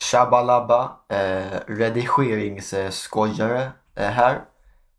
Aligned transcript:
Shabalaba, 0.00 0.90
eh, 1.08 1.60
redigeringsskojare 1.66 3.70
eh, 3.96 4.10
här. 4.10 4.40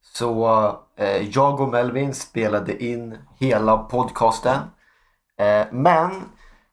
Så 0.01 0.47
eh, 0.96 1.29
jag 1.29 1.60
och 1.60 1.70
Melvin 1.70 2.13
spelade 2.13 2.83
in 2.83 3.18
hela 3.39 3.78
podcasten. 3.78 4.60
Eh, 5.39 5.65
men 5.71 6.12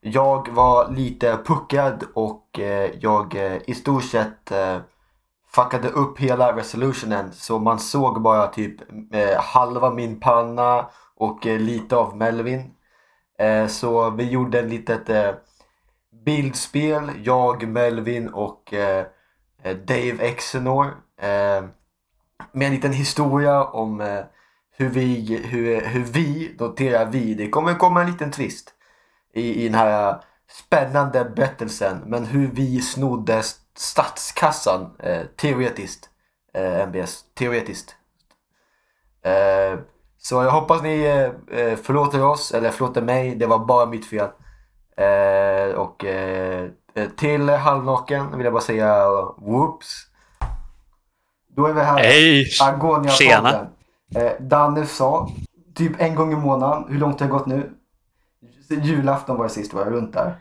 jag 0.00 0.48
var 0.48 0.90
lite 0.90 1.38
puckad 1.44 2.04
och 2.14 2.58
eh, 2.58 2.90
jag 3.00 3.34
eh, 3.34 3.58
i 3.66 3.74
stort 3.74 4.04
sett 4.04 4.52
eh, 4.52 4.78
fuckade 5.54 5.88
upp 5.88 6.18
hela 6.18 6.56
resolutionen 6.56 7.32
så 7.32 7.58
man 7.58 7.78
såg 7.78 8.22
bara 8.22 8.46
typ 8.46 8.80
eh, 9.14 9.40
halva 9.40 9.90
min 9.90 10.20
panna 10.20 10.86
och 11.16 11.46
eh, 11.46 11.60
lite 11.60 11.96
av 11.96 12.16
Melvin. 12.16 12.74
Eh, 13.38 13.66
så 13.66 14.10
vi 14.10 14.30
gjorde 14.30 14.60
en 14.60 14.68
litet 14.68 15.10
eh, 15.10 15.30
bildspel, 16.24 17.10
jag, 17.22 17.68
Melvin 17.68 18.28
och 18.28 18.74
eh, 18.74 19.06
eh, 19.62 19.76
Dave 19.76 20.16
Exenor. 20.18 20.86
Eh, 21.20 21.64
med 22.52 22.66
en 22.66 22.74
liten 22.74 22.92
historia 22.92 23.64
om 23.64 24.00
eh, 24.00 24.24
hur, 24.76 24.88
vi, 24.88 25.40
hur, 25.44 25.80
hur 25.80 26.04
vi, 26.04 26.56
noterar 26.58 27.06
vi, 27.06 27.34
det 27.34 27.48
kommer 27.48 27.74
komma 27.74 28.00
en 28.00 28.10
liten 28.10 28.30
twist 28.30 28.74
i, 29.34 29.64
i 29.64 29.64
den 29.64 29.74
här 29.74 30.20
spännande 30.50 31.24
berättelsen. 31.24 32.02
Men 32.06 32.24
hur 32.24 32.50
vi 32.52 32.80
snodde 32.80 33.42
statskassan 33.76 34.96
eh, 34.98 35.22
teoretiskt. 35.36 36.10
Eh, 36.54 36.88
MBS, 36.88 37.24
teoretiskt. 37.34 37.96
Eh, 39.22 39.78
så 40.18 40.42
jag 40.42 40.50
hoppas 40.50 40.82
ni 40.82 41.02
eh, 41.02 41.58
eh, 41.58 41.76
förlåter 41.76 42.24
oss, 42.24 42.52
eller 42.52 42.70
förlåter 42.70 43.02
mig, 43.02 43.34
det 43.34 43.46
var 43.46 43.58
bara 43.58 43.86
mitt 43.86 44.06
fel. 44.06 44.28
Eh, 44.96 45.74
och 45.74 46.04
eh, 46.04 46.68
till 47.16 47.48
halvnaken 47.48 48.36
vill 48.36 48.44
jag 48.44 48.52
bara 48.52 48.62
säga 48.62 49.06
whoops. 49.38 50.06
Då 51.56 51.66
är 51.66 51.72
vi 51.72 51.80
här. 51.80 51.98
Hej! 51.98 52.46
Agonia-podden. 52.62 53.66
Eh, 54.16 54.32
Danne 54.40 54.86
sa, 54.86 55.28
typ 55.74 55.92
en 56.00 56.14
gång 56.14 56.32
i 56.32 56.36
månaden, 56.36 56.84
hur 56.88 56.98
långt 56.98 57.20
har 57.20 57.26
det 57.26 57.32
gått 57.32 57.46
nu? 57.46 57.70
Julafton 58.68 59.36
var 59.36 59.44
det 59.44 59.50
sist 59.50 59.74
var 59.74 59.84
det, 59.84 59.90
runt 59.90 60.12
där. 60.12 60.36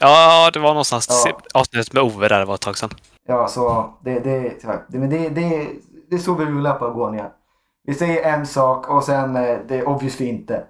Ja, 0.00 0.50
det 0.52 0.58
var 0.58 0.68
någonstans 0.68 1.24
Ja. 1.26 1.40
avsnittet 1.54 1.92
med 1.92 2.02
Ove 2.02 2.28
där 2.28 2.38
det 2.38 2.44
var 2.44 2.54
ett 2.54 2.60
tag 2.60 2.78
sedan. 2.78 2.90
Ja, 3.26 3.48
så 3.48 3.90
det, 4.04 4.20
det, 4.20 4.62
det, 4.88 4.98
men 4.98 5.10
det, 5.10 5.28
det, 5.28 5.66
det 6.10 6.16
är 6.16 6.18
så 6.18 6.34
vi 6.34 6.44
rullar 6.44 6.74
på 6.74 6.86
Agonia. 6.86 7.30
Vi 7.84 7.94
säger 7.94 8.32
en 8.32 8.46
sak 8.46 8.88
och 8.88 9.04
sen 9.04 9.36
eh, 9.36 9.58
det 9.68 9.76
är 9.76 9.88
obviously 9.88 10.26
inte. 10.26 10.64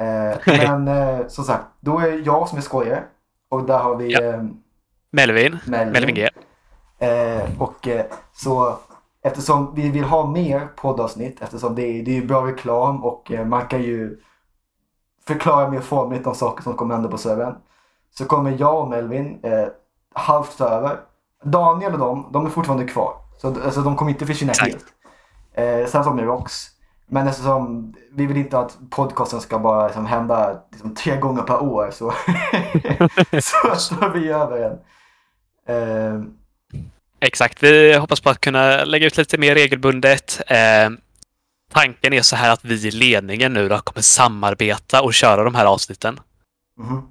Eh, 0.00 0.36
men 0.46 0.88
eh, 0.88 1.26
som 1.28 1.44
sagt, 1.44 1.64
då 1.80 1.98
är 1.98 2.22
jag 2.26 2.48
som 2.48 2.58
är 2.58 2.62
skojare. 2.62 3.02
Och 3.48 3.62
där 3.66 3.78
har 3.78 3.96
vi 3.96 4.12
Ja. 4.12 4.22
eh, 4.22 4.42
Melvin. 5.10 5.58
Melvin. 5.66 5.92
Melvin 5.92 6.14
G. 6.14 6.28
Eh, 6.98 7.42
och 7.58 7.88
eh, 7.88 8.04
så 8.32 8.78
eftersom 9.22 9.74
vi 9.74 9.90
vill 9.90 10.04
ha 10.04 10.26
mer 10.26 10.68
poddavsnitt 10.76 11.42
eftersom 11.42 11.74
det 11.74 11.82
är, 11.82 12.02
det 12.02 12.18
är 12.18 12.22
bra 12.26 12.46
reklam 12.46 13.04
och 13.04 13.32
eh, 13.32 13.44
man 13.46 13.66
kan 13.66 13.82
ju 13.82 14.20
förklara 15.26 15.68
mer 15.70 15.80
formligt 15.80 16.26
om 16.26 16.34
saker 16.34 16.62
som 16.62 16.74
kommer 16.74 16.94
hända 16.94 17.08
på 17.10 17.18
servern. 17.18 17.54
Så 18.18 18.24
kommer 18.24 18.56
jag 18.58 18.80
och 18.82 18.88
Melvin 18.88 19.40
halvt 20.14 20.60
över. 20.60 21.00
Daniel 21.44 21.92
och 21.92 21.98
de, 21.98 22.28
de 22.32 22.46
är 22.46 22.50
fortfarande 22.50 22.84
kvar. 22.84 23.14
Så 23.38 23.48
alltså, 23.48 23.80
de 23.82 23.96
kommer 23.96 24.10
inte 24.10 24.26
försvinna 24.26 24.52
helt. 24.62 24.84
Eh, 25.54 25.86
sen 25.86 26.04
som 26.04 26.16
med 26.16 26.24
Rox. 26.24 26.66
Men 27.08 27.28
eftersom 27.28 27.94
vi 28.12 28.26
vill 28.26 28.36
inte 28.36 28.58
att 28.58 28.76
podcasten 28.90 29.40
ska 29.40 29.58
bara 29.58 29.86
liksom, 29.86 30.06
hända 30.06 30.60
liksom, 30.72 30.94
tre 30.94 31.16
gånger 31.16 31.42
per 31.42 31.62
år 31.62 31.90
så, 31.92 32.10
så 33.40 33.94
tar 33.94 34.08
vi 34.14 34.28
över 34.28 34.58
den. 34.60 34.78
Eh, 35.68 36.20
Exakt. 37.20 37.62
Vi 37.62 37.94
hoppas 37.96 38.20
på 38.20 38.30
att 38.30 38.40
kunna 38.40 38.84
lägga 38.84 39.06
ut 39.06 39.16
lite 39.16 39.38
mer 39.38 39.54
regelbundet. 39.54 40.40
Eh, 40.46 40.90
tanken 41.72 42.12
är 42.12 42.22
så 42.22 42.36
här 42.36 42.50
att 42.52 42.64
vi 42.64 42.86
i 42.86 42.90
ledningen 42.90 43.52
nu 43.52 43.68
då 43.68 43.78
kommer 43.78 44.02
samarbeta 44.02 45.02
och 45.02 45.14
köra 45.14 45.44
de 45.44 45.54
här 45.54 45.64
avsnitten. 45.66 46.20
mhm. 46.78 47.02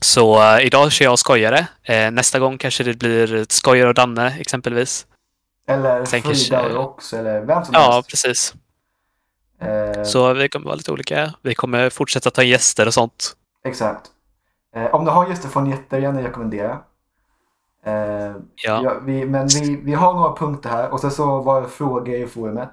Så 0.00 0.42
eh, 0.42 0.66
idag 0.66 0.92
kör 0.92 1.04
jag 1.04 1.18
skojare. 1.18 1.66
Eh, 1.82 2.10
nästa 2.10 2.38
gång 2.38 2.58
kanske 2.58 2.84
det 2.84 2.94
blir 2.98 3.46
skojare 3.48 3.88
och 3.88 3.94
Danne 3.94 4.36
exempelvis. 4.40 5.06
Eller 5.68 6.04
Sen 6.04 6.22
Frida 6.22 6.34
kanske- 6.34 6.56
och 6.60 6.74
Rox 6.74 7.12
eller 7.12 7.40
vem 7.40 7.64
som 7.64 7.74
Ja, 7.74 7.92
helst. 7.92 8.08
precis. 8.10 8.54
Eh, 9.62 10.02
Så 10.04 10.32
vi 10.32 10.48
kommer 10.48 10.64
vara 10.66 10.74
lite 10.76 10.92
olika. 10.92 11.34
Vi 11.42 11.54
kommer 11.54 11.90
fortsätta 11.90 12.30
ta 12.30 12.42
gäster 12.42 12.86
och 12.86 12.94
sånt. 12.94 13.36
Exakt. 13.64 14.10
Eh, 14.76 14.94
om 14.94 15.04
du 15.04 15.10
har 15.10 15.28
gäster 15.28 15.48
får 15.48 15.60
ni 15.60 15.70
jättegärna 15.70 16.22
rekommendera. 16.22 16.78
Eh, 17.84 17.92
Ja. 18.54 18.80
ja, 18.84 18.94
vi, 19.02 19.24
men 19.26 19.46
vi, 19.48 19.76
vi 19.84 19.94
har 19.94 20.14
några 20.14 20.36
punkter 20.36 20.70
här 20.70 20.90
och 20.90 21.00
sen 21.00 21.10
så 21.10 21.42
var 21.42 21.62
det 21.62 21.68
frågor 21.68 22.14
i 22.14 22.26
forumet. 22.26 22.72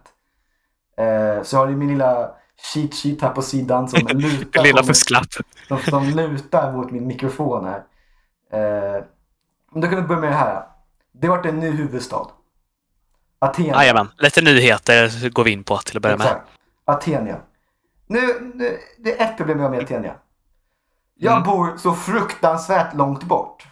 Eh, 0.97 1.44
så 1.44 1.57
har 1.57 1.67
ni 1.67 1.75
min 1.75 1.88
lilla 1.88 2.31
cheat 2.73 2.94
sheet 2.94 3.21
här 3.21 3.29
på 3.29 3.41
sidan 3.41 3.89
som 3.89 4.07
lutar, 4.07 4.63
Lilla 4.63 4.83
fusklapp. 4.83 5.25
som, 5.67 5.77
som 5.79 6.03
lutar 6.03 6.71
mot 6.73 6.91
min 6.91 7.07
mikrofon 7.07 7.66
här. 7.66 7.83
Eh, 8.51 9.03
men 9.71 9.81
då 9.81 9.88
kan 9.88 9.95
vi 9.95 10.01
börja 10.01 10.21
med 10.21 10.31
det 10.31 10.35
här. 10.35 10.63
Det 11.11 11.27
har 11.27 11.38
varit 11.38 11.45
en 11.45 11.59
ny 11.59 11.69
huvudstad. 11.71 12.27
Aten. 13.39 13.66
Jajamän. 13.66 14.07
Lite 14.17 14.41
nyheter 14.41 15.29
går 15.29 15.44
vi 15.44 15.51
in 15.51 15.63
på 15.63 15.77
till 15.77 15.97
att 15.97 16.03
börja 16.03 16.17
med. 16.17 16.41
Exakt. 16.89 17.07
Atenia. 17.07 17.38
Nu, 18.07 18.51
nu, 18.55 18.77
det 18.97 19.19
är 19.22 19.25
ett 19.25 19.38
problem 19.38 19.57
jag 19.59 19.66
har 19.66 19.72
med 19.75 19.83
Atenia. 19.83 20.13
Jag 21.16 21.31
Mm. 21.38 21.44
bor 21.44 21.77
så 21.77 21.94
fruktansvärt 21.94 22.95
långt 22.95 23.23
bort. 23.23 23.63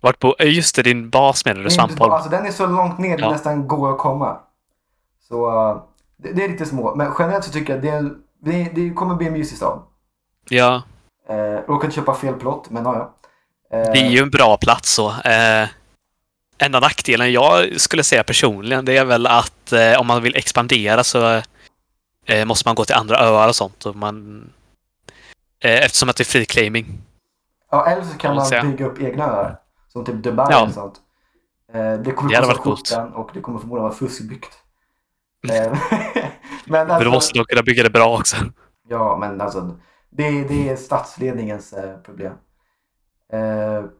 Vart 0.00 0.18
på, 0.18 0.36
eh, 0.38 0.54
just 0.54 0.76
det, 0.76 0.82
din 0.82 1.10
bas 1.10 1.44
menar 1.44 1.62
du, 1.62 1.70
Svampholm? 1.70 2.12
Alltså, 2.12 2.30
den 2.30 2.46
är 2.46 2.50
så 2.50 2.66
långt 2.66 2.98
ner 2.98 3.16
det 3.16 3.22
Ja. 3.22 3.30
nästan 3.30 3.68
går 3.68 3.92
att 3.92 3.98
komma. 3.98 4.38
Så 5.28 5.50
uh, 5.70 5.82
det, 6.16 6.32
det 6.32 6.44
är 6.44 6.48
lite 6.48 6.66
små. 6.66 6.94
Men 6.94 7.12
generellt 7.18 7.44
så 7.44 7.50
tycker 7.52 7.72
jag 7.72 7.82
det, 7.82 8.14
det, 8.44 8.70
det 8.74 8.90
kommer 8.90 9.14
bli 9.14 9.26
en 9.26 9.32
mysig 9.32 9.56
stad. 9.56 9.82
Ja, 10.48 10.82
Eh, 11.28 11.68
råkade 11.68 11.92
köpa 11.92 12.14
fel 12.14 12.34
plott, 12.34 12.70
men 12.70 12.84
ja, 12.84 12.94
ja. 13.70 13.78
Eh, 13.78 13.92
det 13.92 13.98
är 13.98 14.10
ju 14.10 14.18
en 14.18 14.30
bra 14.30 14.56
plats 14.56 14.92
så. 14.92 15.08
Eh, 15.10 15.68
enda 16.58 16.80
nackdelen 16.80 17.32
jag 17.32 17.80
skulle 17.80 18.04
säga 18.04 18.24
personligen, 18.24 18.84
det 18.84 18.96
är 18.96 19.04
väl 19.04 19.26
att 19.26 19.72
eh, 19.72 20.00
om 20.00 20.06
man 20.06 20.22
vill 20.22 20.36
expandera 20.36 21.04
så 21.04 21.42
eh, 22.26 22.44
måste 22.44 22.68
man 22.68 22.74
gå 22.74 22.84
till 22.84 22.94
andra 22.94 23.16
öar 23.18 23.48
och 23.48 23.56
sånt. 23.56 23.86
Och 23.86 23.96
man, 23.96 24.44
eh, 25.64 25.84
eftersom 25.84 26.08
att 26.08 26.16
det 26.16 26.22
är 26.22 26.24
free 26.24 26.44
claiming. 26.46 26.98
Ja, 27.70 27.86
eller 27.86 28.02
så 28.04 28.18
kan 28.18 28.36
man 28.36 28.46
säga. 28.46 28.62
bygga 28.64 28.86
upp 28.86 29.00
egna 29.00 29.24
öar. 29.24 29.56
Som 29.88 30.04
typ 30.04 30.22
Dubai 30.22 30.46
Ja. 30.50 30.62
eller 30.62 30.72
sånt. 30.72 31.00
Eh, 31.72 31.92
det 31.94 32.12
kommer 32.12 32.30
Det 32.40 32.40
kosta 32.46 32.62
coolt. 32.62 33.14
och 33.14 33.30
det 33.34 33.40
kommer 33.40 33.58
förmodligen 33.58 33.82
vara 33.84 33.94
fuskbyggt. 33.94 34.58
Eh, 35.50 35.72
men 35.90 36.86
Men 36.86 36.88
då 36.88 36.94
alltså, 36.94 37.10
måste 37.10 37.38
de 37.38 37.44
kunna 37.44 37.62
bygga 37.62 37.82
det 37.82 37.90
bra 37.90 38.18
också. 38.18 38.36
Ja, 38.88 39.16
men 39.20 39.40
alltså 39.40 39.78
det, 40.10 40.30
det 40.44 40.68
är 40.68 40.76
statsledningens 40.76 41.72
eh, 41.72 41.96
problem. 41.98 42.32
Eh, 43.32 43.40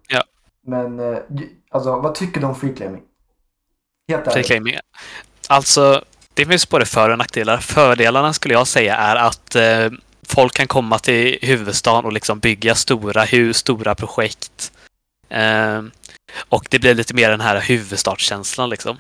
Ja. 0.09 0.23
Men 0.67 1.01
alltså, 1.71 2.01
vad 2.01 2.15
tycker 2.15 2.41
du 2.41 2.47
om 2.47 2.55
freeclaiming? 2.55 3.03
Helt 4.09 4.25
Free 4.25 4.33
ärligt. 4.35 4.47
claiming. 4.47 4.75
Alltså, 5.49 6.05
det 6.35 6.47
finns 6.47 6.69
både 6.69 6.87
för 6.87 7.11
och 7.11 7.19
nackdelar. 7.19 7.59
Fördelarna 7.59 8.33
skulle 8.33 8.55
jag 8.55 8.67
säga 8.67 8.97
är 8.97 9.17
att 9.17 9.55
eh, 9.55 9.91
folk 10.27 10.55
kan 10.55 10.67
komma 10.67 10.99
till 10.99 11.39
huvudstaden 11.43 12.05
och 12.05 12.13
liksom 12.13 12.39
bygga 12.39 12.75
stora 12.75 13.25
hus, 13.25 13.57
stora 13.57 13.95
projekt. 13.95 14.73
Eh, 15.29 15.83
och 16.49 16.67
det 16.71 16.79
blir 16.79 16.95
lite 16.95 17.15
mer 17.15 17.31
den 17.31 17.41
här 17.41 17.61
huvudstadskänslan 17.61 18.71
liksom. 18.71 18.97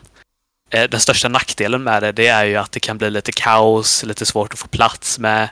Eh, 0.70 0.91
den 0.91 1.00
största 1.00 1.28
nackdelen 1.28 1.82
med 1.82 2.03
det, 2.03 2.12
det 2.12 2.26
är 2.26 2.44
ju 2.44 2.56
att 2.56 2.72
det 2.72 2.81
kan 2.81 2.98
bli 2.98 3.10
lite 3.10 3.32
kaos, 3.32 4.04
lite 4.04 4.26
svårt 4.26 4.53
att 4.53 4.59
få 4.59 4.69
plats 4.69 5.19
med 5.19 5.49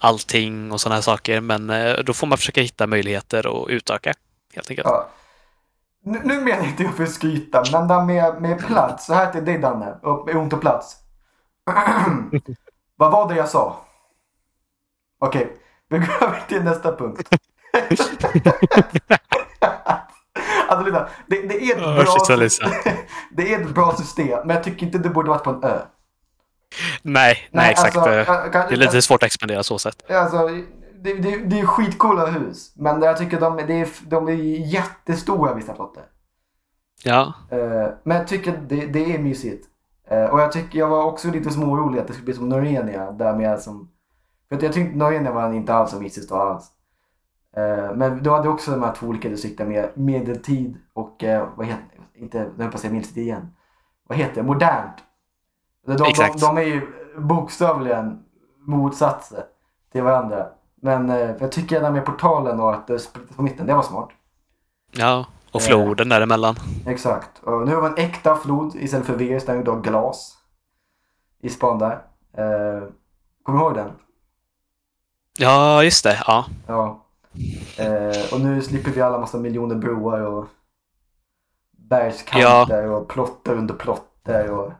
allting 0.00 0.72
och 0.72 0.80
sådana 0.80 0.94
här 0.94 1.02
saker. 1.02 1.40
Men 1.40 1.70
eh, 1.70 1.98
då 1.98 2.12
får 2.12 2.26
man 2.26 2.38
försöka 2.38 2.60
hitta 2.60 2.86
möjligheter 2.86 3.46
och 3.46 3.68
utöka, 3.68 4.14
helt 4.54 4.70
enkelt. 4.70 4.88
Ja. 4.88 5.08
Nu, 6.04 6.20
nu 6.24 6.40
menar 6.40 6.58
jag 6.58 6.66
inte 6.66 6.82
jag 6.82 6.96
för 6.96 7.02
att 7.02 7.12
skryta, 7.12 7.64
men 7.72 7.88
det 7.88 8.02
med, 8.02 8.42
med 8.42 8.66
plats. 8.66 9.06
Så 9.06 9.14
här 9.14 9.32
till 9.32 9.44
dig 9.44 9.58
Danne, 9.58 9.94
och 10.02 10.28
ont 10.28 10.52
och 10.52 10.60
plats. 10.60 10.96
vad 12.96 13.12
var 13.12 13.28
det 13.28 13.36
jag 13.36 13.48
sa? 13.48 13.84
Okej, 15.18 15.56
vi 15.88 15.98
går 15.98 16.08
över 16.22 16.42
till 16.48 16.62
nästa 16.62 16.96
punkt. 16.96 17.28
alltså 20.68 20.90
det, 21.26 21.42
det, 21.42 21.64
är 21.64 21.76
ett 21.76 21.78
bra, 21.78 22.16
det 23.30 23.54
är 23.54 23.60
ett 23.60 23.74
bra 23.74 23.96
system, 23.96 24.38
men 24.46 24.56
jag 24.56 24.64
tycker 24.64 24.86
inte 24.86 24.98
det 24.98 25.08
borde 25.08 25.30
varit 25.30 25.44
på 25.44 25.50
en 25.50 25.64
ö. 25.64 25.80
Nej, 27.02 27.48
nej, 27.50 27.70
exakt. 27.70 27.96
alltså, 27.96 28.10
det 28.10 28.74
är 28.74 28.76
lite 28.76 29.02
svårt 29.02 29.22
att 29.22 29.26
expandera 29.26 29.62
så 29.62 29.78
sätt. 29.78 30.10
Alltså, 30.10 30.48
det, 31.02 31.14
det, 31.14 31.36
det 31.36 31.60
är 31.60 31.66
skitcoola 31.66 32.26
hus. 32.26 32.72
Men 32.76 33.02
jag 33.02 33.16
tycker 33.16 33.40
de, 33.40 33.56
det 33.56 33.80
är, 33.80 33.88
de 34.06 34.28
är 34.28 34.32
jättestora 34.74 35.54
vissa 35.54 35.72
plotter. 35.72 36.02
Ja, 37.02 37.34
Eh, 37.50 37.88
men 38.02 38.16
jag 38.16 38.28
tycker 38.28 38.56
det, 38.68 38.86
det 38.86 39.14
är 39.14 39.18
mysigt. 39.18 39.66
Eh, 40.10 40.24
och 40.24 40.40
jag 40.40 40.52
tycker 40.52 40.78
jag 40.78 40.88
var 40.88 41.04
också 41.04 41.30
lite 41.30 41.50
smårolig 41.50 42.00
att 42.00 42.06
det 42.06 42.12
skulle 42.12 42.24
bli 42.24 42.34
som 42.34 42.48
Norenia. 42.48 43.12
Där 43.12 43.36
med 43.36 43.60
som, 43.60 43.90
för 44.48 44.56
att 44.56 44.62
jag 44.62 44.72
tyckte 44.72 44.98
Norenia 44.98 45.32
var 45.32 45.52
inte 45.52 45.74
alls 45.74 45.90
så 45.90 46.00
mysig 46.00 46.22
stad 46.22 46.48
alls. 46.48 46.70
Eh, 47.56 47.94
men 47.94 48.22
du 48.22 48.30
hade 48.30 48.48
också 48.48 48.70
de 48.70 48.82
här 48.82 48.94
två 48.94 49.06
olika 49.06 49.28
distrikten 49.28 49.68
med 49.68 49.90
medeltid 49.94 50.76
och 50.92 51.24
eh, 51.24 51.48
vad 51.56 51.66
heter 51.66 51.84
inte, 52.14 52.50
nu 52.56 52.62
höll 52.62 52.70
på 52.70 52.74
att 52.74 52.80
säga 52.80 52.92
medeltid 52.92 53.22
igen. 53.22 53.54
Vad 54.08 54.18
heter 54.18 54.34
det? 54.34 54.42
Modernt. 54.42 54.96
De, 55.86 55.92
de, 55.92 55.98
de, 55.98 56.10
Exakt. 56.10 56.40
de 56.40 56.58
är 56.58 56.62
ju 56.62 56.86
bokstavligen 57.18 58.24
motsatser 58.58 59.42
till 59.92 60.02
varandra. 60.02 60.46
Men 60.82 61.08
jag 61.08 61.52
tycker 61.52 61.80
det 61.80 61.86
här 61.86 61.92
med 61.92 62.04
portalen 62.04 62.60
och 62.60 62.74
att 62.74 62.86
det 62.86 62.98
splittras 62.98 63.36
på 63.36 63.42
mitten, 63.42 63.66
det 63.66 63.74
var 63.74 63.82
smart. 63.82 64.08
Ja, 64.92 65.26
och 65.52 65.60
Eh. 65.60 65.66
floden 65.66 66.08
däremellan. 66.08 66.56
Exakt. 66.86 67.30
Och 67.42 67.66
nu 67.66 67.74
har 67.74 67.82
vi 67.82 67.88
en 68.02 68.10
äkta 68.10 68.36
flod 68.36 68.74
istället 68.76 69.06
för 69.06 69.14
virus, 69.16 69.44
där 69.46 69.52
är 69.54 69.58
det 69.58 69.64
då 69.64 69.76
glas. 69.76 70.34
I 71.42 71.48
span 71.50 71.78
där. 71.78 71.92
Eh, 72.38 72.88
kommer 73.42 73.58
du 73.58 73.64
ihåg 73.64 73.74
den? 73.74 73.90
Ja, 75.38 75.84
just 75.84 76.04
det. 76.04 76.22
Ja. 76.26 76.46
Ja. 76.66 77.04
Eh, 77.76 78.32
och 78.34 78.40
nu 78.40 78.62
slipper 78.62 78.90
vi 78.90 79.00
alla 79.00 79.18
massa 79.18 79.38
miljoner 79.38 79.74
broar 79.74 80.20
och 80.20 80.46
bergskanter 81.90 82.86
och 82.86 83.08
plotter 83.08 83.52
under 83.52 83.74
plotter 83.74 84.50
och... 84.50 84.72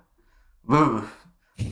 Woo. 0.62 1.00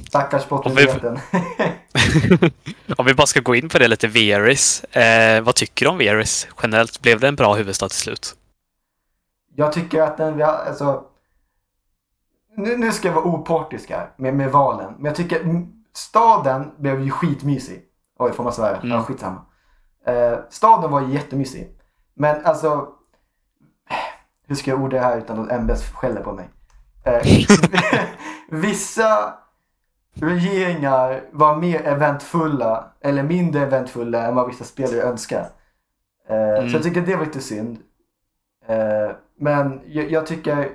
Stackars 0.08 0.44
plottenheten. 0.44 1.18
om 2.96 3.06
vi 3.06 3.14
bara 3.14 3.26
ska 3.26 3.40
gå 3.40 3.54
in 3.54 3.68
på 3.68 3.78
det 3.78 3.88
lite, 3.88 4.08
Veris. 4.08 4.84
Eh, 4.84 5.40
vad 5.42 5.54
tycker 5.54 5.86
du 5.86 5.90
om 5.90 5.98
Veris 5.98 6.48
generellt? 6.62 7.02
Blev 7.02 7.20
det 7.20 7.28
en 7.28 7.36
bra 7.36 7.54
huvudstad 7.54 7.88
till 7.88 7.98
slut? 7.98 8.34
Jag 9.56 9.72
tycker 9.72 10.02
att 10.02 10.16
den 10.16 10.42
alltså... 10.42 11.04
Nu, 12.56 12.76
nu 12.76 12.92
ska 12.92 13.08
jag 13.08 13.14
vara 13.14 13.24
opartisk 13.24 13.90
här 13.90 14.10
med, 14.16 14.34
med 14.34 14.52
valen. 14.52 14.94
Men 14.96 15.04
jag 15.04 15.14
tycker 15.14 15.66
staden 15.94 16.72
blev 16.78 17.00
ju 17.00 17.10
skitmysig. 17.10 17.82
Oj, 18.18 18.32
får 18.32 18.44
man 18.44 18.52
svära? 18.52 18.76
Mm. 18.76 18.90
Ja, 18.90 19.02
skitsamma. 19.02 19.46
Eh, 20.06 20.38
staden 20.50 20.90
var 20.90 21.00
jättemysig. 21.00 21.78
Men 22.14 22.44
alltså... 22.44 22.88
Hur 24.48 24.54
ska 24.54 24.70
jag 24.70 24.82
orda 24.82 24.96
det 24.96 25.02
här 25.02 25.18
utan 25.18 25.40
att 25.40 25.60
MBS 25.60 25.92
skäller 25.92 26.22
på 26.22 26.32
mig? 26.32 26.48
Eh, 27.04 27.22
vissa 28.50 29.34
regeringar 30.14 31.22
var 31.32 31.56
mer 31.56 31.82
eventfulla 31.86 32.92
eller 33.00 33.22
mindre 33.22 33.62
eventfulla 33.62 34.26
än 34.26 34.34
vad 34.34 34.46
vissa 34.46 34.64
spelare 34.64 35.02
önskar. 35.02 35.48
Eh, 36.28 36.46
Mm. 36.58 36.70
Så 36.70 36.76
jag 36.76 36.82
tycker 36.82 37.00
det 37.00 37.16
var 37.16 37.24
lite 37.24 37.40
synd. 37.40 37.78
Eh, 38.66 39.10
men 39.38 39.80
jag, 39.86 40.10
jag 40.10 40.26
tycker 40.26 40.70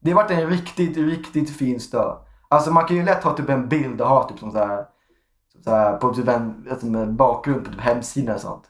det 0.00 0.10
har 0.10 0.22
varit 0.22 0.30
en 0.30 0.50
riktigt, 0.50 0.96
riktigt 0.96 1.56
fin 1.56 1.80
stad. 1.80 2.18
Alltså 2.48 2.70
man 2.70 2.86
kan 2.86 2.96
ju 2.96 3.04
lätt 3.04 3.24
ha 3.24 3.36
typ 3.36 3.48
en 3.48 3.68
bild 3.68 4.00
och 4.00 4.08
ha 4.08 4.28
typ 4.28 4.38
som 4.38 4.50
så 4.50 4.58
här, 4.58 4.86
så 5.64 5.70
här 5.70 5.96
på 5.96 6.14
typ 6.14 6.28
en, 6.28 6.66
med 6.82 7.12
bakgrund 7.12 7.64
på 7.64 7.70
typ 7.70 7.80
hemsidan 7.80 8.34
och 8.34 8.40
sånt. 8.40 8.64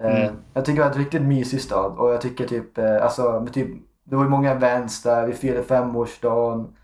Eh, 0.00 0.24
Mm. 0.24 0.36
Jag 0.52 0.64
tycker 0.64 0.82
det 0.82 0.88
var 0.88 0.94
en 0.94 1.02
riktigt 1.02 1.22
mysig 1.22 1.60
stad 1.60 1.98
och 1.98 2.12
jag 2.12 2.20
tycker 2.20 2.46
typ, 2.46 2.78
eh, 2.78 3.02
alltså 3.02 3.46
typ, 3.52 3.68
det 4.04 4.16
var 4.16 4.24
ju 4.24 4.30
många 4.30 4.50
events 4.50 5.02
där, 5.02 5.26
vi 5.26 5.32
firade 5.32 5.64
femårsdagen. 5.64 6.76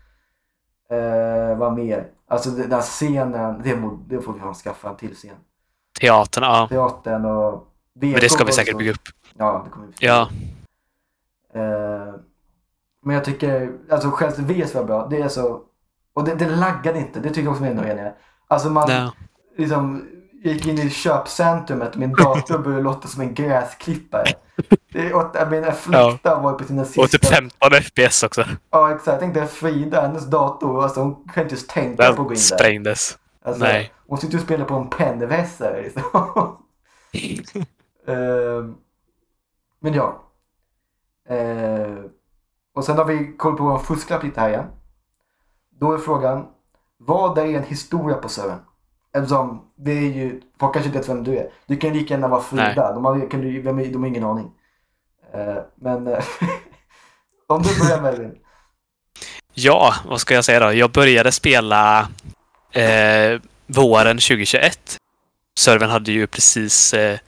Eh, 0.89 1.57
vad 1.57 1.73
mer? 1.73 2.07
Alltså 2.27 2.49
den 2.49 2.71
här 2.71 2.81
scenen, 2.81 3.61
det, 3.63 3.75
må, 3.75 3.99
det 4.07 4.21
får 4.21 4.33
vi 4.33 4.39
fan 4.39 4.53
skaffa 4.53 4.89
en 4.89 4.95
till 4.95 5.15
scen. 5.15 5.35
Teatern, 5.99 6.43
ja. 6.43 6.67
Teatern 6.69 7.25
och 7.25 7.67
Men 7.93 8.13
det 8.13 8.29
ska 8.29 8.43
vi 8.43 8.51
VK 8.51 8.55
säkert 8.55 8.77
bygga 8.77 8.91
upp. 8.91 9.09
Ja, 9.33 9.61
det 9.65 9.71
kommer 9.71 9.87
vi 9.87 9.93
Ja. 9.99 10.29
Eh, 11.53 12.15
men 13.05 13.15
jag 13.15 13.25
tycker, 13.25 13.71
alltså 13.89 14.11
själva 14.11 14.43
VS 14.43 14.75
var 14.75 14.83
bra. 14.83 15.07
Det 15.07 15.21
är 15.21 15.27
så, 15.27 15.61
och 16.13 16.23
det, 16.23 16.35
det 16.35 16.55
laggade 16.55 16.99
inte. 16.99 17.19
Det 17.19 17.29
tycker 17.29 17.43
jag 17.43 17.51
också 17.51 17.63
är 17.63 17.71
ännu 17.71 17.81
enigare. 17.89 18.13
Alltså 18.47 18.69
man 18.69 18.91
ja. 18.91 19.13
liksom 19.57 20.07
gick 20.43 20.67
in 20.67 20.79
i 20.79 20.89
köpcentrumet 20.89 21.95
med 21.95 22.09
en 22.09 22.15
dator 22.15 22.55
och 22.55 22.63
började 22.63 22.83
låta 22.83 23.07
som 23.07 23.21
en 23.21 23.33
gräsklippare. 23.33 24.25
Det, 24.93 25.13
och, 25.13 25.31
jag 25.33 25.51
menar, 25.51 25.71
Flikta 25.71 26.39
var 26.39 26.51
ju 26.51 26.57
på 26.57 26.63
sina 26.63 26.85
sista... 26.85 27.01
Och 27.01 27.09
typ 27.09 27.25
15 27.25 27.71
FPS 27.71 28.23
också. 28.23 28.45
Ja 28.71 28.91
exakt, 28.91 29.07
jag 29.07 29.19
tänkte 29.19 29.47
Frida, 29.47 30.01
hennes 30.01 30.25
dator, 30.25 30.83
alltså 30.83 31.01
hon 31.01 31.15
kan 31.33 31.43
inte 31.43 31.55
ens 31.55 31.67
tänka 31.67 32.03
på 32.03 32.09
att 32.11 32.17
gå 32.17 32.23
Den 32.23 32.31
in 32.31 32.43
där. 32.49 32.57
sprängdes. 32.57 33.17
Alltså, 33.45 33.63
Nej. 33.63 33.91
Hon 34.07 34.17
sitter 34.17 34.37
och 34.37 34.43
spelar 34.43 34.65
på 34.65 34.75
en 34.75 34.89
pennvässare 34.89 35.81
liksom. 35.81 36.03
Ehm, 38.07 38.75
men 39.81 39.93
ja. 39.93 40.23
Ehm, 41.29 42.09
och 42.75 42.83
sen 42.83 42.97
har 42.97 43.05
vi 43.05 43.33
koll 43.37 43.57
på 43.57 43.63
vår 43.63 43.79
fusklapp 43.79 44.23
lite 44.23 44.41
här 44.41 44.49
igen. 44.49 44.65
Då 45.69 45.93
är 45.93 45.97
frågan, 45.97 46.47
vad 46.97 47.37
är 47.37 47.45
en 47.45 47.63
historia 47.63 48.17
på 48.17 48.29
servern? 48.29 48.59
Eftersom 49.13 49.71
det 49.75 49.91
är 49.91 50.11
ju, 50.11 50.41
folk 50.59 50.73
kanske 50.73 50.87
inte 50.87 50.99
vet 50.99 51.09
vem 51.09 51.23
du 51.23 51.37
är. 51.37 51.51
Du 51.65 51.77
kan 51.77 51.93
lika 51.93 52.13
gärna 52.13 52.27
vara. 52.27 52.41
Frida. 52.41 52.93
De 52.93 53.05
har, 53.05 53.29
kan 53.29 53.41
du, 53.41 53.61
vem 53.61 53.79
är, 53.79 53.85
de 53.85 54.01
har 54.01 54.09
ingen 54.09 54.23
aning. 54.23 54.51
Ehm, 55.33 55.63
men 55.75 56.07
eh, 56.07 56.23
om 57.47 57.61
du 57.61 57.79
börjar 57.79 58.01
Melvin. 58.01 58.35
Ja, 59.53 59.95
vad 60.05 60.21
ska 60.21 60.33
jag 60.33 60.45
säga 60.45 60.59
då? 60.59 60.73
Jag 60.73 60.91
började 60.91 61.31
spela 61.31 62.07
eh, 62.71 63.41
våren 63.67 64.17
2021. 64.17 64.97
Servern 65.59 65.89
hade 65.89 66.11
ju 66.11 66.27
precis, 66.27 66.93
eh, 66.93 67.19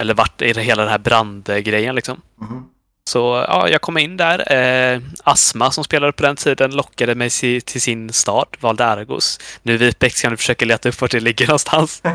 eller 0.00 0.14
varit 0.14 0.42
i 0.42 0.60
hela 0.60 0.82
den 0.82 0.90
här 0.90 0.98
brandgrejen 0.98 1.94
liksom. 1.94 2.20
Mhm. 2.40 2.64
Så 3.04 3.44
ja, 3.48 3.68
jag 3.68 3.80
kom 3.80 3.98
in 3.98 4.16
där. 4.16 4.52
Eh, 4.52 5.00
Asma 5.24 5.70
som 5.70 5.84
spelade 5.84 6.12
på 6.12 6.22
den 6.22 6.36
tiden 6.36 6.70
lockade 6.76 7.14
mig 7.14 7.30
si- 7.30 7.60
till 7.60 7.80
sin 7.80 8.12
stad, 8.12 8.46
valde 8.60 8.86
Argos. 8.86 9.38
Nu 9.62 9.76
Vipex 9.76 10.22
kan 10.22 10.30
du 10.30 10.36
försöka 10.36 10.64
leta 10.64 10.88
upp 10.88 11.00
vart 11.00 11.10
det 11.10 11.20
ligger 11.20 11.46
någonstans. 11.46 12.02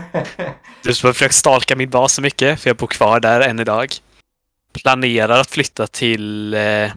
Du 0.84 0.90
har 0.90 1.14
försökt 1.14 1.36
stalka 1.36 1.76
min 1.76 1.90
bas 1.90 2.14
så 2.14 2.22
mycket, 2.22 2.60
för 2.60 2.70
jag 2.70 2.78
bor 2.78 2.88
kvar 2.88 3.20
där 3.20 3.42
än 3.42 3.60
idag. 3.60 3.94
Planerar 4.84 5.40
att 5.40 5.50
flytta 5.52 5.88
till 5.88 6.54
eh, 6.54 6.92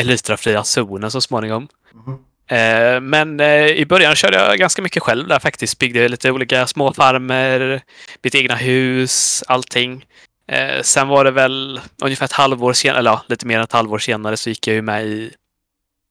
Elytrafria 0.00 0.64
zonen 0.64 1.10
så 1.10 1.20
småningom. 1.20 1.68
Mhm. 1.94 2.18
Eh, 2.48 3.00
men 3.00 3.40
eh, 3.40 3.66
i 3.66 3.86
början 3.86 4.14
körde 4.14 4.36
jag 4.36 4.58
ganska 4.58 4.82
mycket 4.82 5.02
själv 5.02 5.28
där 5.28 5.38
faktiskt. 5.38 5.78
Byggde 5.78 6.08
lite 6.08 6.30
olika 6.30 6.66
små 6.66 6.92
farmer, 6.92 7.82
mitt 8.22 8.34
egna 8.34 8.54
hus, 8.54 9.44
allting. 9.46 10.06
Eh, 10.46 10.82
sen 10.82 11.08
var 11.08 11.24
det 11.24 11.30
väl 11.30 11.80
ungefär 12.02 12.24
ett 12.24 12.32
halvår 12.32 12.72
senare, 12.72 12.98
eller 12.98 13.10
ja, 13.10 13.24
lite 13.28 13.46
mer 13.46 13.56
än 13.56 13.64
ett 13.64 13.72
halvår 13.72 13.98
senare 13.98 14.36
så 14.36 14.48
gick 14.48 14.66
jag 14.66 14.74
ju 14.74 14.82
med 14.82 15.06
i 15.06 15.30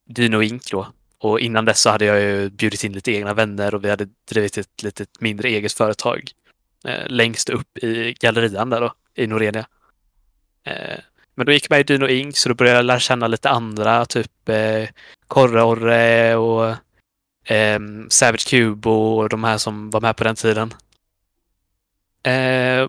Dino 0.09 0.41
Inc 0.41 0.71
då. 0.71 0.87
Och 1.19 1.39
innan 1.39 1.65
dess 1.65 1.81
så 1.81 1.89
hade 1.89 2.05
jag 2.05 2.21
ju 2.21 2.49
bjudit 2.49 2.83
in 2.83 2.93
lite 2.93 3.11
egna 3.11 3.33
vänner 3.33 3.75
och 3.75 3.85
vi 3.85 3.89
hade 3.89 4.07
drivit 4.29 4.57
ett 4.57 4.83
litet 4.83 5.09
mindre 5.19 5.49
eget 5.49 5.73
företag 5.73 6.31
längst 7.05 7.49
upp 7.49 7.77
i 7.77 8.15
gallerian 8.19 8.69
där 8.69 8.81
då, 8.81 8.93
i 9.15 9.27
Norenia. 9.27 9.67
Men 11.35 11.45
då 11.45 11.51
gick 11.51 11.63
jag 11.63 11.69
med 11.69 11.79
i 11.79 11.83
Dino 11.83 12.07
Inc 12.07 12.37
så 12.37 12.49
då 12.49 12.55
började 12.55 12.77
jag 12.77 12.85
lära 12.85 12.99
känna 12.99 13.27
lite 13.27 13.49
andra, 13.49 14.05
typ 14.05 14.49
eh, 15.27 15.33
Korre 15.33 15.63
Orre 15.63 16.35
och 16.35 16.75
ehm, 17.45 18.09
Savage 18.09 18.47
Cubo 18.49 18.91
och 18.91 19.29
de 19.29 19.43
här 19.43 19.57
som 19.57 19.89
var 19.89 20.01
med 20.01 20.15
på 20.17 20.23
den 20.23 20.35
tiden. 20.35 20.73
Eh, 22.23 22.87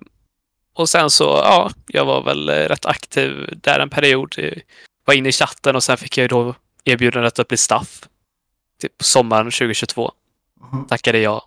och 0.75 0.89
sen 0.89 1.11
så, 1.11 1.25
ja, 1.25 1.71
jag 1.87 2.05
var 2.05 2.23
väl 2.23 2.49
eh, 2.49 2.53
rätt 2.55 2.87
aktiv 2.87 3.59
där 3.63 3.81
en 3.81 3.91
period. 3.91 4.35
Eh, 4.39 4.59
Var 5.05 5.15
inne 5.15 5.29
i 5.29 5.33
chatten 5.33 5.77
och 5.77 5.83
sen 5.83 5.97
fick 5.97 6.19
jag 6.19 6.23
ju 6.25 6.29
då 6.29 6.55
erbjudandet 6.85 7.39
att 7.39 7.49
bli 7.49 7.57
staff. 7.57 8.09
Typ 8.81 8.99
på 8.99 9.05
sommaren 9.05 9.45
2022. 9.45 10.13
Mhm. 10.73 10.87
Tackade 10.87 11.19
jag. 11.19 11.43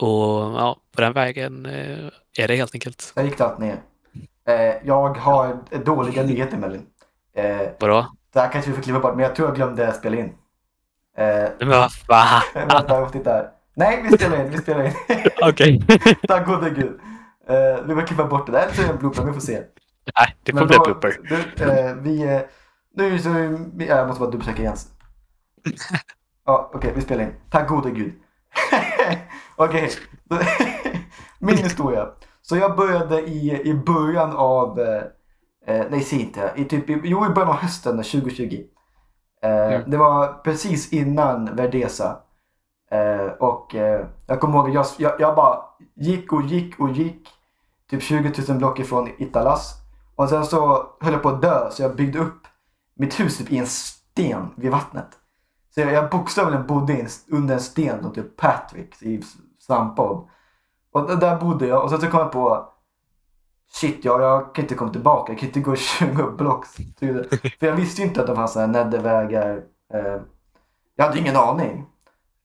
Och 0.00 0.30
ja, 0.60 0.76
på 0.92 1.00
den 1.00 1.12
vägen 1.12 1.66
eh, 1.66 2.06
är 2.38 2.48
det 2.48 2.56
helt 2.56 2.74
enkelt. 2.74 3.12
Där 3.14 3.24
gick 3.24 3.38
det 3.38 3.44
allt 3.44 3.58
ner. 3.58 3.82
Eh, 4.44 4.74
jag 4.86 5.08
har 5.16 5.58
dåliga 5.84 6.22
nyheter 6.22 6.56
Melvin. 6.56 6.86
Eh, 7.34 7.68
Vadå? 7.80 8.06
Det 8.38 8.42
här 8.42 8.52
kanske 8.52 8.70
vi 8.70 8.76
får 8.76 8.82
klippa 8.82 9.00
bort 9.00 9.14
men 9.16 9.24
jag 9.24 9.34
tror 9.34 9.48
jag 9.48 9.56
glömde 9.56 9.92
spela 9.92 10.16
in. 10.16 10.24
Eh, 11.18 11.48
Men 11.58 11.68
vad 11.68 11.92
fan? 11.92 12.42
vänta, 12.54 13.08
titta 13.08 13.30
här. 13.32 13.48
Nej, 13.76 14.02
vi 14.10 14.16
spelar 14.18 14.40
in, 14.44 14.50
vi 14.50 14.58
spelar 14.58 14.84
in. 14.84 14.92
Okej. 15.42 15.86
Tack 16.28 16.46
gode 16.46 16.70
gud. 16.70 17.00
Eh, 17.48 17.84
vi 17.86 17.94
får 17.94 18.06
klippa 18.06 18.24
bort 18.24 18.46
det 18.46 18.52
där, 18.52 18.62
eller 18.62 18.72
så 18.72 18.82
är 18.82 18.86
det 18.86 18.92
en 18.92 18.98
blooper, 18.98 19.22
vi 19.22 19.32
får 19.32 19.40
se. 19.40 19.62
Nej, 20.16 20.36
det 20.42 20.52
Men 20.52 20.66
bli 20.66 20.76
då- 20.76 20.84
blooper. 20.84 21.16
Du, 21.56 21.64
eh, 21.64 21.94
vi, 21.94 22.22
eh, 22.34 22.40
nu 22.94 23.18
så, 23.18 23.28
vi, 23.74 23.86
ja, 23.88 23.96
jag 23.96 24.06
måste 24.06 24.20
bara 24.20 24.30
dubbelchecka 24.30 24.62
igen. 24.62 24.76
Ja, 26.46 26.70
okej, 26.74 26.92
vi 26.96 27.00
spelar 27.02 27.24
in. 27.24 27.34
Tack 27.50 27.68
gode 27.68 27.90
gud. 27.90 28.12
okej, 29.56 29.90
min 31.38 31.56
historia. 31.56 32.06
Så 32.42 32.56
jag 32.56 32.76
började 32.76 33.20
i, 33.20 33.60
i 33.64 33.74
början 33.74 34.36
av, 34.36 34.78
eh, 35.66 35.86
nej 35.90 36.06
inte, 36.12 36.52
i 36.56 36.64
typ, 36.64 36.84
jo 36.88 37.26
i 37.26 37.28
början 37.28 37.48
av 37.48 37.56
hösten 37.56 37.96
2020. 37.96 38.64
Eh, 39.42 39.50
Mm. 39.50 39.90
Det 39.90 39.96
var 39.96 40.32
precis 40.32 40.92
innan 40.92 41.56
Verdesa. 41.56 42.16
Eh, 42.90 43.32
och 43.40 43.74
eh, 43.74 44.06
jag 44.26 44.40
kommer 44.40 44.58
ihåg, 44.58 44.70
jag, 44.70 44.86
jag, 44.98 45.20
jag 45.20 45.36
bara 45.36 45.58
gick 45.96 46.32
och 46.32 46.42
gick 46.42 46.80
och 46.80 46.90
gick. 46.90 47.28
Typ 47.90 48.02
20 48.02 48.32
000 48.48 48.58
block 48.58 48.78
ifrån 48.78 49.08
Italas. 49.18 49.74
Och 50.16 50.28
sen 50.28 50.44
så 50.46 50.86
höll 51.00 51.12
jag 51.12 51.22
på 51.22 51.28
att 51.28 51.42
dö 51.42 51.70
så 51.70 51.82
jag 51.82 51.96
byggde 51.96 52.18
upp 52.18 52.42
mitt 52.96 53.20
hus 53.20 53.38
typ 53.38 53.52
i 53.52 53.58
en 53.58 53.66
sten 53.66 54.50
vid 54.56 54.70
vattnet. 54.70 55.08
Så 55.74 55.80
jag, 55.80 55.92
jag 55.92 56.10
bokstavligen 56.10 56.66
bodde 56.66 56.92
i 56.92 57.00
en, 57.00 57.08
under 57.30 57.54
en 57.54 57.60
sten 57.60 58.12
typ 58.12 58.36
Patrick 58.36 59.02
i 59.02 59.22
Svampbob. 59.58 60.28
Och 60.92 61.10
Och 61.10 61.18
där 61.18 61.36
bodde 61.40 61.66
jag 61.66 61.84
och 61.84 61.90
sen 61.90 62.00
så 62.00 62.06
kom 62.06 62.20
jag 62.20 62.32
på 62.32 62.68
Shit, 63.72 64.04
ja, 64.04 64.20
jag 64.20 64.54
kan 64.54 64.64
inte 64.64 64.74
komma 64.74 64.92
tillbaka. 64.92 65.32
Jag 65.32 65.38
kan 65.38 65.48
inte 65.48 65.60
gå 65.60 65.76
20 65.76 66.30
blocks. 66.30 66.76
För 67.58 67.66
jag 67.66 67.76
visste 67.76 68.02
ju 68.02 68.08
inte 68.08 68.20
att 68.20 68.26
det 68.26 68.34
fanns 68.34 68.52
sådana 68.52 68.78
här 68.78 68.84
neddervägar. 68.84 69.62
Eh, 69.94 70.20
jag 70.96 71.04
hade 71.04 71.18
ingen 71.18 71.36
aning. 71.36 71.86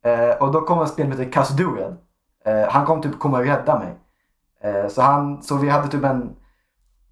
Eh, 0.06 0.44
och 0.44 0.51
då 0.51 0.62
kom 0.62 0.80
en 0.80 0.88
spelare 0.88 1.15
som 1.15 1.24
heter 1.24 1.98
Eh, 2.46 2.70
han 2.70 2.86
kom 2.86 3.01
typ 3.01 3.20
komma 3.20 3.38
och 3.38 3.46
rädda 3.46 3.80
mig. 3.80 3.96
Eh, 4.62 4.88
så, 4.88 5.01
han, 5.01 5.44
så 5.44 5.58
vi 5.58 5.70
hade 5.70 5.88
typ 5.88 6.03
en... 6.03 6.36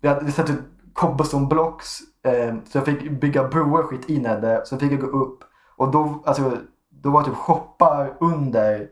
Vi 0.02 0.08
hade 0.08 0.32
satt 0.32 0.48
typ 0.48 0.60
cobblestone 0.94 1.48
blocks. 1.48 2.00
Eh, 2.24 2.56
så 2.66 2.78
jag 2.78 2.86
fick 2.86 3.12
bygga 3.12 3.48
broar 3.48 3.84
skit 3.84 4.10
i 4.10 4.20
Nedde. 4.20 4.62
Så 4.66 4.78
fick 4.78 4.92
jag 4.92 5.00
gå 5.00 5.08
upp. 5.08 5.44
Och 5.76 5.92
då, 5.92 6.24
alltså, 6.26 6.58
då 6.90 7.10
var 7.10 7.24
typ 7.24 7.36
shoppar 7.36 8.18
under 8.20 8.90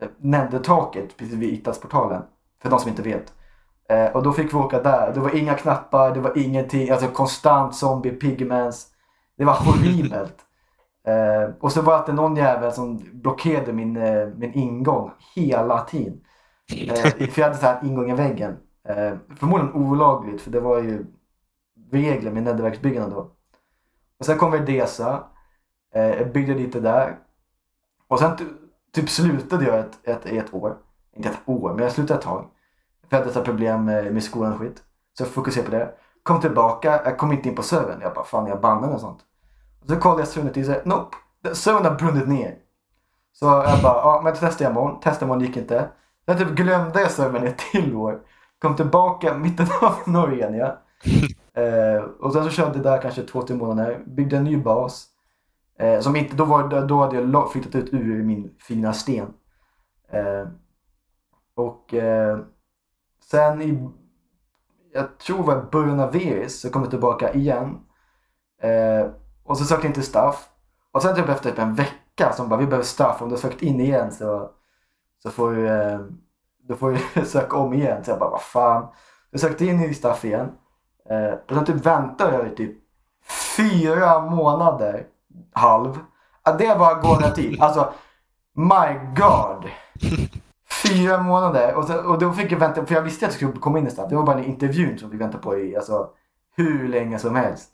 eh, 0.00 0.08
Neddertaket 0.18 1.16
precis 1.16 1.34
vid 1.34 1.52
Itas-portalen. 1.52 2.22
För 2.62 2.70
de 2.70 2.78
som 2.78 2.88
inte 2.88 3.02
vet. 3.02 3.32
Eh, 3.88 4.06
och 4.16 4.22
då 4.22 4.32
fick 4.32 4.52
vi 4.54 4.58
åka 4.58 4.82
där. 4.82 5.12
Det 5.14 5.20
var 5.20 5.36
inga 5.36 5.54
knappar, 5.54 6.14
det 6.14 6.20
var 6.20 6.38
ingenting. 6.38 6.90
Alltså 6.90 7.08
konstant 7.08 7.74
zombie, 7.74 8.10
pigments. 8.10 8.86
Det 9.38 9.44
var 9.44 9.54
horribelt. 9.54 10.36
Eh, 11.06 11.50
och 11.60 11.72
så 11.72 11.82
var 11.82 12.06
det 12.06 12.12
någon 12.12 12.36
jävel 12.36 12.72
som 12.72 13.02
blockerade 13.12 13.72
min, 13.72 13.96
eh, 13.96 14.28
min 14.36 14.52
ingång 14.54 15.10
hela 15.34 15.80
tiden. 15.80 16.20
Eh, 16.88 16.94
för 17.30 17.40
jag 17.40 17.44
hade 17.48 17.56
så 17.58 17.66
här 17.66 17.84
ingång 17.84 18.10
i 18.10 18.14
väggen. 18.14 18.56
Eh, 18.88 19.12
förmodligen 19.36 19.74
olagligt 19.74 20.42
för 20.42 20.50
det 20.50 20.60
var 20.60 20.78
ju 20.82 21.06
regler 21.90 22.30
med 22.30 22.42
nätverksbyggande 22.42 23.14
då. 23.16 23.30
Och 24.18 24.26
sen 24.26 24.38
kom 24.38 24.50
Verdesa. 24.50 25.24
Eh, 25.94 26.26
byggde 26.26 26.54
lite 26.54 26.80
där. 26.80 27.18
Och 28.08 28.18
sen 28.18 28.36
ty- 28.36 28.44
typ 28.92 29.08
slutade 29.10 29.64
jag 29.64 29.78
ett, 29.78 29.98
ett, 30.08 30.26
ett 30.26 30.54
år. 30.54 30.76
Inte 31.16 31.28
ett 31.28 31.38
år, 31.46 31.74
men 31.74 31.82
jag 31.82 31.92
slutade 31.92 32.18
ett 32.18 32.24
tag. 32.24 32.46
För 33.10 33.16
jag 33.16 33.24
hade 33.24 33.40
problem 33.40 33.84
med, 33.84 34.14
med 34.14 34.22
skolan 34.22 34.52
och 34.52 34.58
skit. 34.58 34.82
Så 35.18 35.22
jag 35.22 35.30
fokuserade 35.30 35.70
på 35.70 35.76
det. 35.76 35.90
Kom 36.22 36.40
tillbaka, 36.40 37.00
jag 37.04 37.18
kom 37.18 37.32
inte 37.32 37.48
in 37.48 37.54
på 37.54 37.62
servern. 37.62 38.00
Jag 38.00 38.14
bara, 38.14 38.24
fan 38.24 38.46
jag 38.46 38.60
bannade 38.60 38.94
och 38.94 39.00
sånt. 39.00 39.18
Och 39.80 39.88
så 39.88 39.96
kollade 39.96 40.20
jag 40.20 40.28
servern 40.28 40.48
och 40.48 40.54
tänkte, 40.54 40.82
nope. 40.84 41.16
Servern 41.52 41.84
har 41.84 41.94
brunnit 41.94 42.28
ner. 42.28 42.54
Så 43.32 43.46
jag 43.46 43.82
bara, 43.82 43.96
ja 43.96 44.20
men 44.24 44.34
testar 44.40 44.64
jag 44.64 44.72
imorgon. 44.72 45.00
Testar 45.02 45.26
imorgon 45.26 45.44
gick 45.44 45.56
inte. 45.56 45.88
Sen 46.26 46.38
typ 46.38 46.48
glömde 46.48 47.00
jag 47.00 47.10
servern 47.10 47.46
ett 47.46 47.58
till 47.58 47.94
år. 47.94 48.20
Kom 48.58 48.76
tillbaka 48.76 49.34
mitten 49.34 49.66
av 49.80 49.94
Norge 50.06 50.56
ja. 50.56 50.78
Eh, 51.56 52.02
och 52.02 52.32
sen 52.32 52.44
så 52.44 52.50
körde 52.50 52.74
jag 52.74 52.82
där 52.82 53.02
kanske 53.02 53.22
två, 53.22 53.42
tre 53.42 53.56
månader. 53.56 54.02
Byggde 54.06 54.36
en 54.36 54.44
ny 54.44 54.56
bas. 54.56 55.06
Eh, 55.78 56.00
som 56.00 56.16
inte, 56.16 56.36
då, 56.36 56.44
var, 56.44 56.86
då 56.86 57.00
hade 57.00 57.16
jag 57.16 57.52
flyttat 57.52 57.74
ut 57.74 57.94
ur 57.94 58.22
min 58.22 58.54
fina 58.58 58.92
sten. 58.92 59.26
Eh, 60.12 60.48
och 61.54 61.94
eh, 61.94 62.38
sen 63.30 63.62
i, 63.62 63.88
jag 64.92 65.18
tror 65.18 65.36
det 65.38 65.42
var 65.42 65.62
början 65.72 66.00
av 66.00 66.12
Veris 66.12 66.60
så 66.60 66.70
kom 66.70 66.82
jag 66.82 66.90
tillbaka 66.90 67.32
igen. 67.32 67.78
Eh, 68.62 69.10
och 69.44 69.58
så 69.58 69.64
sökte 69.64 69.86
jag 69.86 69.90
inte 69.90 70.02
staff. 70.02 70.48
Och 70.92 71.02
sen 71.02 71.16
typ 71.16 71.28
efter 71.28 71.50
typ 71.50 71.58
en 71.58 71.74
vecka 71.74 72.32
som 72.32 72.48
bara 72.48 72.60
vi 72.60 72.66
behöver 72.66 72.84
staff. 72.84 73.22
Om 73.22 73.28
du 73.28 73.34
har 73.34 73.40
sökt 73.40 73.62
in 73.62 73.80
igen 73.80 74.12
så, 74.12 74.50
så 75.22 75.30
får 75.30 75.52
du, 75.52 75.68
eh, 75.68 76.00
då 76.68 76.76
får 76.76 76.98
du 77.14 77.26
söka 77.26 77.56
om 77.56 77.74
igen. 77.74 78.04
Så 78.04 78.10
jag 78.10 78.18
bara 78.18 78.30
vad 78.30 78.42
fan. 78.42 78.88
Jag 79.30 79.40
sökte 79.40 79.66
in 79.66 79.80
i 79.80 79.94
staff 79.94 80.24
igen. 80.24 80.52
Eh, 81.10 81.34
och 81.48 81.54
sen 81.54 81.64
typ 81.64 81.86
väntade 81.86 82.36
jag 82.36 82.46
i 82.46 82.54
typ 82.54 82.76
fyra 83.56 84.20
månader, 84.20 85.06
halv. 85.52 85.98
Ja, 86.44 86.52
det 86.52 86.74
var 86.74 87.02
gående 87.02 87.34
tid. 87.34 87.56
Alltså, 87.62 87.92
my 88.54 89.14
god. 89.16 89.70
Fyra 90.88 91.22
månader. 91.22 91.74
Och, 91.74 91.84
så, 91.84 92.02
och 92.12 92.18
då 92.18 92.32
fick 92.32 92.52
jag 92.52 92.58
vänta, 92.58 92.86
för 92.86 92.94
jag 92.94 93.02
visste 93.02 93.26
att 93.26 93.32
jag 93.32 93.36
skulle 93.50 93.52
komma 93.60 93.78
in 93.78 93.90
staff. 93.90 94.08
Det 94.10 94.16
var 94.16 94.22
bara 94.26 94.38
en 94.38 94.44
intervjun 94.44 94.98
som 94.98 95.10
vi 95.10 95.16
väntade 95.16 95.42
på 95.42 95.58
i 95.58 95.76
alltså, 95.76 96.10
hur 96.56 96.88
länge 96.88 97.18
som 97.18 97.34
helst. 97.36 97.70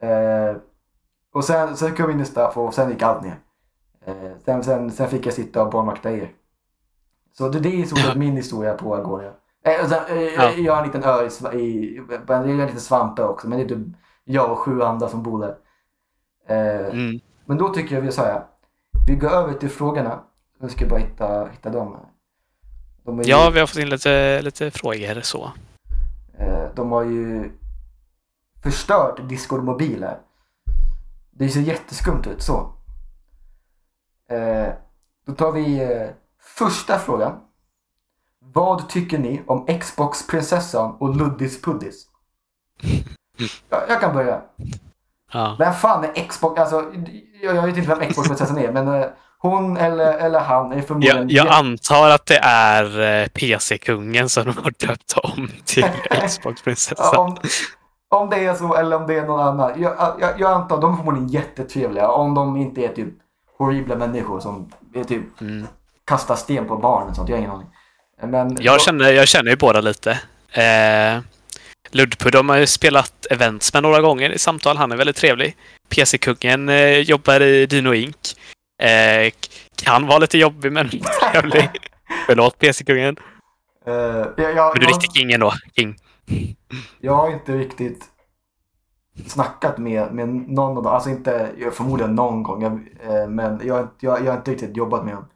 Eh, 0.00 0.56
och 1.34 1.44
sen, 1.44 1.76
sen 1.76 1.94
kom 1.94 2.04
jag 2.04 2.10
in 2.14 2.20
i 2.20 2.24
staff 2.24 2.56
och 2.56 2.74
sen 2.74 2.90
gick 2.90 3.02
allt 3.02 3.22
ner. 3.22 3.36
Eh, 4.04 4.14
sen, 4.44 4.64
sen, 4.64 4.90
sen 4.90 5.08
fick 5.08 5.26
jag 5.26 5.34
sitta 5.34 5.62
och 5.64 5.70
barnvakta 5.72 6.10
er. 6.12 6.32
Så 7.32 7.48
det, 7.48 7.60
det 7.60 7.82
är 7.82 7.86
stort 7.86 7.98
sett 7.98 8.16
min 8.16 8.36
historia 8.36 8.74
på 8.74 8.94
Agonia. 8.94 9.32
Eh, 9.64 9.88
sen, 9.88 9.98
eh, 10.08 10.22
Ja. 10.22 10.50
Jag 10.50 10.72
har 10.74 10.80
en 10.82 10.86
liten 10.86 11.04
ö 11.04 11.28
i, 11.52 11.58
i 11.60 12.00
det 12.26 12.32
är 12.34 12.48
en 12.48 12.56
liten 12.56 12.80
svampe 12.80 13.24
också. 13.24 13.48
Men 13.48 13.58
det 13.58 13.64
är 13.64 13.68
typ 13.68 13.86
jag 14.24 14.52
och 14.52 14.58
sju 14.58 14.82
andra 14.82 15.08
som 15.08 15.22
bor 15.22 15.40
där. 15.40 15.56
Eh, 16.48 16.86
Mm. 16.86 17.20
men 17.44 17.58
då 17.58 17.68
tycker 17.68 17.94
jag 17.94 18.02
vi 18.02 18.12
så 18.12 18.22
här. 18.22 18.44
Vi 19.08 19.14
går 19.14 19.28
över 19.30 19.54
till 19.54 19.70
frågorna. 19.70 20.20
Jag 20.60 20.70
ska 20.70 20.86
bara 20.86 20.98
hitta, 21.00 21.44
hitta 21.46 21.70
dem. 21.70 21.92
här. 21.92 22.04
Ju, 23.06 23.22
Ja, 23.22 23.50
vi 23.50 23.60
har 23.60 23.66
fått 23.66 23.78
in 23.78 23.88
lite, 23.88 24.42
lite 24.42 24.70
frågor 24.70 25.20
så. 25.20 25.52
eh, 26.38 26.64
de 26.74 26.92
har 26.92 27.02
ju 27.02 27.50
förstört 28.62 29.20
Discord-mobiler. 29.28 30.18
Det 31.30 31.48
ser 31.48 31.60
jätteskumt 31.60 32.22
ut 32.26 32.42
så. 32.42 32.72
Eh, 34.30 34.68
då 35.26 35.32
tar 35.32 35.52
vi 35.52 35.80
eh, 35.82 36.10
första 36.58 36.98
frågan. 36.98 37.40
Vad 38.38 38.88
tycker 38.88 39.18
ni 39.18 39.42
om 39.46 39.66
Xbox-prinsessan 39.80 40.96
och 41.00 41.16
Luddis 41.16 41.62
Puddis? 41.62 42.06
Jag, 43.68 43.82
jag 43.88 44.00
kan 44.00 44.14
börja. 44.14 44.42
Ja. 45.32 45.56
Vem 45.58 45.72
fan 45.74 46.04
är 46.04 46.28
Xbox? 46.28 46.60
Alltså, 46.60 46.92
jag, 47.42 47.56
jag 47.56 47.66
vet 47.66 47.76
inte 47.76 47.94
vem 47.94 48.08
Xbox-prinsessan 48.10 48.58
är, 48.58 48.72
men 48.72 49.10
hon 49.42 49.76
eller, 49.76 50.12
eller 50.18 50.40
han 50.40 50.72
är 50.72 50.82
förmodligen... 50.82 51.28
Jag, 51.28 51.46
jag 51.46 51.54
antar 51.54 52.10
att 52.10 52.26
det 52.26 52.38
är 52.42 53.00
eh, 53.22 53.26
PC-kungen 53.28 54.28
som 54.28 54.44
de 54.44 54.56
har 54.56 54.72
döpt 54.86 55.12
om 55.12 55.50
till 55.64 55.84
Xbox-prinsessan. 56.28 57.16
om, 57.18 57.36
om 58.08 58.30
det 58.30 58.44
är 58.44 58.54
så 58.54 58.74
eller 58.74 58.96
om 58.96 59.06
det 59.06 59.14
är 59.14 59.26
någon 59.26 59.40
annan. 59.40 59.82
Jag, 59.82 60.16
jag, 60.20 60.40
jag 60.40 60.52
antar 60.52 60.74
att 60.76 60.80
de 60.82 60.92
är 60.92 60.96
förmodligen 60.96 61.28
jättetrevliga. 61.28 62.08
Om 62.08 62.34
de 62.34 62.56
inte 62.56 62.80
är 62.80 62.88
typ 62.88 63.08
horribla 63.58 63.96
människor 63.96 64.40
som 64.40 64.72
är 64.94 65.04
typ 65.04 65.40
Mm. 65.40 65.66
kastar 66.04 66.36
sten 66.36 66.66
på 66.68 66.76
barn 66.76 67.08
och 67.08 67.16
sånt. 67.16 67.28
Jag 67.28 67.36
har 67.36 67.40
ingen 67.40 67.50
aning. 67.50 67.66
Men 68.22 68.56
Jag, 68.60 68.80
känner, 68.80 69.12
jag 69.12 69.28
känner 69.28 69.50
ju 69.50 69.56
båda 69.56 69.80
lite. 69.80 70.10
Eh, 70.52 71.20
Ludpud 71.90 72.32
de 72.32 72.48
har 72.48 72.56
ju 72.56 72.66
spelat 72.66 73.26
events 73.30 73.74
med 73.74 73.82
några 73.82 74.00
gånger 74.00 74.30
i 74.30 74.38
samtal. 74.38 74.76
Han 74.76 74.92
är 74.92 74.96
väldigt 74.96 75.16
trevlig. 75.16 75.56
PC-kungen 75.88 76.68
eh, 76.68 76.98
jobbar 76.98 77.40
i 77.40 77.66
Dino 77.66 77.94
Inc. 77.94 78.16
Eh, 78.80 79.32
kan 79.84 80.06
vara 80.06 80.18
lite 80.18 80.38
jobbig 80.38 80.72
men 80.72 80.88
trevlig. 81.32 81.68
Förlåt 82.26 82.58
PC-kungen. 82.58 83.16
eh, 83.86 83.92
jag, 83.94 84.38
jag, 84.56 84.72
Men 84.74 84.80
du 84.80 84.86
är 84.86 84.90
riktigt 84.90 85.16
kingen 85.16 85.40
då. 85.40 85.52
King. 85.76 85.96
jag 87.00 87.14
har 87.14 87.30
inte 87.30 87.52
riktigt 87.52 88.04
snackat 89.26 89.78
med, 89.78 90.12
med 90.14 90.28
någon 90.28 90.76
av 90.76 90.82
dem. 90.82 90.92
Alltså 90.92 91.10
inte, 91.10 91.50
förmodligen 91.72 92.14
någon 92.14 92.42
gång. 92.42 92.62
Jag, 92.62 92.72
eh, 93.22 93.28
men 93.28 93.60
jag, 93.64 93.74
har 93.74 93.82
inte- 93.82 94.06
jag, 94.06 94.24
jag 94.24 94.32
har 94.32 94.38
inte 94.38 94.50
riktigt 94.50 94.76
jobbat 94.76 95.04
med 95.04 95.14
dem. 95.14 95.26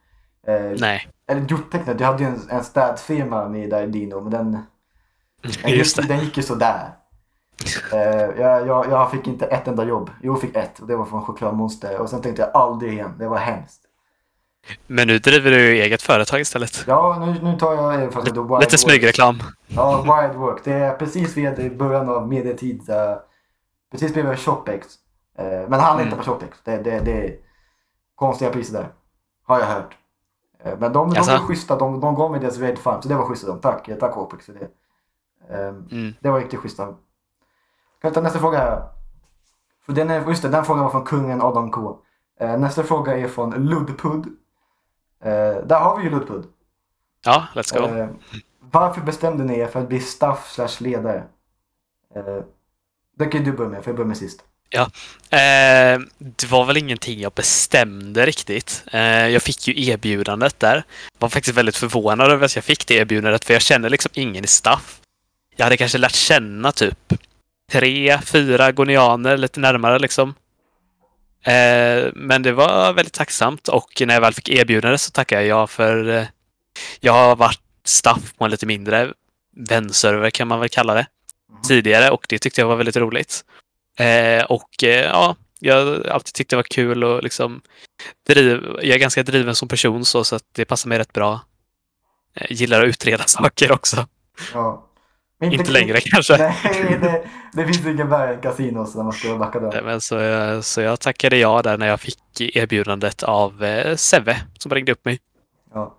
Eh, 0.46 0.76
Nej, 0.80 1.08
Eller 1.30 1.40
gjort 1.40 1.72
tecknet. 1.72 2.00
Jag 2.00 2.06
hade 2.06 2.22
ju 2.22 2.28
en, 2.28 2.40
en 2.50 2.64
städfirma 2.64 3.48
med 3.48 3.70
där 3.70 3.82
i 3.82 3.86
Dino. 3.86 4.20
Men 4.20 4.30
den, 4.30 4.52
den, 5.62 5.70
gick, 5.72 6.08
den 6.08 6.20
gick 6.20 6.36
ju 6.36 6.42
sådär. 6.42 6.90
Eh, 7.92 7.98
jag, 8.40 8.66
jag, 8.66 8.86
jag 8.90 9.10
fick 9.10 9.26
inte 9.26 9.46
ett 9.46 9.68
enda 9.68 9.84
jobb. 9.84 10.10
Jo, 10.22 10.32
jag 10.32 10.40
fick 10.40 10.56
ett 10.56 10.78
och 10.80 10.86
det 10.86 10.96
var 10.96 11.04
från 11.04 11.22
Chokladmonster. 11.24 12.00
Och 12.00 12.08
sen 12.10 12.20
tänkte 12.22 12.42
jag 12.42 12.50
aldrig 12.62 12.92
igen. 12.92 13.14
Det 13.18 13.28
var 13.28 13.36
hemskt. 13.38 13.80
Men 14.86 15.06
nu 15.08 15.18
driver 15.18 15.50
du 15.50 15.72
eget 15.82 16.02
företag 16.02 16.40
istället. 16.40 16.84
Ja, 16.86 17.16
nu, 17.20 17.42
nu 17.42 17.58
tar 17.58 17.74
jag 17.74 17.94
eh, 17.94 18.00
Wild 18.08 18.24
Lite 18.24 18.40
Work. 18.40 18.78
smygreklam. 18.78 19.38
Ja, 19.68 19.96
Wild 20.02 20.38
Work. 20.40 20.60
Det 20.64 20.72
är 20.72 20.94
precis 20.94 21.36
vid 21.36 21.58
i 21.58 21.70
början 21.70 22.08
av 22.08 22.28
medietid. 22.28 22.90
eh, 22.90 23.16
precis 23.92 24.12
bredvid 24.14 24.38
Shopex. 24.38 24.86
Eh, 25.38 25.44
men 25.68 25.72
han 25.80 25.96
är 25.98 26.02
Mm. 26.02 26.04
inte 26.04 26.16
på 26.16 26.22
Shopex. 26.22 26.58
Det, 26.64 26.76
det, 26.76 26.98
det 27.00 27.26
är 27.28 27.36
konstiga 28.14 28.50
priser 28.50 28.72
där. 28.74 28.88
Har 29.46 29.58
jag 29.58 29.66
hört. 29.66 29.96
Eh, 30.64 30.72
men 30.78 30.92
de, 30.92 31.10
de 31.10 31.14
Jaså? 31.16 31.30
var 31.32 31.38
schyssta. 31.38 31.76
De, 31.78 32.00
de 32.00 32.14
gav 32.14 32.30
mig 32.30 32.40
deras 32.40 32.58
Red 32.58 32.78
Farm. 32.78 33.02
Så 33.02 33.08
det 33.08 33.14
var 33.14 33.24
schysst 33.24 33.44
av 33.44 33.48
dem. 33.50 33.60
Tack, 33.60 33.90
tack 34.00 34.12
Shopex 34.14 34.46
för 34.46 34.52
det. 34.52 34.68
Eh, 35.54 35.68
Mm. 35.68 36.14
Det 36.20 36.30
var 36.30 36.40
riktigt 36.40 36.60
schysst 36.60 36.80
av 36.80 36.86
dem. 36.86 36.96
Kan 38.04 38.10
vi 38.10 38.14
ta 38.14 38.20
nästa 38.20 38.38
fråga 38.38 38.58
här? 38.58 38.82
För 39.86 39.92
den, 39.92 40.10
är, 40.10 40.28
just 40.28 40.42
det, 40.42 40.48
den 40.48 40.64
frågan 40.64 40.84
var 40.84 40.90
från 40.90 41.04
kungen 41.04 41.42
Adam 41.42 41.70
K. 41.70 41.98
Eh, 42.40 42.58
nästa 42.58 42.82
fråga 42.82 43.18
är 43.18 43.28
från 43.28 43.50
Ludpud. 43.50 44.26
Eh, 45.24 45.66
där 45.66 45.78
har 45.80 45.96
vi 45.96 46.04
ju 46.04 46.10
Ludpud. 46.10 46.44
Ja, 47.24 47.46
let's 47.54 47.78
go. 47.78 47.96
Eh, 47.96 48.08
varför 48.60 49.00
bestämde 49.00 49.44
ni 49.44 49.58
er 49.58 49.66
för 49.66 49.80
att 49.80 49.88
bli 49.88 50.00
staff 50.00 50.52
slash 50.52 50.76
ledare? 50.78 51.24
Eh, 52.14 52.44
det 53.18 53.26
kan 53.26 53.44
ju 53.44 53.50
du 53.50 53.56
börja 53.56 53.70
med, 53.70 53.82
för 53.82 53.90
jag 53.90 53.96
börjar 53.96 54.08
med 54.08 54.16
sist. 54.16 54.44
Eh, 54.70 56.00
det 56.18 56.50
var 56.50 56.64
väl 56.64 56.76
ingenting 56.76 57.20
jag 57.20 57.32
bestämde 57.32 58.26
riktigt. 58.26 58.84
Eh, 58.92 59.28
jag 59.28 59.42
fick 59.42 59.68
ju 59.68 59.88
erbjudandet 59.88 60.60
där. 60.60 60.84
Var 61.18 61.28
faktiskt 61.28 61.56
väldigt 61.56 61.76
förvånad 61.76 62.30
över 62.30 62.44
att 62.44 62.56
jag 62.56 62.64
fick 62.64 62.86
det 62.86 62.94
erbjudandet, 62.94 63.44
för 63.44 63.52
jag 63.52 63.62
känner 63.62 63.90
liksom 63.90 64.10
ingen 64.14 64.44
i 64.44 64.48
staff. 64.48 65.00
Jag 65.56 65.64
hade 65.66 65.76
kanske 65.76 65.98
lärt 65.98 66.14
känna 66.14 66.72
typ 66.72 67.12
tre, 67.70 68.18
fyra 68.24 68.72
gonianer 68.72 69.36
lite 69.36 69.60
närmare 69.60 69.98
liksom. 69.98 70.34
Eh, 71.42 72.10
men 72.14 72.42
det 72.42 72.52
var 72.52 72.92
väldigt 72.92 73.14
tacksamt 73.14 73.68
och 73.68 74.02
när 74.06 74.14
jag 74.14 74.20
väl 74.20 74.34
fick 74.34 74.48
erbjudandet 74.48 75.00
så 75.00 75.10
tackade 75.10 75.42
jag 75.42 75.60
ja 75.60 75.66
för 75.66 76.08
eh, 76.08 76.26
jag 77.00 77.12
har 77.12 77.36
varit 77.36 77.60
staff 77.84 78.34
på 78.36 78.44
en 78.44 78.50
lite 78.50 78.66
mindre 78.66 79.12
vänserver 79.56 80.30
kan 80.30 80.48
man 80.48 80.60
väl 80.60 80.68
kalla 80.68 80.94
det. 80.94 81.06
Tidigare 81.68 82.10
och 82.10 82.26
det 82.28 82.38
tyckte 82.38 82.60
jag 82.60 82.68
var 82.68 82.76
väldigt 82.76 82.96
roligt. 82.96 83.44
Eh, 83.98 84.44
och 84.44 84.84
eh, 84.84 85.04
ja, 85.04 85.36
jag 85.60 85.84
har 85.84 86.08
alltid 86.08 86.34
tyckt 86.34 86.50
det 86.50 86.56
var 86.56 86.62
kul 86.62 87.04
och 87.04 87.22
liksom 87.22 87.62
driv, 88.26 88.62
jag 88.76 88.94
är 88.94 88.98
ganska 88.98 89.22
driven 89.22 89.54
som 89.54 89.68
person 89.68 90.04
så, 90.04 90.24
så 90.24 90.36
att 90.36 90.44
det 90.52 90.64
passar 90.64 90.88
mig 90.88 90.98
rätt 90.98 91.12
bra. 91.12 91.40
Jag 92.34 92.52
gillar 92.52 92.82
att 92.82 92.88
utreda 92.88 93.24
saker 93.26 93.72
också. 93.72 94.06
Ja. 94.52 94.86
Inte, 95.52 95.70
längre 95.70 96.00
kanske. 96.00 96.36
Nej, 96.38 96.98
det, 97.00 97.24
det 97.52 97.64
finns 97.66 97.86
inget 97.86 98.06
värre 98.06 98.34
än 98.34 98.40
kasinos 98.40 98.94
när 98.94 99.02
man 99.02 99.12
ska 99.12 99.36
backa 99.36 99.60
där. 99.60 99.82
Men 99.82 100.00
så, 100.00 100.16
så 100.62 100.80
jag 100.80 101.00
tackade 101.00 101.36
ja 101.36 101.62
där 101.62 101.78
när 101.78 101.86
jag 101.86 102.00
fick 102.00 102.40
erbjudandet 102.40 103.22
av 103.22 103.64
eh, 103.64 103.96
Seve 103.96 104.36
som 104.58 104.70
ringde 104.70 104.92
upp 104.92 105.04
mig. 105.04 105.18
Ja. 105.74 105.94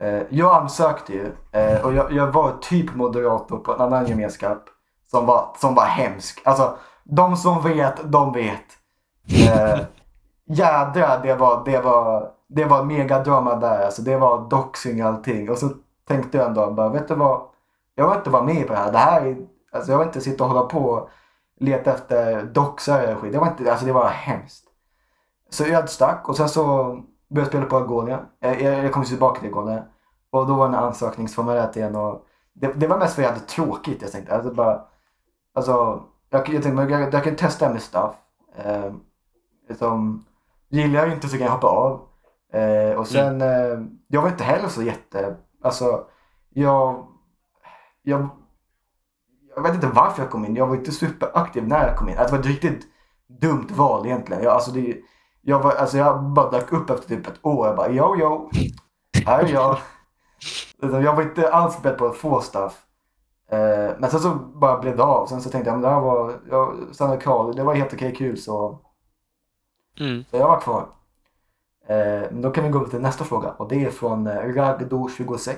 Eh, 0.00 0.22
jag 0.30 0.56
ansökte 0.62 1.12
ju 1.12 1.32
eh, 1.52 1.84
och 1.84 1.94
jag, 1.94 2.12
jag 2.12 2.32
var 2.32 2.52
typ 2.60 2.94
moderator 2.94 3.58
på 3.58 3.72
en 3.72 3.80
annan 3.80 4.06
gemenskap 4.06 4.64
som 5.10 5.26
var, 5.26 5.56
som 5.60 5.74
var 5.74 5.84
hemsk. 5.84 6.40
Alltså, 6.44 6.78
de 7.04 7.36
som 7.36 7.62
vet, 7.62 8.12
de 8.12 8.32
vet. 8.32 8.64
Eh, 9.28 9.80
jädrar, 10.46 11.22
det 11.22 11.34
var, 11.34 11.64
det 11.64 11.80
var, 11.80 12.30
det 12.48 12.64
var 12.64 12.84
megadrama 12.84 13.56
där. 13.56 13.84
Alltså, 13.84 14.02
det 14.02 14.16
var 14.16 14.48
doxing 14.50 15.00
allting. 15.00 15.50
Och 15.50 15.58
så 15.58 15.70
tänkte 16.08 16.38
jag 16.38 16.46
en 16.46 16.54
dag 16.54 16.74
bara, 16.74 16.88
vet 16.88 17.08
du 17.08 17.14
vad? 17.14 17.42
Jag 17.98 18.08
vill 18.08 18.18
inte 18.18 18.30
vara 18.30 18.42
med 18.42 18.66
på 18.66 18.72
det 18.72 18.78
här. 18.78 18.92
Det 18.92 18.98
här 18.98 19.26
är, 19.26 19.36
alltså, 19.72 19.92
jag 19.92 19.98
vill 19.98 20.06
inte 20.06 20.20
sitta 20.20 20.44
och 20.44 20.50
hålla 20.50 20.66
på 20.66 20.78
och 20.78 21.08
leta 21.60 21.94
efter 21.94 22.42
doxare 22.42 23.14
och 23.14 23.20
skit. 23.20 23.32
Det 23.32 23.38
var, 23.38 23.46
inte, 23.46 23.70
alltså, 23.70 23.86
det 23.86 23.92
var 23.92 24.08
hemskt. 24.08 24.64
Så 25.50 25.64
jag 25.64 25.88
stack 25.88 26.28
och 26.28 26.36
sen 26.36 26.48
så 26.48 26.64
började 26.64 27.40
jag 27.40 27.46
spela 27.46 27.66
på 27.66 27.76
Agonia. 27.76 28.20
Jag, 28.40 28.60
jag, 28.60 28.84
jag 28.84 28.92
kom 28.92 29.04
tillbaka 29.04 29.40
till 29.40 29.48
Agonia. 29.48 29.82
Och 30.30 30.46
då 30.46 30.54
var 30.54 30.68
det 30.68 30.76
en 30.76 30.84
ansökningsformuläret 30.84 31.76
igen. 31.76 31.96
Och 31.96 32.26
det, 32.52 32.72
det 32.72 32.86
var 32.86 32.98
mest 32.98 33.14
för 33.14 33.22
att 33.22 33.28
jag 33.28 33.34
hade 33.34 33.46
tråkigt. 33.46 34.02
Jag 34.02 34.12
tänkte, 34.12 34.34
alltså 34.34 34.54
bara, 34.54 34.80
alltså, 35.54 36.02
jag, 36.30 36.40
jag 36.40 36.46
tänkte 36.46 36.72
men 36.72 36.88
jag, 36.88 37.14
jag 37.14 37.24
kan 37.24 37.36
testa 37.36 37.72
med 37.72 37.82
stuff. 37.82 38.14
Eh, 38.56 38.92
liksom, 39.68 40.24
gillar 40.68 41.00
jag 41.00 41.12
inte 41.12 41.28
så 41.28 41.36
kan 41.36 41.46
jag 41.46 41.52
hoppa 41.52 41.66
av. 41.66 42.00
Eh, 42.52 42.98
och 42.98 43.06
sen, 43.06 43.42
eh, 43.42 43.78
jag 44.08 44.22
var 44.22 44.28
inte 44.28 44.44
heller 44.44 44.68
så 44.68 44.82
jätte, 44.82 45.36
alltså, 45.62 46.04
jag, 46.50 47.07
jag, 48.08 48.28
jag 49.56 49.62
vet 49.62 49.74
inte 49.74 49.86
varför 49.86 50.22
jag 50.22 50.30
kom 50.30 50.44
in. 50.44 50.56
Jag 50.56 50.66
var 50.66 50.74
inte 50.76 50.92
superaktiv 50.92 51.68
när 51.68 51.86
jag 51.86 51.96
kom 51.96 52.08
in. 52.08 52.18
Alltså, 52.18 52.36
det 52.36 52.38
var 52.42 52.44
ett 52.48 52.62
riktigt 52.62 52.86
dumt 53.40 53.66
val 53.70 54.06
egentligen. 54.06 54.42
Jag, 54.42 54.52
alltså, 54.54 54.70
det, 54.70 54.96
jag, 55.42 55.62
var, 55.62 55.72
alltså, 55.72 55.98
jag 55.98 56.22
bara 56.24 56.50
dök 56.50 56.72
upp 56.72 56.90
efter 56.90 57.08
typ 57.08 57.26
ett 57.26 57.38
år. 57.46 57.66
Jag 57.66 57.76
bara, 57.76 57.90
yo, 57.90 58.16
yo, 58.16 58.50
här 59.26 59.44
är 59.44 59.48
jag. 59.48 59.78
Jag 60.80 61.16
var 61.16 61.22
inte 61.22 61.52
alls 61.52 61.82
beredd 61.82 61.98
på 61.98 62.06
att 62.06 62.16
få 62.16 62.40
stuff. 62.40 62.84
Eh, 63.50 63.90
men 63.98 64.10
sen 64.10 64.20
så 64.20 64.34
bara 64.34 64.78
blev 64.78 64.96
det 64.96 65.02
av. 65.02 65.26
Sen 65.26 65.40
så 65.42 65.50
tänkte 65.50 65.70
jag, 65.70 65.74
men 65.74 65.82
det 65.82 65.88
här 65.94 66.00
var, 66.00 66.40
jag 66.50 66.76
stannade 66.92 67.20
kvar. 67.20 67.52
Det 67.52 67.62
var 67.64 67.74
helt 67.74 67.92
okej 67.94 68.14
kul 68.14 68.38
så, 68.38 68.78
Mm. 70.00 70.24
så 70.30 70.36
jag 70.36 70.48
var 70.48 70.60
kvar. 70.60 70.88
Eh, 71.88 72.30
men 72.30 72.42
då 72.42 72.50
kan 72.50 72.64
vi 72.64 72.70
gå 72.70 72.84
till 72.84 73.00
nästa 73.00 73.24
fråga 73.24 73.50
och 73.50 73.68
det 73.68 73.84
är 73.84 73.90
från 73.90 74.26
eh, 74.26 74.32
Ragdo26. 74.42 75.56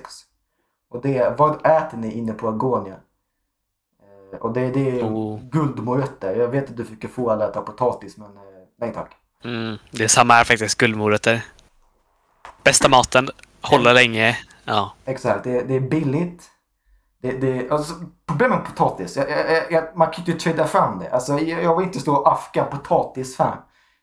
Och 0.91 1.03
det 1.03 1.19
är, 1.19 1.37
vad 1.37 1.67
äter 1.67 1.99
ni 1.99 2.13
inne 2.13 2.33
på 2.33 2.49
Agonia? 2.49 2.97
Eh, 4.33 4.39
och 4.39 4.53
det, 4.53 4.71
det 4.71 5.01
är 5.01 5.03
Oh. 5.03 5.41
guldmorötter. 5.51 6.37
Jag 6.37 6.49
vet 6.49 6.71
att 6.71 6.77
du 6.77 6.85
fick 6.85 7.11
få 7.11 7.31
alla 7.31 7.49
äta 7.49 7.61
potatis 7.61 8.17
men 8.17 8.37
eh, 8.37 8.43
nej 8.79 8.93
tack. 8.95 9.17
Mm. 9.45 9.77
Det 9.91 10.05
är 10.05 10.09
samma 10.09 10.35
här 10.35 10.45
faktiskt, 10.45 10.79
guldmorötter. 10.79 11.45
Bästa 12.65 12.89
maten, 12.89 13.29
håller 13.61 13.95
länge. 13.95 14.39
Ja. 14.65 14.95
Exakt, 15.05 15.45
det, 15.45 15.63
det 15.63 15.75
är 15.75 15.81
billigt. 15.81 16.51
Det, 17.23 17.33
det, 17.33 17.71
alltså, 17.71 17.95
problemet 18.27 18.59
med 18.59 18.67
potatis, 18.67 19.17
jag, 19.17 19.31
jag, 19.31 19.73
jag, 19.73 19.97
man 19.97 20.11
kan 20.11 20.25
ju 20.25 20.33
inte 20.33 20.45
trada 20.45 20.67
fram 20.67 20.99
det. 20.99 21.11
Alltså, 21.11 21.39
jag, 21.39 21.77
vill 21.77 21.87
inte 21.87 22.01
stå 22.01 22.15
och 22.15 22.33
afka 22.33 22.65
potatisfan. 22.65 23.57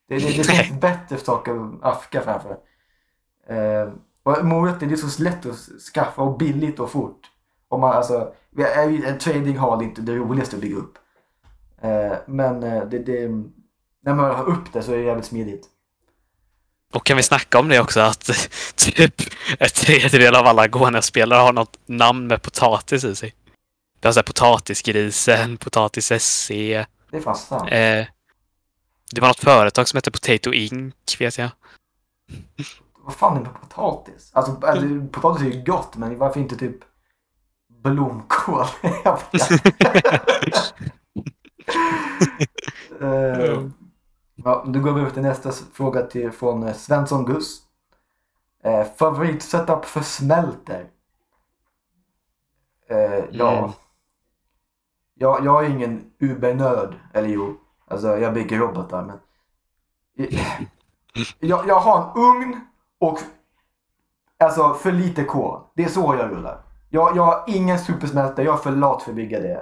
Det, 0.07 0.17
det, 0.17 0.37
det 0.37 0.43
finns 0.43 0.81
bättre 0.81 1.17
saker 1.17 1.51
att 1.51 1.95
afka 1.95 2.21
framför. 2.21 2.57
Eh, 3.49 3.93
och 4.27 4.45
morötter 4.45 4.87
det 4.87 4.93
är 4.93 4.97
så 4.97 5.23
lätt 5.23 5.45
att 5.45 5.55
skaffa 5.93 6.21
och 6.21 6.37
billigt 6.37 6.79
och 6.79 6.91
fort. 6.91 7.21
Om 7.67 7.81
man, 7.81 7.91
alltså, 7.91 8.33
en 9.05 9.19
trading 9.19 9.57
hall 9.57 9.81
är 9.81 9.85
inte 9.85 10.01
det 10.01 10.15
roligaste 10.15 10.55
att 10.55 10.61
bygga 10.61 10.75
upp. 10.75 10.97
Eh, 11.81 12.17
men 12.27 12.63
eh, 12.63 12.83
det, 12.85 12.99
det, 12.99 13.27
när 14.05 14.13
man 14.13 14.35
har 14.35 14.49
upp 14.49 14.73
det 14.73 14.83
så 14.83 14.91
är 14.91 14.97
det 14.97 15.03
jävligt 15.03 15.25
smidigt. 15.25 15.65
Och 16.93 17.05
kan 17.05 17.17
vi 17.17 17.23
snacka 17.23 17.59
om 17.59 17.69
det 17.69 17.79
också 17.79 17.99
att 17.99 18.29
typ 18.75 19.21
en 19.59 19.69
tredjedel 19.69 20.35
av 20.35 20.45
alla 20.47 20.67
Gonia-spelare 20.67 21.39
har 21.39 21.53
något 21.53 21.79
namn 21.85 22.27
med 22.27 22.41
potatis 22.41 23.03
i 23.03 23.15
sig. 23.15 23.33
Det 23.99 24.07
har 24.07 24.13
så 24.13 24.19
här 24.19 24.23
potatisgrisen, 24.23 25.57
potatis 25.57 26.11
SC. 26.19 26.49
Det 26.49 26.85
är 27.11 27.21
fan 27.21 27.35
sant. 27.35 27.71
Eh, 27.71 28.05
det 29.11 29.21
var 29.21 29.27
något 29.27 29.39
företag 29.39 29.87
som 29.87 29.97
hette 29.97 30.11
Potato 30.11 30.53
Inc. 30.53 31.21
vet 31.21 31.37
jag. 31.37 31.49
Vad 33.07 33.15
fan 33.15 33.37
är 33.37 33.41
med 33.41 33.61
potatis? 33.61 34.31
Alltså, 34.33 34.67
alltså 34.67 34.87
potatis 35.11 35.41
är 35.41 35.51
ju 35.51 35.63
gott 35.63 35.95
men 35.95 36.17
varför 36.17 36.39
inte 36.39 36.57
typ 36.57 36.77
blomkål? 37.83 38.65
Eh, 43.01 43.63
ja, 44.35 44.65
då 44.67 44.79
går 44.79 44.93
vi 44.93 45.01
över 45.01 45.09
till 45.11 45.21
nästa 45.21 45.51
fråga 45.51 46.01
till, 46.01 46.31
från 46.31 46.63
eh, 46.63 46.73
Svensson 46.73 47.25
Gus. 47.25 47.61
Uh, 48.65 48.83
favoritsetup 48.83 49.85
för 49.85 50.01
smälter? 50.01 50.89
Eh, 52.89 53.23
ja. 53.31 53.57
Mm. 53.57 53.71
Jag, 55.13 55.45
jag 55.45 55.65
är 55.65 55.69
ingen 55.69 56.11
Uber-nörd. 56.19 56.95
Eller 57.13 57.29
jo, 57.29 57.57
alltså 57.87 58.17
jag 58.17 58.33
bygger 58.33 58.57
robotar 58.57 59.03
men. 59.03 59.19
Jag, 61.39 61.67
jag 61.67 61.79
har 61.79 62.01
en 62.01 62.21
ugn 62.21 62.67
och 62.99 63.19
alltså 64.39 64.73
för 64.73 64.91
lite 64.91 65.23
kol. 65.23 65.59
Det 65.75 65.83
är 65.83 65.89
så 65.89 66.15
jag 66.19 66.31
rullar. 66.31 66.61
Jag, 66.89 67.17
jag 67.17 67.23
har 67.23 67.43
ingen 67.47 67.79
supersmältare, 67.79 68.45
jag 68.45 68.53
är 68.53 68.57
för 68.63 68.71
lat 68.71 69.03
för 69.03 69.11
att 69.11 69.15
bygga 69.15 69.39
det. 69.39 69.61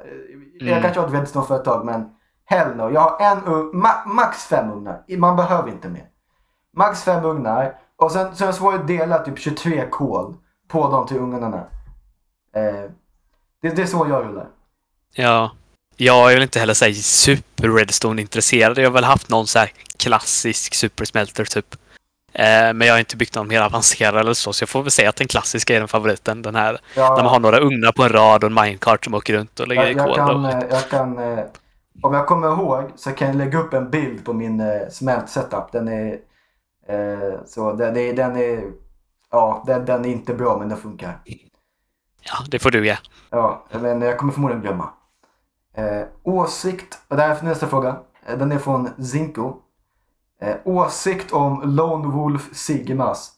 Jag 0.60 0.67
Mm. 0.69 0.82
kanske 0.82 1.00
har 1.00 1.08
ett 1.08 1.13
Redstone-företag 1.13 1.86
men 1.86 2.10
hell 2.45 2.76
no. 2.76 2.89
Jag 2.93 3.02
har 3.02 3.19
en 3.32 3.43
ugn, 3.43 3.84
ma- 3.84 4.06
max 4.08 4.45
fem 4.45 4.71
ugnar. 4.71 5.04
Man 5.17 5.36
behöver 5.36 5.69
inte 5.69 5.89
mer. 5.89 6.06
Max 6.78 7.04
fem 7.04 7.26
ugnar 7.26 7.76
och 7.95 8.12
sen, 8.12 8.36
sen 8.36 8.54
så 8.54 8.60
får 8.60 8.74
jag 8.74 8.88
dela 8.88 9.19
typ 9.19 9.39
23 9.39 9.88
kol 9.89 10.36
på 10.67 10.91
de 10.91 11.08
till 11.08 11.17
ugnarna. 11.17 11.58
Eh, 12.56 12.89
det, 13.62 13.69
det 13.69 13.82
är 13.82 13.86
så 13.86 14.08
jag 14.10 14.26
rullar. 14.26 14.48
Ja. 15.13 15.52
Jag 15.98 16.30
är 16.32 16.34
väl 16.36 16.43
inte 16.43 16.60
heller 16.60 16.74
så 16.74 16.86
här 16.86 16.91
super 16.93 17.67
Redstone-intresserad. 17.69 18.78
Jag 18.78 18.86
har 18.86 18.91
väl 18.93 19.04
haft 19.04 19.30
någon 19.30 19.48
så 19.48 19.60
här 19.60 19.71
klassisk 19.98 20.74
supersmelter 20.74 21.45
typ. 21.45 21.76
Eh, 22.36 22.74
men 22.74 22.82
jag 22.88 22.93
har 22.93 23.00
inte 23.00 23.17
byggt 23.17 23.36
någon 23.36 23.48
mer 23.48 23.62
avancerad 23.62 24.15
eller 24.17 24.34
så, 24.34 24.54
så 24.54 24.62
jag 24.62 24.69
får 24.69 24.82
väl 24.84 24.91
säga 24.91 25.10
att 25.10 25.15
den 25.15 25.28
klassiska 25.28 25.76
är 25.76 25.80
den 25.80 25.88
favoriten. 25.88 26.41
Den 26.41 26.56
här 26.56 26.80
Jag, 26.95 27.17
när 27.17 27.24
man 27.24 27.34
har 27.34 27.39
några 27.39 27.60
ugnar 27.60 27.91
på 27.91 28.04
en 28.04 28.10
rad 28.10 28.43
och 28.43 28.50
en 28.50 28.54
minecart 28.54 29.06
som 29.06 29.13
åker 29.13 29.34
runt 29.34 29.60
och 29.60 29.67
lägger 29.67 29.82
jag, 29.84 29.91
i 29.91 29.95
kol. 29.95 30.15
kan, 30.15 30.45
och- 30.45 30.52
eh, 30.52 30.63
jag 30.69 30.89
kan 30.89 31.17
eh, 31.17 31.39
om 32.04 32.13
jag 32.13 32.28
kommer 32.28 32.48
ihåg 32.48 32.91
så 32.95 33.12
kan 33.12 33.28
jag 33.28 33.36
lägga 33.38 33.60
upp 33.60 33.74
en 33.74 33.89
bild 33.89 34.26
på 34.26 34.34
min 34.34 34.60
eh, 34.60 34.89
smält 34.91 35.30
setup. 35.30 35.71
Den 35.71 35.88
är, 35.88 36.17
eh, 36.88 37.34
så 37.45 37.74
den 37.74 37.98
är, 37.98 38.13
den 38.13 38.36
är, 38.38 38.63
ja 39.32 39.63
den, 39.67 39.86
den 39.86 40.06
är 40.06 40.10
inte 40.10 40.34
bra 40.34 40.58
men 40.58 40.69
den 40.69 40.78
funkar. 40.78 41.19
Ja, 42.21 42.36
det 42.48 42.60
får 42.60 42.71
du 42.71 42.86
ge. 42.86 42.98
Ja, 43.30 43.65
men 43.71 44.02
jag 44.02 44.17
kommer 44.17 44.34
förmodligen 44.34 44.62
glömma. 44.62 44.89
Eh, 45.78 46.02
åsikt, 46.24 46.98
och 47.08 47.15
det 47.17 47.21
här 47.24 47.36
är 47.36 47.43
nästa 47.43 47.67
fråga. 47.67 47.95
Den 48.38 48.52
är 48.52 48.60
från 48.60 49.04
Zinko. 49.04 49.54
Eh, 50.41 50.56
åsikt 50.63 51.34
om 51.34 51.62
Lone 51.63 52.08
Wolf 52.08 52.56
Sigmas. 52.56 53.32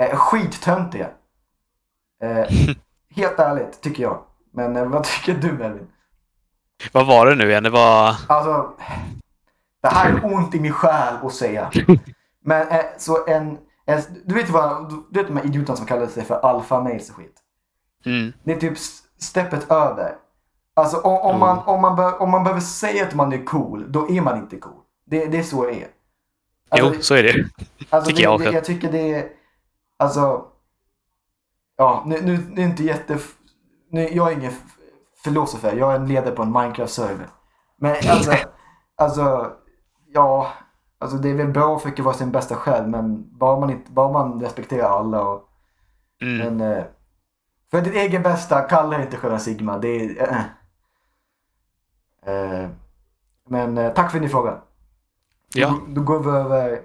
Eh, 0.00 0.16
skittöntiga. 0.16 1.08
Eh, 2.22 2.46
helt 3.16 3.38
ärligt, 3.38 3.80
tycker 3.80 4.02
jag. 4.02 4.22
Men 4.52 4.76
eh, 4.76 4.84
vad 4.84 5.04
tycker 5.24 5.34
du 5.34 5.52
Melvin? 5.52 5.86
Vad 6.92 7.06
var 7.06 7.26
det 7.26 7.34
nu 7.34 7.50
igen? 7.50 7.62
Det 7.62 7.70
var... 7.70 8.16
Alltså, 8.26 8.70
det 9.82 9.88
här 9.88 10.10
är 10.10 10.34
ont 10.34 10.54
i 10.54 10.60
min 10.60 10.72
själ 10.72 11.14
att 11.22 11.34
säga. 11.34 11.70
Men 12.44 12.68
eh, 12.68 12.84
så 12.98 13.26
en, 13.26 13.58
en, 13.86 14.02
du 14.24 14.34
vet 14.34 14.50
vad, 14.50 14.90
du 15.10 15.18
vet 15.18 15.28
de 15.28 15.36
här 15.36 15.46
idioterna 15.46 15.76
som 15.76 15.86
kallar 15.86 16.06
sig 16.06 16.24
för 16.24 16.34
alfa 16.34 16.80
males 16.80 17.10
och 17.10 17.16
skit. 17.16 17.36
Mm. 18.04 18.32
Det 18.42 18.52
är 18.52 18.60
typ 18.60 18.78
steppet 19.18 19.70
över. 19.70 20.14
Alltså 20.74 20.96
om, 20.96 21.18
om, 21.18 21.40
man, 21.40 21.58
om, 21.58 21.80
man 21.80 21.96
bör, 21.96 22.22
om 22.22 22.30
man 22.30 22.44
behöver 22.44 22.60
säga 22.60 23.06
att 23.06 23.14
man 23.14 23.32
är 23.32 23.44
cool, 23.44 23.92
då 23.92 24.10
är 24.10 24.20
man 24.20 24.38
inte 24.38 24.56
cool. 24.56 24.82
Det, 25.06 25.26
det 25.26 25.38
är 25.38 25.42
så 25.42 25.66
det 25.66 25.82
är. 25.82 25.88
Alltså, 26.70 26.94
Jo, 26.94 27.02
så 27.02 27.14
är 27.14 27.22
det. 27.22 27.48
alltså, 27.90 28.10
tycker 28.10 28.22
det, 28.22 28.22
jag 28.22 28.40
det, 28.40 28.44
också. 28.44 28.54
jag 28.54 28.64
tycker 28.64 28.92
det 28.92 29.14
är, 29.14 29.28
alltså, 29.96 30.44
ja, 31.76 32.02
nu, 32.06 32.20
nu, 32.22 32.38
nu 32.50 32.62
är 32.62 32.66
inte 32.66 32.84
jätte, 32.84 33.18
nu, 33.90 34.08
jag 34.12 34.32
är 34.32 34.36
ingen 34.36 34.52
filosofer, 35.24 35.76
jag 35.76 35.92
är 35.92 35.96
en 35.96 36.06
ledare 36.08 36.34
på 36.34 36.42
en 36.42 36.52
Minecraft-server. 36.56 37.28
Men 37.78 37.90
alltså, 38.10 38.32
alltså, 38.96 39.52
ja, 40.12 40.52
alltså 40.98 41.16
det 41.16 41.28
är 41.30 41.34
väl 41.34 41.48
bra 41.48 41.76
att 41.76 41.82
försöka 41.82 42.02
vara 42.02 42.14
sin 42.14 42.30
bästa 42.32 42.54
själv, 42.56 42.88
men 42.88 43.38
bara 43.38 43.60
man, 43.60 43.70
inte, 43.70 43.92
bara 43.92 44.12
man 44.12 44.40
respekterar 44.40 44.88
alla 44.88 45.22
och 45.22 45.46
Mm. 46.22 46.56
men 46.56 46.72
eh, 46.72 46.84
För 47.70 47.80
ditt 47.80 47.94
egen 47.94 48.22
bästa, 48.22 48.60
kalla 48.60 49.02
inte 49.02 49.16
Sköna 49.16 49.38
Sigma. 49.38 49.78
Det 49.78 49.88
är... 49.88 50.28
Äh. 50.32 50.44
Eh, 52.62 52.68
men 53.48 53.94
tack 53.94 54.10
för 54.12 54.20
din 54.20 54.30
fråga. 54.30 54.62
Ja. 55.54 55.68
Då, 55.68 55.80
då 55.88 56.02
går 56.02 56.18
vi 56.20 56.30
över 56.30 56.80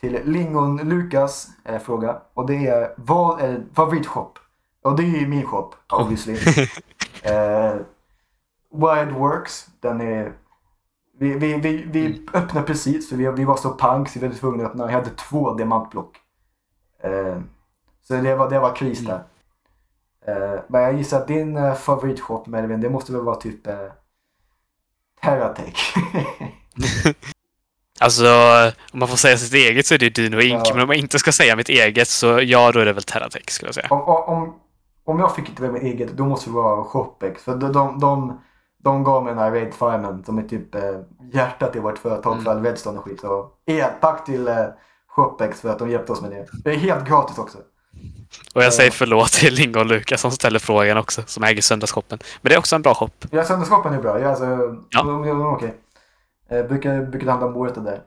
till 0.00 0.20
Lingon 0.24 0.76
Lukas 0.76 1.48
eh, 1.64 1.78
fråga. 1.78 2.22
Och 2.34 2.46
det 2.46 2.66
är 2.66 2.94
vad 2.96 3.40
är 3.40 3.64
favoritshop? 3.74 4.38
Och 4.82 4.96
det 4.96 5.02
är 5.02 5.20
ju 5.20 5.26
min 5.28 5.46
shop, 5.46 5.70
obviously. 5.92 6.32
eh, 7.22 7.74
Wild 8.72 9.12
Works, 9.16 9.66
den 9.80 10.00
är... 10.00 10.32
Vi, 11.18 11.34
vi, 11.38 11.54
vi, 11.56 11.84
vi 11.90 12.06
Mm. 12.06 12.26
öppnade 12.34 12.66
precis 12.66 13.08
för 13.08 13.16
vi, 13.16 13.30
vi 13.30 13.44
var 13.44 13.56
så 13.56 13.70
pank 13.70 14.08
så 14.08 14.20
vi 14.20 14.28
var 14.28 14.34
tvungna 14.34 14.64
att 14.64 14.70
öppna. 14.70 14.84
Jag 14.84 14.92
hade 14.98 15.10
två 15.10 15.54
diamantblock. 15.54 16.16
Eh, 17.02 17.38
så 18.02 18.14
det 18.14 18.34
var, 18.34 18.50
det 18.50 18.58
var 18.60 18.76
kris 18.76 19.00
Mm. 19.00 19.10
där. 19.12 19.24
Eh, 20.54 20.60
men 20.68 20.82
jag 20.82 20.94
gissar 20.94 21.20
att 21.20 21.28
din 21.28 21.56
eh, 21.56 21.74
favoritshop 21.74 22.46
Melvin, 22.46 22.80
det 22.80 22.90
måste 22.90 23.12
väl 23.12 23.22
vara 23.22 23.36
typ 23.36 23.66
eh, 23.66 23.76
Terratech. 25.22 25.94
Alltså, 28.02 28.26
om 28.92 28.98
man 28.98 29.08
får 29.08 29.16
säga 29.16 29.36
sitt 29.36 29.54
eget 29.54 29.86
så 29.86 29.94
är 29.94 29.98
det 29.98 30.04
ju 30.04 30.10
Dino 30.10 30.40
Inc. 30.40 30.62
Ja. 30.68 30.74
Men 30.74 30.82
om 30.82 30.88
jag 30.88 30.98
inte 30.98 31.18
ska 31.18 31.32
säga 31.32 31.56
mitt 31.56 31.68
eget 31.68 32.08
så 32.08 32.40
ja, 32.42 32.72
då 32.72 32.78
är 32.80 32.84
det 32.84 32.92
väl 32.92 33.02
Terratech 33.02 33.50
skulle 33.50 33.68
jag 33.68 33.74
säga. 33.74 33.86
om, 33.90 34.00
om, 34.02 34.54
om 35.04 35.18
jag 35.18 35.34
fick 35.34 35.48
inte 35.48 35.62
välja 35.62 35.72
mitt 35.82 35.82
eget, 35.94 36.12
då 36.16 36.24
måste 36.24 36.50
det 36.50 36.54
vara 36.54 36.84
Shopex. 36.84 37.42
För 37.42 37.56
de, 37.56 37.72
de, 37.72 37.98
de, 38.00 38.40
de 38.84 39.04
gav 39.04 39.24
mig 39.24 39.34
den 39.34 39.42
här 39.42 39.50
Raid 39.50 39.74
Fireman 39.74 40.24
som 40.24 40.38
är 40.38 40.42
typ 40.42 40.74
eh, 40.74 40.80
hjärtat 41.32 41.76
i 41.76 41.78
vårt 41.78 41.98
företag 41.98 42.32
Mm. 42.32 42.44
för 42.44 42.50
all 42.50 42.62
Redstone 42.62 42.98
och 42.98 43.04
skit. 43.04 43.20
Så 43.20 43.48
ja, 43.64 43.90
tack 44.00 44.24
till 44.26 44.48
eh, 44.48 44.56
Shopex 45.08 45.60
för 45.60 45.68
att 45.68 45.78
de 45.78 45.90
hjälpte 45.90 46.12
oss 46.12 46.20
med 46.22 46.30
det. 46.30 46.46
Det 46.64 46.70
är 46.70 46.76
helt 46.76 47.08
gratis 47.08 47.38
också. 47.38 47.58
Och 48.54 48.62
jag 48.64 48.72
säger 48.74 48.90
Ja. 48.90 48.94
förlåt 48.98 49.32
till 49.32 49.54
Lingon 49.54 49.88
Lukas 49.88 50.20
som 50.20 50.30
ställer 50.30 50.58
frågan 50.58 50.96
också, 50.96 51.22
som 51.26 51.44
äger 51.44 51.62
söndagsshoppen. 51.62 52.18
Men 52.42 52.50
det 52.50 52.54
är 52.54 52.58
också 52.58 52.76
en 52.76 52.82
bra 52.82 52.94
shop. 52.94 53.10
Ja, 53.30 53.44
söndagsskoppen 53.44 53.94
är 53.94 53.98
bra. 53.98 54.20
Ja, 54.20 54.28
alltså, 54.28 54.44
Ja. 54.90 55.02
okej. 55.56 55.74
Eh, 56.52 56.64
brukar, 56.66 57.02
brukar 57.02 57.26
handla 57.30 57.48
morötter 57.48 57.80
där. 57.80 58.02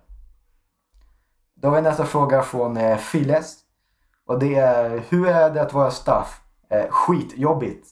Då 1.55 1.67
har 1.67 1.75
vi 1.75 1.81
nästa 1.81 2.05
fråga 2.05 2.41
från 2.41 2.77
eh, 2.77 2.97
Files. 2.97 3.55
Och 4.27 4.39
det 4.39 4.55
är, 4.55 5.03
hur 5.09 5.27
är 5.27 5.49
det 5.49 5.61
att 5.61 5.73
vara 5.73 5.91
staff? 5.91 6.41
Eh, 6.69 6.85
skitjobbigt. 6.89 7.87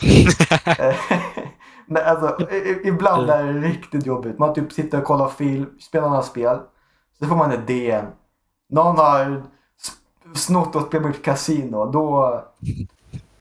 Eh, 0.78 0.94
Nej, 1.86 2.02
alltså, 2.04 2.50
i- 2.52 2.80
ibland 2.84 3.30
är 3.30 3.44
det 3.44 3.52
riktigt 3.60 4.06
jobbigt. 4.06 4.38
Man 4.38 4.54
typ 4.54 4.72
sitter 4.72 4.98
och 4.98 5.04
kollar 5.04 5.28
film, 5.28 5.78
spelar 5.80 6.08
några 6.08 6.22
spel. 6.22 6.58
Så 7.18 7.26
får 7.26 7.36
man 7.36 7.52
ett 7.52 7.66
DM. 7.66 8.06
Någon 8.68 8.96
har 8.98 9.42
snott 10.34 10.76
och 10.76 10.82
spelat 10.82 11.02
på 11.02 11.08
ett 11.08 11.24
kasino. 11.24 11.84
Då, 11.90 12.42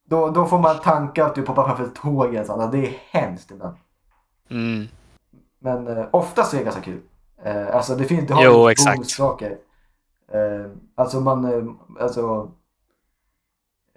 då, 0.06 0.30
då 0.30 0.46
får 0.46 0.60
man 0.60 0.80
tankar 0.80 1.26
att 1.26 1.36
du 1.36 1.42
poppar 1.42 1.66
framför 1.68 1.88
tågen. 2.02 2.46
Så, 2.46 2.54
alltså, 2.54 2.68
det 2.68 2.88
är 2.88 2.94
hemskt 3.12 3.52
ibland. 3.52 3.76
Mm. 4.50 4.88
Men 5.64 5.88
eh, 5.98 6.06
oftast 6.12 6.54
är 6.54 6.58
det 6.58 6.64
ganska 6.64 6.82
kul. 6.82 7.02
Eh, 7.44 7.76
alltså 7.76 7.96
det 7.96 8.04
finns, 8.06 8.28
det 8.28 8.34
har 8.34 8.44
Jo, 8.44 8.70
exakt. 8.70 8.96
bonussaker. 8.98 9.58
Eh, 10.32 10.72
alltså 10.96 11.20
man, 11.22 11.46
eh, 11.46 11.64
alltså. 12.04 12.52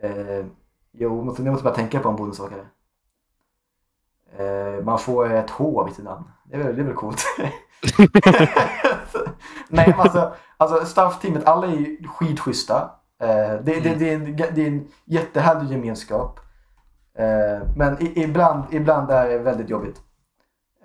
Eh, 0.03 0.47
jo, 0.93 1.23
måste, 1.25 1.43
jag 1.43 1.51
måste 1.53 1.65
bara 1.65 1.75
tänka 1.75 2.01
på 2.01 2.09
en 2.09 2.17
bonussak 2.17 2.51
här. 2.51 2.67
Eh, 4.39 4.85
man 4.85 4.99
får 4.99 5.33
ett 5.33 5.51
H 5.51 5.85
vid 5.85 5.95
sitt 5.95 6.05
namn. 6.05 6.25
Det 6.45 6.57
är 6.57 6.63
väl, 6.63 6.77
det 6.77 6.83
är 6.83 6.87
väl 6.87 6.95
coolt. 6.95 7.23
Nej, 9.69 9.95
alltså, 9.99 10.35
alltså 10.57 10.85
staffteamet, 10.87 11.45
alla 11.47 11.67
är 11.67 11.71
ju 11.71 12.07
skitschyssta. 12.09 12.91
Eh, 13.21 13.29
det, 13.29 13.61
det, 13.63 13.77
Mm. 13.79 13.99
det, 13.99 14.11
är 14.11 14.15
en, 14.15 14.37
det 14.55 14.63
är 14.63 14.67
en 14.69 14.89
jättehärlig 15.05 15.71
gemenskap. 15.71 16.41
Eh, 17.19 17.69
men 17.77 17.97
ibland, 18.19 18.65
ibland 18.71 19.11
är 19.11 19.29
det 19.29 19.39
väldigt 19.39 19.71
jobbigt. 19.71 20.01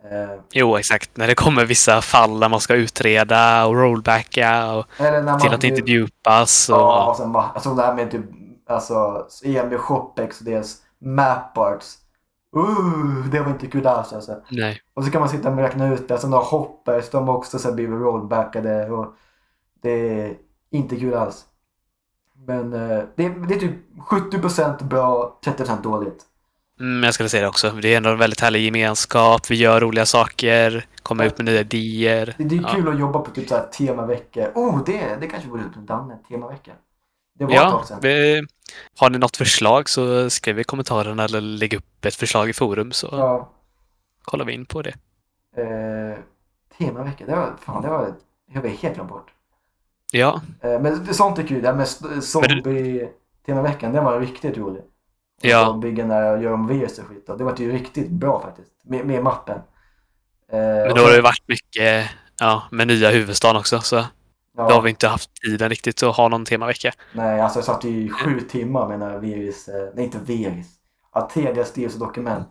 Eh, 0.04 0.40
Jo, 0.52 0.78
exakt. 0.78 1.18
När 1.18 1.28
det 1.28 1.36
kommer 1.36 1.66
vissa 1.66 2.02
fall 2.02 2.40
där 2.40 2.50
man 2.50 2.60
ska 2.60 2.76
utreda 2.76 3.66
och 3.66 3.76
rollbacka 3.76 4.74
och 4.74 4.86
Eller 5.00 5.22
när 5.22 5.40
till 5.40 5.54
att 5.54 5.64
inte 5.64 5.92
djupas. 5.92 6.70
Och, 6.70 6.76
Ja, 6.76 7.10
och 7.10 7.16
sen 7.16 7.32
alltså 7.56 7.74
det 7.76 7.82
här 7.82 7.94
med 7.96 8.12
typ, 8.12 8.26
alltså 8.70 9.28
med 9.70 9.80
Shopex 9.80 10.40
och 10.40 10.46
deras 10.46 10.78
maparts. 11.02 11.98
Uh, 12.58 13.26
det 13.32 13.40
var 13.40 13.50
inte 13.50 13.68
kul 13.68 13.88
alls 13.88 14.14
alltså. 14.14 14.36
Nej. 14.50 14.82
Och 14.94 15.06
så 15.06 15.12
kan 15.12 15.20
man 15.22 15.30
sitta 15.30 15.50
och 15.50 15.58
räkna 15.58 15.94
ut 15.94 16.08
det. 16.08 16.18
Sen 16.18 16.34
har 16.34 16.44
hoppers, 16.44 17.10
de 17.10 17.28
har 17.28 17.36
också 17.38 17.60
så 17.60 17.72
blivit 17.74 18.00
rollbackade 18.02 18.90
och 18.90 19.14
det 19.84 20.22
är 20.22 20.38
inte 20.72 20.96
kul 20.96 21.14
alls. 21.14 21.46
Men 22.48 22.74
eh, 22.74 23.04
det, 23.16 23.26
är- 23.26 23.48
det 23.48 23.56
är 23.56 23.60
typ 23.60 23.76
70% 24.10 24.84
bra, 24.84 25.40
30% 25.46 25.82
dåligt. 25.82 26.26
Mm, 26.82 27.04
jag 27.04 27.14
skulle 27.14 27.30
säga 27.30 27.42
det 27.42 27.48
också. 27.50 27.72
Det 27.72 27.94
är 27.94 27.98
ändå 27.98 28.10
en 28.10 28.18
väldigt 28.18 28.40
härlig 28.42 28.62
gemenskap. 28.66 29.50
Vi 29.52 29.56
gör 29.56 29.80
roliga 29.82 30.06
saker, 30.06 30.86
kommer 31.04 31.26
ut 31.26 31.38
med 31.38 31.46
nya 31.46 31.60
idéer. 31.60 32.36
Det, 32.38 32.44
det 32.44 32.56
är 32.56 32.62
Ja. 32.62 32.74
kul 32.76 32.88
att 32.88 33.00
jobba 33.00 33.20
på 33.20 33.32
typ 33.32 33.50
så 33.50 33.56
här 33.56 33.68
temaveckor. 33.68 34.52
Oh, 34.56 34.84
det, 34.86 35.18
det 35.22 35.28
kanske 35.28 35.50
borde 35.50 35.64
ut 35.64 35.88
Danne, 35.88 36.18
temavecka. 36.30 36.72
Det 37.40 37.46
var 37.46 37.54
Ja, 37.54 37.84
vi, 38.02 38.44
har 38.98 39.10
ni 39.10 39.18
något 39.18 39.38
förslag 39.38 39.90
så 39.90 40.30
skriv 40.30 40.60
i 40.60 40.64
kommentarerna 40.64 41.24
eller 41.24 41.42
lägg 41.42 41.74
upp 41.74 42.06
ett 42.06 42.16
förslag 42.16 42.50
i 42.50 42.54
forum 42.54 42.92
så 42.92 43.08
Ja. 43.12 43.50
kollar 44.22 44.46
vi 44.46 44.54
in 44.54 44.66
på 44.66 44.82
det. 44.82 44.94
Eh, 45.58 46.18
temavecka, 46.78 47.26
det 47.26 47.36
var, 47.36 47.54
fan 47.62 47.82
det 47.82 47.90
var, 47.90 48.14
jag 48.54 48.62
har 48.62 48.70
helt 48.70 48.96
glömt 48.96 49.10
bort. 49.10 49.28
Ja, 50.12 50.42
Eh, 50.62 50.80
men 50.82 51.14
sånt 51.14 51.40
är 51.40 51.44
kul. 51.44 51.62
Det 51.62 51.68
här 51.68 51.76
med 51.76 51.88
zombie-temaveckan, 52.24 53.94
den 53.94 54.04
var 54.04 54.20
riktigt 54.20 54.58
rolig. 54.58 54.82
Ja. 55.50 55.66
så 55.66 55.74
bygga 55.74 56.06
när 56.06 56.22
jag 56.22 56.44
gör 56.44 56.54
om 56.54 56.68
VS 56.68 57.00
och 57.00 57.06
skit. 57.06 57.30
Och 57.30 57.38
det 57.38 57.44
var 57.44 57.56
ju 57.58 57.72
riktigt 57.72 58.10
bra 58.10 58.42
faktiskt. 58.42 58.72
Med, 58.84 59.06
med 59.06 59.24
mappen. 59.24 59.58
Eh, 60.52 60.60
men 60.60 60.96
då 60.96 61.02
har 61.02 61.10
det 61.10 61.16
ju 61.16 61.22
varit 61.22 61.48
mycket 61.48 62.10
ja, 62.40 62.64
med 62.72 62.88
nya 62.88 63.10
huvudstaden 63.10 63.60
också 63.60 63.80
så 63.80 63.96
ja, 63.96 64.06
då 64.56 64.64
har 64.76 64.82
vi 64.82 64.90
inte 64.90 65.08
haft 65.08 65.30
tiden 65.46 65.70
riktigt 65.70 66.04
att 66.04 66.16
ha 66.16 66.28
någon 66.28 66.46
temavecka. 66.46 66.92
Nej, 67.14 67.42
alltså 67.42 67.60
jag 67.60 67.66
satt 67.66 67.86
i 67.86 68.10
sju 68.10 68.40
timmar 68.42 68.88
med 68.88 69.00
den 69.00 69.12
här 69.12 69.18
virus, 69.20 69.68
eh, 69.68 69.90
nej 69.96 70.06
inte 70.06 70.20
virus. 70.20 70.68
Atedia 71.12 71.66
styrelsedokument. 71.66 72.50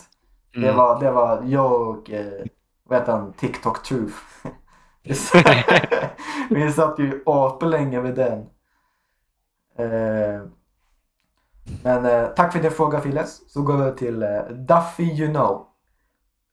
Det, 0.53 0.59
Mm. 0.59 0.77
var, 0.77 1.01
det 1.01 1.11
var 1.11 1.43
jag 1.47 1.73
och, 1.89 2.11
eh, 2.11 2.43
vad 2.85 2.99
heter 2.99 3.13
han, 3.13 3.33
TikTok 3.33 3.83
Truth. 3.83 4.15
Vi 6.51 6.73
satt- 6.73 6.99
ju 6.99 7.23
länge 7.67 8.01
med 8.01 8.15
den. 8.15 8.39
Eh, 9.79 10.43
men 11.83 12.07
eh, 12.07 12.27
tack 12.27 12.53
för 12.53 12.59
din 12.61 12.71
fråga 12.71 13.01
Filles. 13.01 13.53
Så 13.53 13.63
går 13.63 13.77
vi 13.77 13.93
till 13.99 14.23
eh, 14.23 14.29
Duffy 14.51 15.03
You 15.05 15.29
Know. 15.33 15.67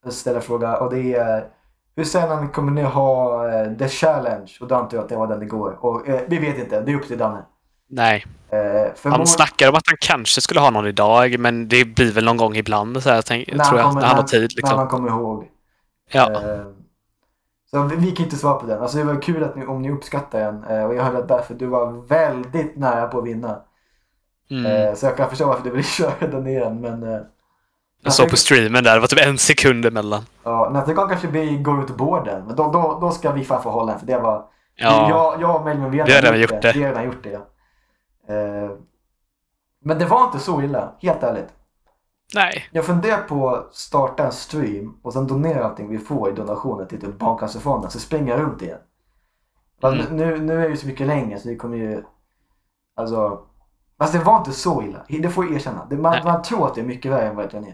Jag 0.04 0.14
ställer 0.14 0.40
fråga 0.40 0.78
och 0.78 0.94
det 0.94 1.14
är 1.14 1.48
hur 1.96 2.04
sällan 2.04 2.50
kommer 2.50 2.72
ni 2.72 2.82
ha 2.84 3.48
eh, 3.52 3.74
The 3.78 3.88
Challenge? 3.90 4.52
Och 4.62 4.68
då 4.68 4.76
antar 4.76 4.98
jag 4.98 5.04
att 5.04 5.10
det 5.10 5.16
var 5.16 5.28
den 5.28 5.42
igår. 5.44 5.78
Och 5.82 6.08
eh, 6.08 6.22
vi 6.28 6.38
vet 6.40 6.58
inte, 6.58 6.82
det 6.82 6.92
är 6.92 6.96
upp 6.96 7.08
till 7.08 7.18
Danne. 7.18 7.46
Nej, 7.90 8.26
Eh, 8.50 9.12
han 9.12 9.28
snackar 9.28 9.70
om 9.70 9.76
att 9.76 9.88
han 9.88 9.98
kanske 10.02 10.42
skulle 10.42 10.60
ha 10.60 10.70
någon 10.70 10.88
idag 10.88 11.40
men 11.40 11.68
det 11.68 11.86
blir 11.86 12.12
väl 12.14 12.26
någon 12.26 12.38
gång 12.38 12.56
ibland 12.56 13.04
så 13.04 13.10
här, 13.10 13.22
tänk, 13.22 13.54
När 13.54 13.64
tror 13.64 13.80
jag, 13.80 13.88
kommer- 13.88 14.02
när 14.02 14.08
han 14.08 14.16
har 14.16 14.24
när- 14.24 14.28
tid 14.28 14.42
När 14.42 14.48
liksom. 14.62 14.76
man 14.78 14.88
kommer 14.88 15.10
ihåg. 15.10 15.48
Ja, 16.12 16.32
Eh, 16.32 16.66
Så 17.72 17.82
vi, 17.84 17.96
vi 17.96 18.12
kan 18.12 18.24
inte 18.26 18.38
svara 18.38 18.60
på 18.60 18.66
den. 18.66 18.82
Alltså 18.82 18.98
det 18.98 19.04
var 19.04 19.22
kul 19.22 19.44
att 19.44 19.56
ni, 19.56 19.66
om 19.66 19.82
ni 19.82 19.92
uppskattar 19.92 20.40
den. 20.40 20.64
Eh, 20.64 20.84
och 20.86 20.96
jag 20.96 21.04
hörde 21.04 21.18
att 21.18 21.28
därför 21.28 21.54
du 21.54 21.66
var 21.66 21.92
väldigt 22.08 22.78
nära 22.78 23.08
på 23.08 23.18
att 23.20 23.26
vinna. 23.26 23.62
Mm. 24.52 24.66
Eh, 24.66 24.94
så 24.94 25.06
jag 25.06 25.18
kan 25.18 25.30
förstå 25.30 25.48
varför 25.48 25.64
du 25.64 25.70
vill 25.70 25.86
köra 25.98 26.28
den 26.28 26.48
igen. 26.48 26.82
Men 26.82 27.04
eh, 27.04 27.20
jag 28.04 28.14
såg 28.14 28.30
på 28.30 28.38
streamen 28.38 28.84
där, 28.84 28.94
det 28.94 29.00
var 29.00 29.08
typ 29.08 29.26
en 29.26 29.38
sekund 29.38 29.86
emellan. 29.86 30.26
ja, 30.44 30.70
nästa 30.74 30.94
gång 30.94 31.10
kanske 31.10 31.28
vi 31.28 31.58
går 31.58 31.84
ut 31.84 31.98
båden. 31.98 32.46
Men 32.46 32.56
då, 32.56 32.72
då, 32.72 32.98
då 33.02 33.12
ska 33.12 33.32
vi 33.32 33.44
fan 33.44 33.64
få 33.64 33.70
hålla 33.70 33.92
den. 33.92 34.00
För 34.00 34.08
det 34.08 34.20
var... 34.20 34.46
Ja, 34.76 35.10
Jag, 35.10 35.42
jag 35.42 35.56
och 35.56 35.66
Melvin 35.66 35.92
vi 35.92 36.00
har 36.00 36.08
Vi 36.08 36.14
redan 36.14 36.42
gjort 36.42 36.62
det. 36.62 36.72
Vi 36.76 36.84
har 36.84 36.90
redan 36.90 37.06
gjort 37.06 37.24
det 37.24 37.30
ja. 37.30 37.40
Eh, 38.36 38.72
men 39.86 40.00
det 40.00 40.06
var 40.06 40.26
inte 40.26 40.40
så 40.40 40.62
illa, 40.62 40.92
helt 41.02 41.24
ärligt. 41.24 41.50
nej. 42.36 42.70
Jag 42.72 42.86
funderar 42.86 43.22
på 43.22 43.50
att 43.50 43.76
starta 43.76 44.26
en 44.26 44.32
stream 44.32 45.00
och 45.04 45.14
sen 45.14 45.28
donera 45.28 45.66
allting 45.66 45.90
vi 45.90 45.98
får 45.98 46.30
i 46.30 46.34
donationer 46.34 46.86
till 46.86 47.02
typ 47.02 47.20
Barncancerfonden. 47.20 47.92
Så 47.92 48.00
springa 48.00 48.38
runt 48.38 48.62
igen. 48.62 48.80
Mm. 49.84 50.06
nu, 50.10 50.40
nu 50.40 50.54
är 50.54 50.62
det 50.62 50.68
ju 50.68 50.78
så 50.78 50.88
mycket 50.88 51.08
längre 51.08 51.40
så 51.40 51.48
det 51.48 51.56
kommer 51.56 51.78
ju... 51.78 52.04
Alltså... 52.96 53.47
Alltså 53.98 54.18
det 54.18 54.24
var 54.24 54.38
inte 54.38 54.52
så 54.52 54.82
illa. 54.84 55.00
Det 55.08 55.30
får 55.30 55.46
jag 55.46 55.54
erkänna. 55.54 55.86
Det, 55.90 55.98
man, 55.98 56.12
Nej. 56.12 56.24
man 56.24 56.42
tror 56.42 56.68
att 56.68 56.76
det 56.76 56.82
är 56.82 56.86
mycket 56.86 57.12
värre 57.12 57.28
än 57.30 57.36
vad 57.36 57.52
det 57.52 57.58
är. 57.58 57.62
Men, 57.62 57.74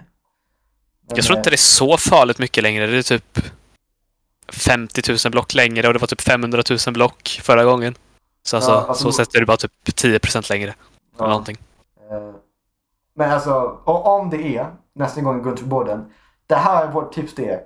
Jag 1.16 1.26
tror 1.26 1.38
inte 1.38 1.50
det 1.50 1.56
är 1.56 1.58
så 1.58 1.98
farligt 1.98 2.40
mycket 2.40 2.64
längre. 2.64 2.88
Det 2.88 2.98
är 2.98 3.02
typ 3.02 3.40
50 4.54 5.02
000 5.26 5.32
block 5.32 5.54
längre 5.54 5.88
och 5.88 5.94
det 5.94 6.00
var 6.00 6.08
typ 6.08 6.22
500 6.22 6.64
000 6.88 6.94
block 6.94 7.40
förra 7.44 7.64
gången. 7.64 7.96
Så 8.44 8.56
alltså, 8.56 8.72
Ja, 8.72 8.86
alltså- 8.88 9.04
så 9.04 9.12
sätter 9.12 9.40
du 9.40 9.46
bara 9.46 9.58
typ 9.58 9.72
10% 9.86 10.50
längre. 10.50 10.70
eh, 10.70 10.76
Eller 11.20 11.28
någonting. 11.30 11.58
eh, 12.12 12.36
men 13.16 13.32
alltså, 13.32 13.80
o- 13.86 13.92
om 13.92 14.30
det 14.30 14.58
är 14.58 14.68
nästa 14.96 15.22
gång 15.22 15.36
vi 15.38 15.42
går 15.44 15.56
för 15.56 15.66
båden. 15.66 16.06
Det 16.48 16.56
här 16.56 16.88
är 16.88 16.92
vårt 16.92 17.14
tips 17.14 17.36
till 17.36 17.46
er. 17.46 17.62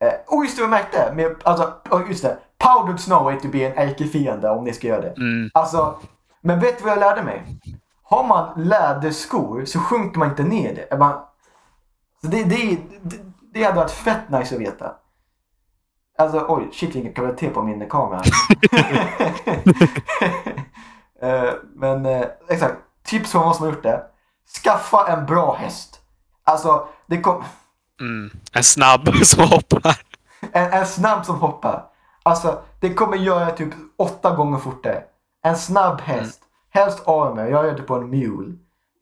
Eh, 0.00 0.12
oh 0.28 0.44
just 0.44 0.56
det, 0.56 0.62
jag 0.62 0.70
märkte! 0.70 1.12
Med, 1.14 1.36
alltså, 1.42 1.72
oh, 1.90 2.08
just 2.08 2.22
det. 2.22 2.38
Powdered 2.58 3.00
Snow 3.00 3.30
är 3.30 3.36
typ 3.36 3.54
en 3.54 3.72
ärkefiende 3.88 4.50
om 4.50 4.64
ni 4.64 4.72
ska 4.72 4.86
göra 4.88 5.00
det. 5.00 5.10
Mm. 5.16 5.50
Alltså, 5.54 5.98
men 6.42 6.60
vet 6.60 6.78
du 6.78 6.84
vad 6.84 6.92
jag 6.92 7.00
lärde 7.00 7.22
mig? 7.22 7.58
har 8.04 8.24
man 8.24 8.64
läderskor 8.64 9.64
så 9.64 9.80
sjunker 9.80 10.18
man 10.18 10.28
inte 10.30 10.42
ner 10.42 10.74
det. 10.90 10.98
Man, 10.98 11.12
så 12.20 12.26
det, 12.26 12.44
det, 12.44 12.78
det, 13.02 13.16
det 13.54 13.64
hade 13.64 13.76
varit 13.76 13.90
fett 13.90 14.30
nice 14.30 14.54
att 14.54 14.60
veta. 14.60 14.94
Alltså 16.18 16.46
oj, 16.48 16.68
shit 16.72 16.94
vilken 16.94 17.12
kvalitet 17.14 17.48
på 17.50 17.62
min 17.62 17.88
kamera. 17.88 18.22
Eh, 21.22 21.52
Men 21.74 22.06
eh, 22.06 22.26
exakt, 22.48 22.76
tips 23.04 23.32
från 23.32 23.44
oss 23.48 23.56
som 23.56 23.66
har 23.66 23.72
gjort 23.72 23.82
det. 23.82 24.02
Skaffa 24.64 25.06
en 25.12 25.26
bra 25.26 25.54
häst. 25.54 26.00
Alltså, 26.44 26.88
det 27.06 27.20
kom, 27.20 27.44
Mm. 28.00 28.30
En 28.52 28.64
snabb 28.64 29.08
som 29.24 29.48
hoppar. 29.48 29.96
en, 30.52 30.72
en 30.72 30.86
snabb 30.86 31.26
som 31.26 31.36
hoppar. 31.40 31.84
Alltså, 32.22 32.62
det 32.80 32.94
kommer 32.94 33.16
göra 33.16 33.50
typ 33.50 33.74
åtta 33.98 34.36
gånger 34.36 34.58
fortare. 34.58 35.02
En 35.42 35.56
snabb 35.56 36.00
häst. 36.00 36.42
Helst 36.70 37.08
armor. 37.08 37.44
Jag 37.46 37.66
gör 37.66 37.74
det 37.76 37.82
på 37.82 37.94
en 37.94 38.10
mule. 38.10 38.54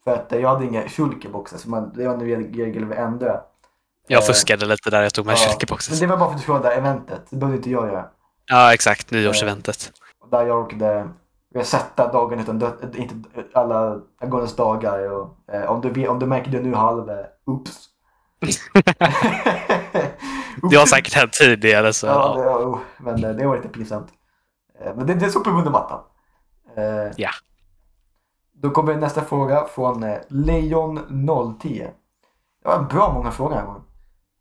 För 0.03 0.13
att 0.13 0.31
eh, 0.33 0.39
jag 0.39 0.49
hade 0.49 0.65
inga 0.65 0.89
shulkerboxar 0.89 1.57
så 1.57 1.69
man, 1.69 1.93
det 1.95 2.07
var 2.07 2.13
en 2.13 2.19
regel 2.21 2.85
vi 2.85 2.95
ändrade. 2.95 3.41
Jag 4.07 4.21
Eh, 4.23 4.25
fuskade 4.27 4.65
lite 4.65 4.89
där. 4.89 5.01
Jag 5.03 5.13
tog 5.13 5.25
med 5.25 5.33
Ja, 5.33 5.39
Men 5.41 5.49
kyrkoboxen. 5.51 5.97
det 5.99 6.07
var 6.07 6.17
bara 6.17 6.25
för 6.29 6.33
att 6.33 6.37
du 6.39 6.43
skulle 6.43 6.57
det 6.59 6.69
där 6.69 6.77
eventet. 6.77 7.21
Det 7.29 7.35
behövde 7.35 7.57
inte 7.57 7.69
jag 7.69 7.87
göra. 7.87 8.05
Ja, 8.45 8.73
exakt. 8.73 9.11
Nyårseventet. 9.11 9.91
Och 10.21 10.29
där 10.29 10.45
jag 10.45 10.59
orkade 10.65 11.09
resetta 11.55 12.11
dagen 12.11 12.39
utan 12.39 12.59
död, 12.59 12.95
inte 12.97 13.15
alla 13.53 13.99
Agones 14.21 14.55
dagar. 14.55 15.11
Och, 15.11 15.37
eh, 15.53 15.71
om, 15.71 15.81
du, 15.81 16.07
om 16.07 16.19
du 16.19 16.25
märker 16.25 16.51
det 16.51 16.59
nu 16.59 16.73
halv, 16.73 17.09
eh, 17.09 17.15
oops. 17.45 17.87
Det 20.69 20.75
har 20.75 20.85
säkert 20.85 21.13
hänt 21.13 21.33
tidigare 21.33 21.93
så... 21.93 22.07
Ja, 22.07 22.33
det, 22.37 22.49
oh, 22.49 22.79
men 22.97 23.23
eh, 23.23 23.29
det 23.29 23.47
var 23.47 23.55
lite 23.55 23.67
pinsamt. 23.69 24.07
Eh, 24.79 24.95
Men 24.95 25.07
det, 25.07 25.13
det 25.13 25.25
är 25.25 25.29
så 25.29 25.39
på 25.39 25.49
under 25.49 25.71
mattan. 25.71 25.99
Eh, 26.75 27.11
Ja. 27.17 27.29
Då 28.53 28.69
kommer 28.69 28.95
nästa 28.95 29.21
fråga 29.21 29.65
från 29.65 30.03
eh, 30.03 30.17
Lejon010. 30.27 31.89
Det 32.63 32.67
var 32.69 32.83
bra 32.83 33.13
många 33.13 33.31
frågor 33.31 33.55
här 33.55 33.65
gången. 33.65 33.81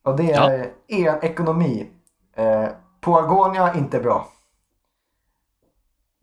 Och 0.02 0.16
det 0.16 0.22
Ja. 0.22 0.50
är 0.50 0.70
er 0.88 1.18
ekonomi. 1.24 1.90
Eh, 2.34 2.68
på 3.00 3.18
Agonia 3.18 3.74
inte 3.74 4.00
bra. 4.00 4.28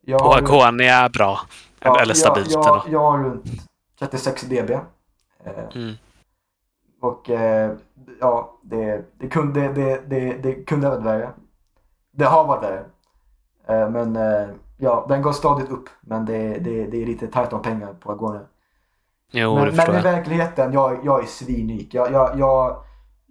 Jag 0.02 0.20
På 0.20 0.26
har- 0.26 0.38
Agonia 0.38 0.96
är 0.96 1.10
bra. 1.10 1.40
Ja, 1.80 2.00
Eller 2.02 2.14
stabilt 2.14 2.52
Jag, 2.52 2.66
jag, 2.66 2.84
jag 2.90 3.12
har 3.12 3.24
runt 3.24 3.46
36 4.00 4.42
dB. 4.44 4.72
Eh, 4.72 4.82
Mm. 5.76 5.94
Och 7.02 7.30
eh, 7.30 7.72
ja, 8.20 8.60
det, 8.64 9.06
det, 9.20 9.28
kunde, 9.28 9.68
det, 9.74 10.02
det, 10.10 10.34
det 10.34 10.54
kunde 10.64 10.88
ha 10.88 10.94
varit 10.96 11.06
värre. 11.06 11.30
Det 12.12 12.26
har 12.26 12.46
varit 12.48 12.64
värre. 12.64 12.86
Eh, 13.68 13.90
men 13.90 14.16
eh, 14.16 14.48
ja, 14.78 15.06
den 15.10 15.22
går 15.22 15.32
stadigt 15.32 15.70
upp. 15.70 15.90
Men 16.02 16.26
det, 16.26 16.58
det, 16.60 16.86
det 16.88 17.02
är 17.02 17.06
lite 17.06 17.28
tajt 17.28 17.54
om 17.54 17.62
pengar 17.62 17.94
på 17.94 18.12
Agonia. 18.12 18.42
Jo, 19.32 19.56
men 19.56 19.66
det 19.66 19.72
men 19.72 19.76
förstår 19.76 19.94
i 19.94 19.98
jag. 19.98 20.04
verkligheten, 20.04 20.74
jag, 20.74 21.00
jag 21.06 21.24
är 21.24 21.28
svinrik. 21.28 21.94
Jag, 21.94 22.12
jag, 22.12 22.40
jag, 22.40 22.84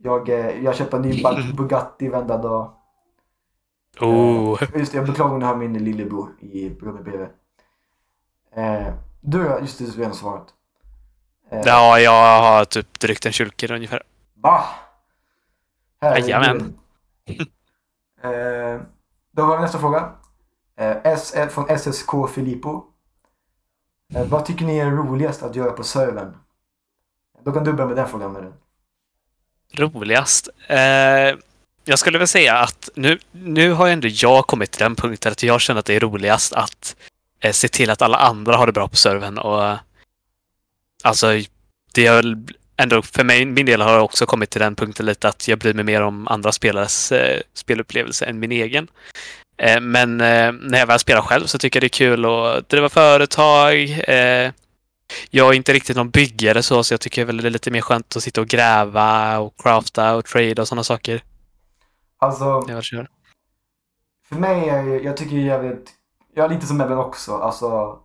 jag, 0.02 0.28
eh, 0.28 0.64
jag 0.64 0.74
köper 0.74 0.96
en 0.96 1.02
ny 1.02 1.22
Bug- 1.22 1.54
Bugatti 1.56 2.08
varenda 2.08 2.38
dag. 2.38 2.72
Oh. 4.00 4.62
Just 4.74 4.92
det, 4.92 4.98
jag 4.98 5.06
beklagar 5.06 5.32
om 5.34 5.38
ni 5.38 5.44
har 5.46 5.56
min 5.56 5.84
lillebror 5.84 6.28
i 6.40 6.70
rummet 6.80 7.04
bredvid. 7.04 7.28
Eh, 8.56 8.94
du? 9.20 9.58
Just 9.60 9.78
det, 9.78 9.84
du 9.84 9.90
redan 10.00 10.14
svarat. 10.14 10.46
Eh, 11.50 11.60
Ja, 11.64 11.98
jag 12.00 12.40
har 12.42 12.64
typ 12.64 13.00
drygt 13.00 13.26
en 13.26 13.32
kyrkor 13.32 13.72
ungefär. 13.72 14.02
Va? 14.34 14.64
Jajamän. 16.02 16.74
eh, 18.22 18.80
då 19.32 19.42
har 19.42 19.56
vi 19.56 19.62
nästa 19.62 19.78
fråga. 19.78 20.12
Eh, 20.80 20.96
S, 21.04 21.34
eh, 21.34 21.48
från 21.48 21.78
SSK 21.78 22.10
Filippo. 22.34 22.82
Eh, 24.14 24.26
vad 24.26 24.46
tycker 24.46 24.64
ni 24.64 24.78
är 24.78 24.90
roligast 24.90 25.42
att 25.42 25.56
göra 25.56 25.72
på 25.72 25.84
servern? 25.84 26.36
Då 27.44 27.52
kan 27.52 27.64
du 27.64 27.72
börja 27.72 27.86
med 27.86 27.96
den 27.96 28.08
frågan. 28.08 28.32
Med 28.32 28.42
den. 28.42 28.54
Roligast? 29.74 30.48
Eh, 30.68 31.38
jag 31.84 31.98
skulle 31.98 32.18
väl 32.18 32.28
säga 32.28 32.58
att 32.58 32.90
nu, 32.94 33.18
nu 33.30 33.72
har 33.72 33.88
ändå 33.88 34.08
jag 34.08 34.46
kommit 34.46 34.70
till 34.70 34.82
den 34.82 34.96
punkten 34.96 35.32
att 35.32 35.42
jag 35.42 35.60
känner 35.60 35.78
att 35.78 35.86
det 35.86 35.94
är 35.94 36.00
roligast 36.00 36.52
att 36.52 36.96
eh, 37.40 37.52
se 37.52 37.68
till 37.68 37.90
att 37.90 38.02
alla 38.02 38.18
andra 38.18 38.56
har 38.56 38.66
det 38.66 38.72
bra 38.72 38.88
på 38.88 38.96
servern. 38.96 39.38
Och, 39.38 39.76
alltså, 41.04 41.26
det 41.94 42.06
är 42.06 42.16
väl 42.16 42.36
ändå 42.76 43.02
för 43.02 43.24
mig, 43.24 43.44
min 43.44 43.66
del 43.66 43.80
har 43.80 43.92
jag 43.92 44.04
också 44.04 44.26
kommit 44.26 44.50
till 44.50 44.60
den 44.60 44.76
punkten 44.76 45.06
lite 45.06 45.28
att 45.28 45.48
jag 45.48 45.58
bryr 45.58 45.74
mig 45.74 45.84
mer 45.84 46.02
om 46.02 46.28
andra 46.28 46.52
spelares 46.52 47.12
eh, 47.12 47.40
spelupplevelse 47.54 48.24
än 48.24 48.38
min 48.38 48.52
egen. 48.52 48.88
Eh, 49.58 49.80
men 49.80 50.20
eh, 50.20 50.52
när 50.52 50.78
jag 50.78 50.86
väl 50.86 50.98
spelar 50.98 51.22
själv 51.22 51.46
så 51.46 51.58
tycker 51.58 51.76
jag 51.76 51.82
det 51.82 51.86
är 51.86 51.98
kul 52.06 52.24
att 52.24 52.68
driva 52.68 52.88
företag. 52.88 53.74
Eh, 54.08 54.52
jag 55.30 55.48
är 55.48 55.52
inte 55.52 55.72
riktigt 55.72 55.96
någon 55.96 56.10
byggare 56.10 56.62
så, 56.62 56.84
så 56.84 56.92
jag 56.94 57.00
tycker 57.00 57.24
väl 57.24 57.36
det 57.36 57.48
är 57.48 57.50
lite 57.50 57.70
mer 57.70 57.80
skönt 57.80 58.16
att 58.16 58.22
sitta 58.22 58.40
och 58.40 58.46
gräva 58.46 59.38
och 59.38 59.54
crafta 59.62 60.14
och 60.16 60.24
trade 60.24 60.62
och 60.62 60.68
sådana 60.68 60.84
saker. 60.84 61.22
Alltså, 62.18 62.64
Jag 62.68 62.84
kör. 62.84 63.08
för 64.28 64.36
mig 64.36 64.68
är 64.68 64.82
jag 65.04 65.16
tycker 65.16 65.36
jävligt... 65.36 65.90
Jag 66.34 66.44
är 66.44 66.48
lite 66.48 66.66
som 66.66 66.80
Eben 66.80 66.98
också. 66.98 67.34
Alltså, 67.36 67.98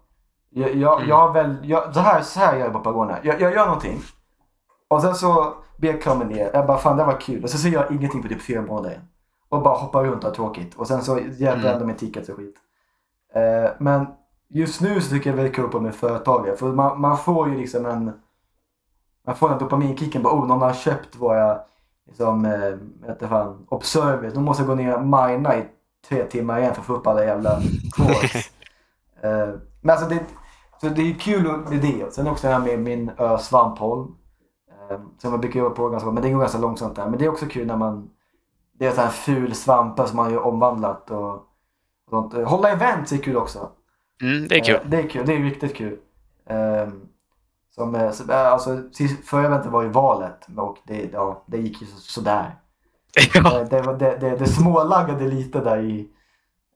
jag, 0.49 0.75
jag, 0.75 0.97
Mm. 0.97 1.09
jag 1.09 1.17
har 1.17 1.33
väl... 1.33 1.55
Jag, 1.63 1.93
så, 1.93 1.99
här, 1.99 2.21
så 2.21 2.39
här 2.39 2.53
gör 2.57 2.63
jag 2.63 2.73
på 2.73 2.79
Pagona. 2.79 3.19
Jag, 3.23 3.41
jag 3.41 3.53
gör 3.53 3.65
någonting. 3.65 4.01
Och 4.87 5.01
sen 5.01 5.15
så 5.15 5.53
blir 5.77 5.91
jag 5.91 6.01
klar 6.01 6.15
med 6.15 6.27
det. 6.27 6.49
Jag 6.53 6.67
bara 6.67 6.77
fan 6.77 6.97
det 6.97 7.03
var 7.03 7.21
kul. 7.21 7.43
Och 7.43 7.49
så 7.49 7.57
ser 7.57 7.69
jag 7.69 7.91
ingenting 7.91 8.21
på 8.21 8.27
typ 8.27 8.41
fyra 8.41 8.61
månader. 8.61 9.01
Och 9.51 9.61
bara 9.61 9.77
hoppar 9.77 10.03
runt 10.03 10.23
och 10.23 10.29
har 10.29 10.35
tråkigt. 10.35 10.75
Och 10.75 10.87
sen 10.87 11.01
så 11.01 11.19
hjälper 11.19 11.53
Mm. 11.53 11.65
jag 11.65 11.73
ändå 11.73 11.85
med 11.85 11.97
tickets 11.97 12.29
och 12.29 12.35
skit. 12.37 12.55
Eh, 13.33 13.71
men 13.79 14.07
just 14.49 14.81
nu 14.81 15.01
så 15.01 15.09
tycker 15.09 15.29
jag 15.29 15.37
det 15.37 15.41
är 15.41 15.43
väldigt 15.43 15.55
kul 15.55 15.69
på 15.69 15.79
med 15.79 15.95
företagare. 15.95 16.55
För 16.55 16.71
man, 16.71 17.01
man 17.01 17.17
får 17.17 17.49
ju 17.49 17.57
liksom 17.57 17.85
en... 17.85 18.11
Man 19.25 19.35
får 19.35 19.49
den 19.49 19.57
dopaminkicken. 19.57 20.23
Bara, 20.23 20.33
oh, 20.33 20.47
någon 20.47 20.61
har 20.61 20.73
köpt 20.73 21.15
våra 21.15 21.59
liksom, 22.07 22.45
eh, 22.45 23.27
fan, 23.29 23.65
observers. 23.69 24.33
De 24.33 24.43
måste 24.43 24.63
gå 24.63 24.75
ner 24.75 24.95
och 24.95 25.07
mina 25.07 25.57
i 25.57 25.65
tre 26.09 26.25
timmar 26.25 26.59
igen 26.59 26.73
för 26.73 26.81
att 26.81 26.87
få 26.87 26.93
upp 26.93 27.07
alla 27.07 27.25
jävla 27.25 27.53
eh, 29.21 29.49
men 29.81 29.89
alltså 29.89 30.09
det, 30.09 30.25
så 30.81 30.89
det 30.89 31.01
är 31.01 31.13
kul 31.13 31.57
med 31.69 31.81
det. 31.81 32.13
Sen 32.13 32.27
också 32.27 32.47
det 32.47 32.53
här 32.53 32.59
med 32.59 32.79
min 32.79 33.11
ö 33.17 33.37
Svampholm. 33.37 34.15
Eh, 34.89 34.99
som 35.17 35.31
jag 35.31 35.39
brukar 35.39 35.59
jobba 35.59 35.75
på 35.75 35.89
ganska 35.89 36.11
men 36.11 36.23
det 36.23 36.31
går 36.31 36.39
ganska 36.39 36.59
långsamt 36.59 36.95
där. 36.95 37.09
Men 37.09 37.19
det 37.19 37.25
är 37.25 37.29
också 37.29 37.45
kul 37.45 37.67
när 37.67 37.77
man 37.77 38.09
det 38.81 38.87
är 38.87 38.91
så 38.91 39.01
här 39.01 39.09
ful 39.09 39.55
svampar 39.55 40.05
som 40.05 40.17
man 40.17 40.33
har 40.33 40.41
omvandlat 40.41 41.11
och, 41.11 41.33
och 41.33 41.43
sånt. 42.09 42.33
Hålla 42.33 42.69
events 42.69 43.11
är 43.11 43.17
kul 43.17 43.37
också. 43.37 43.69
Mm, 44.21 44.47
det 44.47 44.55
är 44.55 44.63
kul. 44.63 44.75
Eh, 44.75 44.81
det 44.85 44.97
är 44.97 45.09
kul, 45.09 45.25
det 45.25 45.33
är 45.33 45.39
riktigt 45.39 45.75
kul. 45.75 45.97
Ehm, 46.49 47.01
som, 47.75 47.95
eh, 47.95 48.11
eh, 48.29 48.51
alltså, 48.51 48.83
förra 49.25 49.45
eventet 49.45 49.71
var 49.71 49.83
ju 49.83 49.89
valet 49.89 50.47
och 50.57 50.77
det, 50.87 51.09
ja, 51.13 51.43
det 51.45 51.57
gick 51.57 51.81
ju 51.81 51.87
så, 51.87 51.97
sådär. 51.97 52.55
ja, 53.33 53.63
Det, 53.69 53.81
det, 53.81 54.17
det, 54.17 54.37
det 54.37 54.47
smålaggade 54.47 55.27
lite 55.27 55.59
där 55.59 55.77
i... 55.77 56.07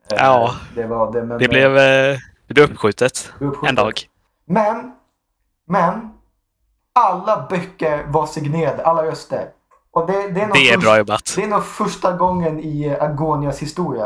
Ja. 0.10 0.52
Det, 0.76 0.88
var, 0.88 1.12
det, 1.12 1.24
men, 1.24 1.38
det 1.38 1.48
blev, 1.48 1.74
det 2.48 2.54
blev 2.54 2.72
uppskjutet 2.72 3.34
uppskjutet. 3.40 3.70
en 3.70 3.76
dag. 3.76 3.94
Men, 4.46 4.92
men. 5.68 6.10
Alla 6.94 7.48
böcker 7.50 8.06
var 8.08 8.26
signerade, 8.26 8.86
alla 8.86 9.04
röster. 9.04 9.50
Och 9.96 10.08
det, 10.08 10.14
det 10.28 10.42
är 10.42 10.54
Det 10.54 10.70
är 10.70 10.78
bra 10.78 10.98
jobbat. 10.98 11.34
Det 11.36 11.44
är 11.44 11.48
nog 11.48 11.64
första 11.64 12.12
gången 12.12 12.60
i 12.60 12.96
Agonias 13.00 13.60
historia. 13.62 14.06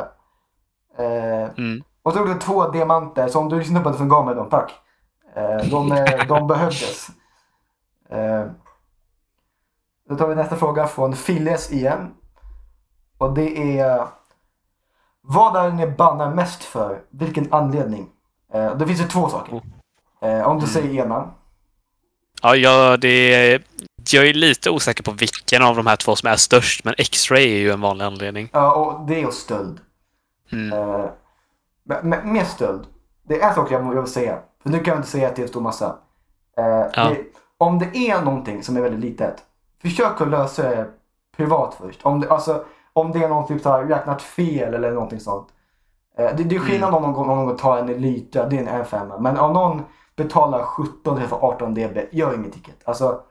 Eh, 0.98 1.50
Mm. 1.58 1.84
och 2.04 2.14
så 2.14 2.20
gjorde 2.20 2.32
jag 2.32 2.42
två 2.42 2.68
diamanter, 2.72 3.28
så 3.28 3.40
om 3.40 3.50
du 3.50 3.58
lyssnar 3.60 3.84
på 3.84 3.90
det 3.90 3.98
som 3.98 4.10
gav 4.10 4.26
mig 4.26 4.36
dem, 4.36 4.50
tack. 4.50 4.72
Eh, 5.36 5.70
de, 5.72 5.92
eh, 5.92 6.26
de 6.28 6.48
behövdes. 6.48 7.08
Eh, 8.10 8.46
då 10.10 10.16
tar 10.16 10.28
vi 10.28 10.36
nästa 10.36 10.56
fråga 10.56 10.88
från 10.88 11.16
Filles 11.16 11.72
igen. 11.72 12.12
Och 13.18 13.34
det 13.34 13.80
är... 13.80 14.08
Vad 15.22 15.56
är 15.56 15.70
det 15.70 15.76
ni 15.76 15.88
bannar 15.88 16.34
mest 16.36 16.64
för? 16.64 17.02
Vilken 17.10 17.54
anledning? 17.54 18.10
Eh, 18.54 18.76
det 18.78 18.88
finns 18.88 19.02
ju 19.02 19.08
två 19.08 19.30
saker. 19.30 19.62
Eh, 20.22 20.42
om 20.48 20.60
du 20.60 20.66
Mm. 20.66 20.68
säger 20.68 21.04
ena. 21.06 21.32
Ja, 22.42 22.56
jag, 22.56 23.00
det, 23.00 23.62
jag 24.14 24.28
är 24.28 24.34
lite 24.34 24.70
osäker 24.70 25.04
på 25.04 25.12
vilken 25.12 25.62
av 25.64 25.76
de 25.76 25.88
här 25.88 25.96
två 25.96 26.16
som 26.16 26.30
är 26.30 26.36
störst, 26.36 26.84
men 26.84 26.94
X-ray 26.98 27.44
är 27.44 27.60
ju 27.60 27.72
en 27.72 27.82
vanlig 27.82 28.06
anledning. 28.06 28.50
Ja, 28.54 28.74
och 28.74 29.08
det 29.08 29.22
är 29.22 29.32
stöld. 29.32 29.80
Mm. 30.52 30.74
Eh, 30.74 31.06
men, 31.84 32.34
med 32.34 32.48
stöld. 32.48 32.86
Det 33.24 33.42
är 33.42 33.50
en 33.50 33.56
sak 33.56 33.72
jag 33.72 34.02
vill 34.02 34.08
säga. 34.08 34.40
För 34.64 34.70
nu 34.70 34.80
kan 34.80 34.92
jag 34.92 35.00
inte 35.00 35.10
säga 35.10 35.30
till 35.30 35.44
en 35.44 35.48
stor 35.48 35.62
massa. 35.62 35.96
Eh, 36.58 37.10
det, 37.10 37.18
om 37.58 37.80
det 37.80 37.98
är 37.98 38.22
någonting 38.22 38.64
som 38.64 38.78
är 38.78 38.82
väldigt 38.82 39.00
litet. 39.00 39.36
Försök 39.82 40.22
att 40.22 40.30
lösa 40.30 40.70
det 40.70 40.88
privat 41.38 41.78
först. 41.82 42.00
Om 42.04 42.20
det, 42.20 42.30
alltså, 42.30 42.66
om 42.94 43.12
det 43.12 43.24
är 43.24 43.30
någon 43.30 43.48
typ 43.48 43.62
så 43.62 43.70
här, 43.70 43.84
räknat 43.84 44.22
fel 44.22 44.74
eller 44.74 44.92
någonting 44.92 45.20
sånt. 45.20 45.48
Eh, 46.18 46.36
det, 46.36 46.44
det 46.44 46.56
är 46.56 46.60
skillnad 46.60 46.94
om 46.94 47.02
någon, 47.02 47.28
någon 47.28 47.58
tar 47.58 47.78
en 47.78 47.90
Elytra, 47.90 48.46
det 48.46 48.56
är 48.56 48.60
en 48.60 48.68
en 48.68 48.86
femma. 48.86 49.18
Men 49.18 49.38
om 49.38 49.54
någon 49.54 49.82
betalar 50.16 50.64
17 50.64 51.28
för 51.28 51.46
18 51.46 51.74
dB, 51.74 51.98
gör 52.12 52.36
inget 52.36 52.54
ticket. 52.54 52.76
Alltså, 52.86 53.22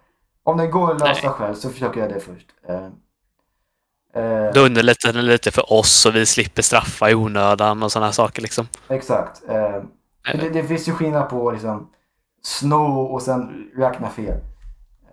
om 0.49 0.57
det 0.57 0.67
går 0.67 0.93
att 0.93 1.01
lösa 1.01 1.21
Nej. 1.29 1.31
själv 1.31 1.55
så 1.55 1.71
försök 1.71 1.97
göra 1.97 2.09
det 2.09 2.21
först. 2.21 2.47
Eh, 2.69 2.85
eh, 4.23 4.53
Det 4.53 4.61
underlättar 4.61 5.13
det 5.13 5.23
lite 5.23 5.51
för 5.51 5.73
oss 5.73 6.07
och 6.07 6.15
vi 6.15 6.27
slipper 6.27 6.63
straffa 6.63 7.11
i 7.11 7.15
onödan 7.15 7.83
och 7.83 7.93
sådana 7.93 8.13
saker 8.13 8.43
liksom. 8.43 8.67
Exakt. 8.89 9.43
Eh, 9.49 9.83
det, 10.35 10.51
det 10.53 10.65
finns 10.65 10.89
ju 10.89 10.93
skillnad 10.93 11.29
på 11.29 11.51
liksom, 11.51 11.91
sno 12.43 13.01
och 13.03 13.23
sen 13.23 13.71
räkna 13.77 14.09
fel. 14.09 14.41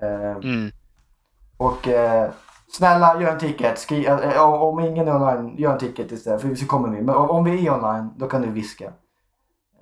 Eh, 0.02 0.32
Mm. 0.32 0.72
och 1.58 1.88
eh, 1.88 2.30
snälla 2.72 3.22
gör 3.22 3.32
en 3.32 3.40
ticket. 3.40 3.80
Skri, 3.80 4.06
eh, 4.06 4.42
om- 4.42 4.80
ingen 4.80 5.08
är 5.08 5.16
online, 5.16 5.56
gör 5.58 5.72
en 5.74 5.80
ticket 5.80 6.12
istället 6.12 6.42
för 6.42 6.56
så 6.56 6.66
kommer 6.68 6.90
vi. 6.90 7.02
Men 7.02 7.16
om, 7.16 7.44
vi 7.44 7.68
är 7.68 7.74
online, 7.74 8.10
då 8.18 8.28
kan 8.28 8.42
du 8.42 8.50
viska. 8.52 8.86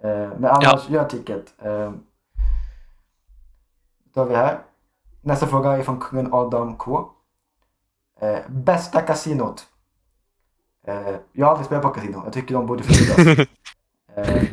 Eh, 0.03 0.29
men 0.37 0.45
annars, 0.45 0.89
gör 0.89 1.03
en 1.03 1.09
ticket. 1.09 1.45
Eh, 1.63 1.91
då 4.13 4.21
har 4.21 4.25
vi 4.25 4.35
här. 4.35 4.59
Nästa 5.23 5.47
fråga 5.47 5.71
är 5.71 5.83
från 5.83 5.99
kungen 5.99 6.33
Adam 6.33 6.75
K. 6.75 7.09
Eh, 8.21 8.37
bästa 8.49 9.01
kasinot? 9.01 9.63
Eh, 10.87 11.15
jag 11.33 11.45
har 11.45 11.51
aldrig 11.51 11.65
spelat 11.65 11.83
på 11.83 11.89
kasino. 11.89 12.21
Jag 12.23 12.33
tycker 12.33 12.53
de 12.53 12.65
borde 12.67 12.83
förbjudas. 12.83 13.47
eh, 14.15 14.43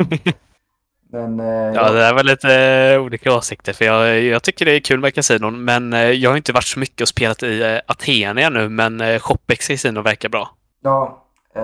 men... 1.12 1.40
Eh, 1.40 1.46
Ja, 1.74 1.90
det 1.92 2.04
är 2.04 2.14
väl 2.14 2.26
lite 2.26 2.54
eh, 2.94 3.02
olika 3.02 3.34
åsikter. 3.36 3.72
För 3.72 3.84
jag, 3.84 4.20
jag 4.22 4.42
tycker 4.42 4.64
det 4.64 4.72
är 4.72 4.80
kul 4.80 5.00
med 5.00 5.14
kasinon, 5.14 5.64
men 5.64 5.92
eh, 5.92 6.00
jag 6.10 6.30
har 6.30 6.36
inte 6.36 6.52
varit 6.52 6.64
så 6.64 6.78
mycket 6.80 7.00
och 7.00 7.08
spelat 7.08 7.42
i 7.42 7.62
eh, 7.62 7.78
Aten 7.86 8.38
ännu, 8.38 8.68
men 8.68 9.00
eh, 9.00 9.18
Shopex 9.20 9.68
kasino 9.68 10.02
verkar 10.02 10.28
bra. 10.28 10.50
ja, 10.82 11.24
eh, 11.54 11.62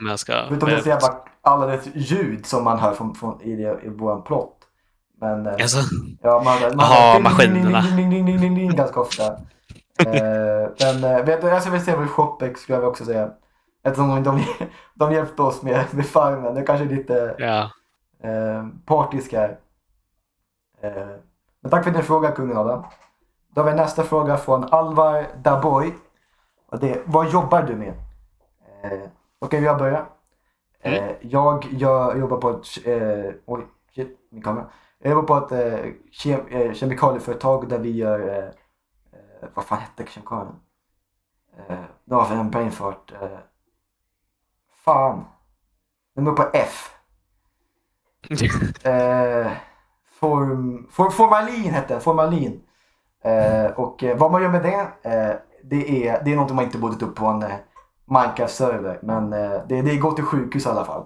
Om 0.00 0.06
jag 0.06 0.18
ska... 0.18 0.32
Det 0.34 0.82
så 0.82 0.88
jävla 0.88 1.16
alla 1.42 1.66
det 1.66 1.80
ljud 1.94 2.46
som 2.46 2.64
man 2.64 2.78
hör 2.78 2.94
från, 2.94 3.14
från, 3.14 3.42
i, 3.42 3.56
det, 3.56 3.80
i 3.84 3.88
våran 3.88 4.22
plott. 4.22 4.53
Men 5.20 5.46
eh, 5.46 5.52
Alltså, 5.52 5.78
ja, 6.22 6.42
man, 6.44 6.76
man 6.76 7.12
ding, 7.12 7.22
maskinerna. 7.22 7.80
Ding, 7.80 8.10
ding, 8.10 8.26
ding, 8.26 8.54
ding, 8.54 8.76
ganska 8.76 9.00
ofta. 9.00 9.26
eh, 10.06 10.68
men 10.80 11.04
eh, 11.04 11.24
vet 11.24 11.40
du, 11.40 11.48
jag 11.48 11.60
skulle 11.62 11.78
vilja 11.78 11.92
se 11.92 11.96
med 11.96 12.10
Shopex 12.10 12.60
skulle 12.60 12.78
jag 12.78 12.88
också 12.88 13.04
säga. 13.04 13.30
Eftersom 13.84 14.08
de, 14.08 14.22
de, 14.22 14.44
de 14.94 15.12
hjälpte 15.12 15.42
oss 15.42 15.62
med, 15.62 15.84
med 15.90 16.06
farmen. 16.06 16.54
Det 16.54 16.62
kanske 16.62 16.84
är 16.84 16.88
lite 16.88 17.34
ja. 17.38 17.70
eh, 18.28 18.66
partisk 18.86 19.32
här. 19.32 19.58
Eh, 20.82 20.92
men 21.60 21.70
tack 21.70 21.84
för 21.84 21.90
din 21.90 22.02
fråga 22.02 22.30
kungen 22.30 22.56
Adam. 22.56 22.84
Då 23.54 23.60
har 23.60 23.70
vi 23.70 23.76
nästa 23.76 24.02
fråga 24.02 24.36
från 24.36 24.64
Alvar 24.64 25.26
Daboy. 25.42 25.94
Och 26.70 26.78
det 26.78 26.90
är, 26.90 27.02
vad 27.04 27.32
jobbar 27.32 27.62
du 27.62 27.76
med? 27.76 27.94
Eh, 28.82 29.08
Okej, 29.38 29.62
jag 29.62 29.78
börjar. 29.78 30.06
Eh, 30.80 31.10
jag, 31.20 31.66
jag 31.70 32.18
jobbar 32.18 32.36
på 32.36 32.50
ett, 32.50 32.86
eh, 32.86 33.34
oj, 33.46 33.66
shit, 33.94 34.18
min 34.30 34.42
kamera. 34.42 34.66
Jag 35.04 35.10
jobbar 35.12 35.40
på 35.40 35.46
ett 35.46 35.82
eh, 35.84 35.90
kem, 36.10 36.46
eh, 36.46 36.72
kemikalieföretag 36.72 37.68
där 37.68 37.78
vi 37.78 37.90
gör, 37.90 38.28
eh, 38.28 38.44
eh, 39.12 39.48
vad 39.54 39.64
fan 39.64 39.78
hette 39.78 40.06
kemikalien? 40.10 40.54
Eh, 41.68 41.76
det 42.04 42.14
var 42.14 42.24
för 42.24 42.34
en 42.34 42.50
brainfart. 42.50 43.12
Eh, 43.22 43.38
fan. 44.84 45.24
Den 46.14 46.26
är 46.26 46.32
på 46.32 46.50
F. 46.52 46.90
Eh, 48.84 49.52
form, 50.20 50.88
for, 50.90 51.10
formalin 51.10 51.72
hette 51.74 51.94
den, 51.94 52.00
formalin. 52.00 52.60
Eh, 53.24 53.66
och 53.66 54.04
eh, 54.04 54.16
vad 54.18 54.32
man 54.32 54.42
gör 54.42 54.50
med 54.50 54.62
det, 54.62 55.10
eh, 55.10 55.36
det, 55.62 56.08
är, 56.08 56.24
det 56.24 56.32
är 56.32 56.36
något 56.36 56.54
man 56.54 56.64
inte 56.64 56.78
borde 56.78 56.96
ta 56.96 57.06
upp 57.06 57.16
på 57.16 57.26
en 57.26 57.44
Minecraft-server. 58.06 58.98
Men 59.02 59.30
det, 59.68 59.82
det 59.82 59.96
går 59.96 60.12
till 60.12 60.24
sjukhus 60.24 60.66
i 60.66 60.68
alla 60.68 60.84
fall. 60.84 61.04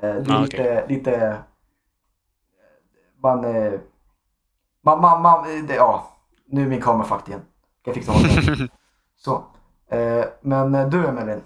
Det 0.00 0.06
är 0.06 0.30
Ah, 0.30 0.38
lite, 0.40 0.86
lite... 0.88 1.38
Man... 3.26 3.44
Eh, 3.44 3.72
man, 4.84 5.00
man, 5.00 5.22
man 5.22 5.66
det, 5.66 5.74
ja, 5.74 6.16
nu 6.50 6.62
är 6.62 6.66
min 6.66 6.80
kamera 6.80 7.06
fucked 7.06 7.28
igen. 7.28 7.40
Jag 7.84 7.94
fixa 7.94 8.12
honom. 8.12 8.68
Så. 9.16 9.44
Eh, 9.90 10.24
men 10.40 10.74
eh, 10.74 10.88
du 10.88 11.06
Emelin. 11.06 11.40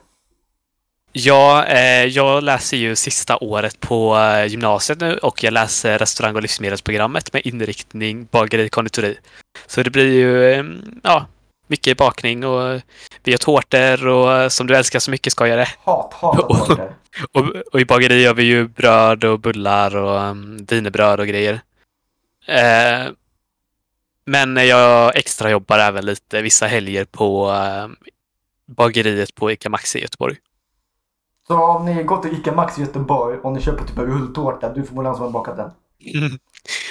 Ja, 1.12 1.64
eh, 1.64 2.04
jag 2.04 2.42
läser 2.42 2.76
ju 2.76 2.96
sista 2.96 3.36
året 3.36 3.80
på 3.80 4.16
eh, 4.16 4.46
gymnasiet 4.46 5.00
nu 5.00 5.18
och 5.18 5.44
jag 5.44 5.52
läser 5.52 5.98
restaurang 5.98 6.36
och 6.36 6.42
livsmedelsprogrammet 6.42 7.32
med 7.32 7.42
inriktning 7.44 8.28
bageri 8.30 8.68
konditori. 8.68 9.18
Så 9.66 9.82
det 9.82 9.90
blir 9.90 10.12
ju 10.12 10.52
eh, 10.52 10.64
ja, 11.02 11.26
mycket 11.66 11.98
bakning 11.98 12.44
och 12.44 12.80
vi 13.24 13.30
gör 13.30 13.38
tårtor 13.38 14.06
och 14.06 14.32
eh, 14.32 14.48
som 14.48 14.66
du 14.66 14.76
älskar 14.76 14.98
så 14.98 15.10
mycket 15.10 15.32
skojare. 15.32 15.68
Hat, 15.84 16.14
hat 16.14 16.36
tårtor. 16.36 16.94
Och, 17.32 17.44
och 17.72 17.80
i 17.80 17.84
bageri 17.84 18.22
gör 18.22 18.34
vi 18.34 18.42
ju 18.42 18.68
bröd 18.68 19.24
och 19.24 19.40
bullar 19.40 19.96
och 19.96 20.20
um, 20.20 20.66
wienerbröd 20.70 21.20
och 21.20 21.26
grejer. 21.26 21.60
Eh, 22.46 23.12
men 24.26 24.56
jag 24.56 25.16
extra 25.16 25.50
jobbar 25.50 25.78
även 25.78 26.06
lite 26.06 26.42
vissa 26.42 26.66
helger 26.66 27.04
på 27.04 27.50
eh, 27.50 27.88
bageriet 28.66 29.34
på 29.34 29.50
Ica 29.50 29.68
Maxi 29.68 29.98
i 29.98 30.02
Göteborg. 30.02 30.36
Så 31.46 31.64
om 31.64 31.84
ni 31.84 32.02
går 32.02 32.22
till 32.22 32.32
Ica 32.32 32.52
Maxi 32.52 32.80
i 32.80 32.84
Göteborg 32.84 33.38
och 33.38 33.52
ni 33.52 33.60
köper 33.60 33.84
typ 33.84 33.98
en 33.98 34.06
rulltårta, 34.06 34.72
du 34.72 34.84
förmodligen 34.84 35.14
som 35.16 35.24
har 35.24 35.30
bakat 35.30 35.56
den. 35.56 35.70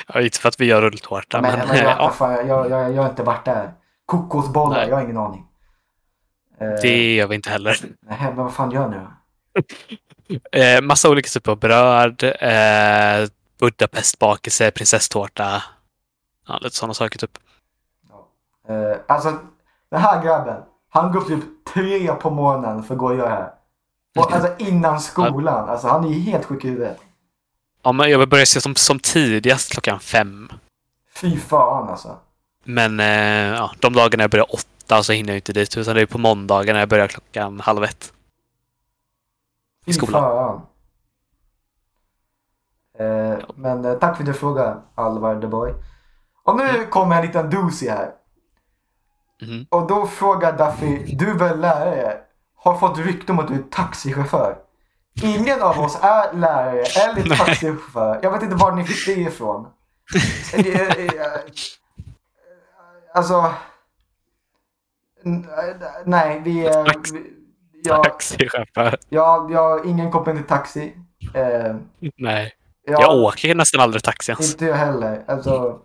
Ja, 0.07 0.21
inte 0.21 0.39
för 0.39 0.49
att 0.49 0.59
vi 0.61 0.65
gör 0.65 0.81
rulltårta, 0.81 1.41
men 1.41 1.59
men, 1.59 1.67
men 1.67 1.77
jag, 1.77 1.85
ja, 1.99 2.09
fan, 2.09 2.47
jag, 2.47 2.69
jag, 2.69 2.93
jag 2.93 3.01
har 3.01 3.09
inte 3.09 3.23
varit 3.23 3.45
där. 3.45 3.73
Kokosbollar, 4.05 4.87
jag 4.87 4.95
har 4.95 5.03
ingen 5.03 5.17
aning. 5.17 5.45
Eh, 6.61 6.81
det 6.81 7.15
gör 7.15 7.27
vi 7.27 7.35
inte 7.35 7.49
heller. 7.49 7.77
Nej, 8.01 8.17
men 8.21 8.35
vad 8.35 8.53
fan 8.53 8.71
gör 8.71 8.89
ni 8.89 8.97
då? 8.97 9.11
Eh, 10.51 10.81
massa 10.81 11.09
olika 11.09 11.27
typer 11.29 11.51
av 11.51 11.59
bröd, 11.59 12.23
eh, 12.23 13.29
Budapestbakelse, 13.59 14.71
prinsesstårta. 14.71 15.63
Ja, 16.47 16.57
lite 16.61 16.75
sådana 16.75 16.93
saker 16.93 17.19
typ. 17.19 17.37
Eh, 18.67 18.97
alltså, 19.07 19.39
den 19.91 20.01
här 20.01 20.23
grabben, 20.23 20.63
han 20.89 21.11
går 21.11 21.19
upp 21.19 21.27
typ 21.27 21.43
tre 21.73 22.13
på 22.13 22.29
morgonen 22.29 22.83
för 22.83 22.93
att 22.93 22.99
gå 22.99 23.05
och 23.05 23.15
göra 23.15 23.29
det 23.29 23.35
här. 23.35 23.53
Och, 24.17 24.33
alltså 24.33 24.55
innan 24.57 24.99
skolan. 25.01 25.69
Alltså 25.69 25.87
han 25.87 26.03
är 26.03 26.09
ju 26.09 26.19
helt 26.19 26.45
sjuk 26.45 26.65
i 26.65 26.67
huvudet. 26.67 26.99
Ja, 27.83 27.91
men 27.91 28.09
jag 28.09 28.29
börjar 28.29 28.45
se 28.45 28.61
som, 28.61 28.75
som 28.75 28.99
tidigast 28.99 29.71
klockan 29.71 29.99
fem. 29.99 30.49
Fy 31.13 31.37
fan 31.39 31.89
alltså. 31.89 32.17
Men 32.63 32.99
eh, 32.99 33.55
ja, 33.55 33.71
de 33.79 33.93
dagarna 33.93 34.23
jag 34.23 34.31
börjar 34.31 34.53
åtta 34.53 35.03
så 35.03 35.13
hinner 35.13 35.29
jag 35.29 35.37
inte 35.37 35.53
dit. 35.53 35.77
Utan 35.77 35.95
det 35.95 36.01
är 36.01 36.05
på 36.05 36.17
måndagarna 36.17 36.79
jag 36.79 36.89
börjar 36.89 37.07
klockan 37.07 37.59
halv 37.59 37.83
ett. 37.83 38.13
Fy 39.85 39.91
I 39.91 39.93
skolan. 39.93 40.21
fan. 40.21 40.61
Eh, 43.65 43.75
men 43.75 43.85
eh, 43.85 43.93
tack 43.93 44.17
för 44.17 44.23
din 44.23 44.33
fråga, 44.33 44.81
Alvar 44.95 45.41
the 45.41 45.47
Boy. 45.47 45.73
Och 46.43 46.55
nu 46.57 46.63
Mm. 46.69 46.89
kommer 46.89 47.15
en 47.15 47.25
liten 47.25 47.49
doozy 47.49 47.89
här. 47.89 48.11
Mhm. 49.41 49.65
Och 49.69 49.87
då 49.87 50.07
frågar 50.07 50.57
Duffy, 50.57 51.15
du 51.15 51.33
väl 51.33 51.59
lärare? 51.59 52.17
Har 52.55 52.77
fått 52.77 52.97
rykte 52.97 53.31
om 53.31 53.39
att 53.39 53.47
du 53.47 53.53
är 53.53 53.63
taxichaufför. 53.71 54.57
Ingen 55.23 55.61
av 55.61 55.79
oss 55.79 55.99
är 56.01 56.33
lärare 56.33 56.79
eller 56.81 57.35
taxichaufför. 57.37 58.19
Jag 58.23 58.31
vet 58.31 58.43
inte 58.43 58.55
var 58.55 58.71
ni 58.71 58.83
fick 58.83 59.15
det 59.15 59.21
ifrån. 59.21 59.67
Är- 60.53 60.99
eh, 60.99 61.39
Alltså... 63.13 63.53
Nej, 66.05 66.41
vi 66.45 66.65
är... 66.65 66.83
Tax- 66.85 67.11
vi- 67.11 67.33
Jag, 67.83 68.03
Taxichaufför. 68.03 68.97
jag, 69.09 69.51
jag 69.51 69.69
har 69.69 69.85
ingen 69.85 70.11
koppling 70.11 70.35
till 70.35 70.45
taxi. 70.47 70.95
Eh, 71.33 71.75
Nej. 72.17 72.53
Jag, 72.89 73.01
Jag 73.01 73.15
åker 73.17 73.55
nästan 73.55 73.81
aldrig 73.81 74.03
taxi 74.03 74.31
ens. 74.31 74.51
Inte 74.51 74.65
jag 74.65 74.75
heller. 74.75 75.23
Alltså, 75.27 75.79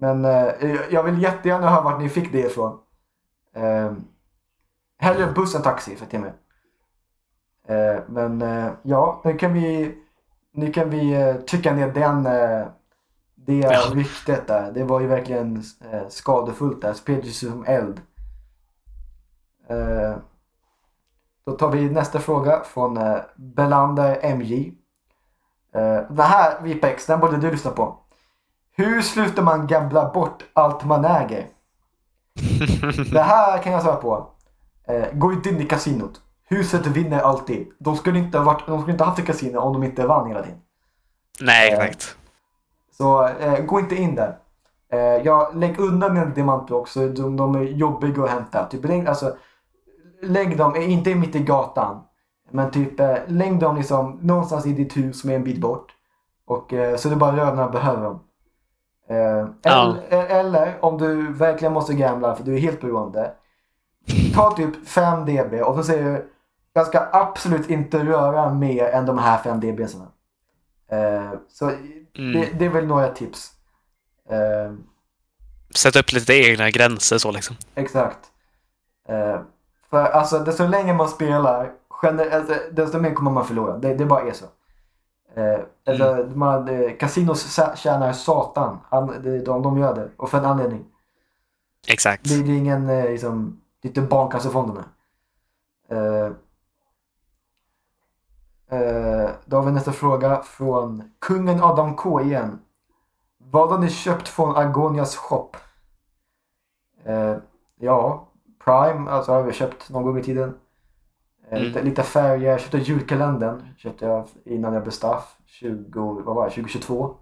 men 0.00 0.24
eh, 0.24 0.48
jag 0.90 1.02
vill 1.02 1.22
jättegärna 1.22 1.70
höra 1.70 1.82
vart 1.82 2.00
ni 2.00 2.08
fick 2.08 2.32
det 2.32 2.38
ifrån. 2.40 2.78
Eh, 3.56 3.92
hellre 4.98 5.32
buss 5.32 5.54
än 5.54 5.62
taxi 5.62 5.96
för 5.96 6.18
mig. 6.18 6.32
Eh, 7.68 8.00
men 8.08 8.42
eh, 8.42 8.70
ja, 8.82 9.20
nu 9.24 9.38
kan 9.38 9.52
vi, 9.52 9.94
nu 10.52 10.72
kan 10.72 10.90
vi 10.90 11.12
eh, 11.14 11.34
trycka 11.36 11.74
ner 11.74 11.88
den, 11.92 12.26
eh, 12.26 12.66
det 13.34 13.54
Ja. 13.58 13.80
ryktet 13.92 14.46
där. 14.46 14.72
Det 14.72 14.84
var 14.84 15.00
ju 15.00 15.06
verkligen 15.06 15.62
eh, 15.92 16.08
skadefullt 16.08 16.82
där. 16.82 16.92
Spred 16.92 17.22
sig 17.24 17.32
som 17.50 17.64
eld. 17.64 18.00
Då 21.46 21.52
tar 21.52 21.70
vi 21.70 21.90
nästa 21.90 22.18
fråga 22.18 22.60
från 22.64 22.98
Belander 23.36 24.34
MJ. 24.36 24.72
Uh, 25.76 26.00
den 26.08 26.26
här 26.26 26.62
Vipex, 26.62 27.06
den 27.06 27.20
borde 27.20 27.36
du 27.36 27.50
lyssna 27.50 27.70
på. 27.70 27.98
Hur 28.76 29.02
slutar 29.02 29.42
man 29.42 29.66
gambla 29.66 30.10
bort 30.10 30.44
allt 30.52 30.84
man 30.84 31.04
äger? 31.04 31.46
Det 33.12 33.22
här 33.22 33.58
kan 33.58 33.72
jag 33.72 33.82
svara 33.82 33.96
på. 33.96 34.26
Uh, 34.90 35.04
gå 35.12 35.32
inte 35.32 35.48
in 35.48 35.60
i 35.60 35.64
kasinot. 35.64 36.20
Huset 36.48 36.86
vinner 36.86 37.20
alltid. 37.20 37.66
De 37.78 37.96
skulle 37.96 38.18
inte 38.18 38.38
ha, 38.38 38.44
varit, 38.44 38.66
de 38.66 38.80
skulle 38.80 38.92
inte 38.92 39.04
ha 39.04 39.10
haft 39.10 39.20
ett 39.20 39.26
kasino 39.26 39.58
om 39.58 39.72
de 39.72 39.84
inte 39.84 40.06
vann 40.06 40.28
hela 40.28 40.42
tiden. 40.42 40.58
Nej, 41.40 41.72
exakt. 41.72 42.16
Så 42.92 43.26
eh, 43.26 43.64
gå 43.64 43.80
inte 43.80 43.96
in 43.96 44.14
där. 44.14 44.38
Eh, 44.92 44.98
jag 44.98 45.56
lägg 45.56 45.78
undan 45.78 46.14
dina 46.14 46.26
diamantblock 46.26 46.88
så 46.88 47.08
de, 47.08 47.36
de 47.36 47.54
är 47.54 47.62
jobbiga 47.62 48.24
att 48.24 48.30
hämta. 48.30 48.66
Typ, 48.66 48.84
lägg, 48.84 49.06
alltså, 49.06 49.36
lägg 50.22 50.56
dem, 50.56 50.74
eh, 50.74 50.92
inte 50.92 51.14
mitt 51.14 51.34
i 51.34 51.38
gatan. 51.38 52.02
Men 52.50 52.70
typ 52.70 53.00
eh, 53.00 53.16
lägg 53.26 53.58
dem 53.58 53.76
liksom 53.76 54.18
någonstans 54.22 54.66
i 54.66 54.72
ditt 54.72 54.96
hus 54.96 55.20
som 55.20 55.30
är 55.30 55.34
en 55.34 55.44
bit 55.44 55.60
bort. 55.60 55.92
Och, 56.46 56.72
eh, 56.72 56.96
så 56.96 57.08
det 57.08 57.14
är 57.14 57.18
bara 57.18 57.36
rövarna 57.36 57.68
behöver 57.68 58.02
dem. 58.02 58.20
Eh, 59.08 59.48
Ja. 59.62 59.96
eller, 60.08 60.26
eller 60.26 60.78
om 60.84 60.98
du 60.98 61.32
verkligen 61.32 61.72
måste 61.72 61.94
gambla 61.94 62.34
för 62.36 62.44
du 62.44 62.54
är 62.54 62.58
helt 62.60 62.80
beroende. 62.80 63.32
Ta 64.34 64.50
typ 64.56 64.88
5 64.88 65.24
dB 65.24 65.54
och 65.62 65.74
så 65.76 65.82
säger 65.82 66.04
du 66.04 66.30
jag 66.72 66.86
ska 66.86 67.08
absolut 67.12 67.70
inte 67.70 67.98
röra 68.04 68.54
mer 68.54 68.84
än 68.84 69.06
de 69.06 69.18
här 69.18 69.38
5 69.38 69.60
dBsarna. 69.60 70.06
Eh, 70.90 71.32
så 71.48 71.70
Mm. 72.18 72.32
det, 72.32 72.58
det 72.58 72.64
är 72.64 72.68
väl 72.68 72.86
några 72.86 73.08
tips. 73.08 73.52
Eh, 74.30 74.72
Sätt 75.74 75.96
upp 75.96 76.12
lite 76.12 76.34
egna 76.34 76.70
gränser 76.70 77.18
så 77.18 77.32
liksom. 77.32 77.56
exakt. 77.74 78.18
Eh, 79.08 79.40
för 79.90 80.04
alltså 80.04 80.38
desto 80.38 80.66
längre 80.66 80.94
man 80.94 81.08
spelar, 81.08 81.70
gener- 82.02 82.30
alltså, 82.30 82.54
desto 82.72 82.98
mer 83.00 83.14
kommer 83.14 83.30
man 83.30 83.44
förlora. 83.44 83.78
Det, 83.78 83.94
det 83.94 84.06
bara 84.06 84.22
är 84.22 84.32
så. 84.32 84.44
Eh, 85.34 85.60
alltså, 85.86 86.28
man, 86.38 86.68
eh, 86.68 86.96
casinos 86.96 87.40
sa- 87.40 87.76
tjänar 87.76 88.12
satan. 88.12 88.78
An, 88.88 89.14
det, 89.22 89.38
de, 89.38 89.62
de 89.62 89.78
gör 89.78 89.94
det. 89.94 90.08
Och 90.16 90.30
för 90.30 90.38
en 90.38 90.44
anledning. 90.44 90.84
Exakt. 91.88 92.24
Det, 92.24 92.42
det 92.42 92.52
är 92.52 92.56
ingen 92.56 92.88
eh, 92.88 93.04
liksom, 93.04 93.60
det 93.82 93.86
är 93.88 93.90
inte 93.90 94.00
barnkassefonderna. 94.00 94.84
Eh, 95.88 96.26
eh, 98.78 99.30
då 99.44 99.56
har 99.56 99.62
vi 99.62 99.72
nästa 99.72 99.92
fråga 99.92 100.42
från 100.42 101.10
kungen 101.18 101.62
Adam 101.62 101.96
K 101.96 102.20
igen. 102.20 102.58
Vad 103.38 103.70
har 103.70 103.78
ni 103.78 103.90
köpt 103.90 104.28
från 104.28 104.56
Agonias 104.56 105.16
shop? 105.16 105.50
Eh, 107.04 107.36
ja, 107.78 108.28
Prime 108.64 109.10
alltså 109.10 109.32
har 109.32 109.42
vi 109.42 109.52
köpt 109.52 109.90
någon 109.90 110.02
gång 110.02 110.18
i 110.18 110.22
tiden. 110.22 110.54
Eh, 111.50 111.56
Mm. 111.58 111.62
lite, 111.68 111.82
lite 111.82 112.02
färger. 112.02 112.50
Jag 112.50 112.60
köpte 112.60 112.78
julkalendern. 112.78 113.74
Köpte 113.76 114.04
jag 114.06 114.28
innan 114.44 114.72
jag 114.74 114.82
blev 114.82 114.92
staff. 114.92 115.36
20, 115.46 116.22
vad 116.24 116.34
var 116.36 116.44
det? 116.44 116.50
2022. 116.50 117.14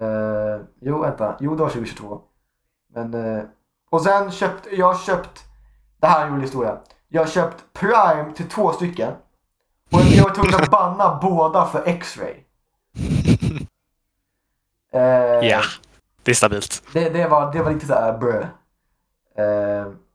Eh, 0.00 0.60
jo, 0.80 0.98
vänta. 1.00 1.36
Jo, 1.40 1.54
det 1.54 1.62
var 1.62 1.70
2022. 1.70 2.20
Men, 2.94 3.14
eh, 3.14 3.42
och 3.90 4.02
sen 4.02 4.30
köpt, 4.30 4.68
jag 4.72 5.00
köpt, 5.00 5.44
det 6.00 6.06
här 6.06 6.20
är 6.22 6.26
en 6.26 6.32
rolig 6.32 6.42
historia. 6.42 6.78
Jag 7.08 7.22
har 7.22 7.28
köpt 7.28 7.64
Prime 7.72 8.32
till 8.36 8.48
två 8.48 8.72
stycken. 8.72 9.12
Och 9.92 10.00
jag 10.00 10.24
var 10.24 10.34
tvungen 10.34 10.54
att 10.54 10.70
banna 10.70 11.18
båda 11.22 11.66
för 11.66 11.82
X-ray. 11.86 12.34
Eh, 14.92 15.00
Ja, 15.48 15.60
det 16.22 16.30
är 16.30 16.34
stabilt. 16.34 16.82
det, 16.92 17.08
det, 17.10 17.28
var, 17.28 17.52
det 17.52 17.62
var 17.62 17.70
lite 17.72 17.86
såhär 17.86 18.18
brö. 18.18 18.46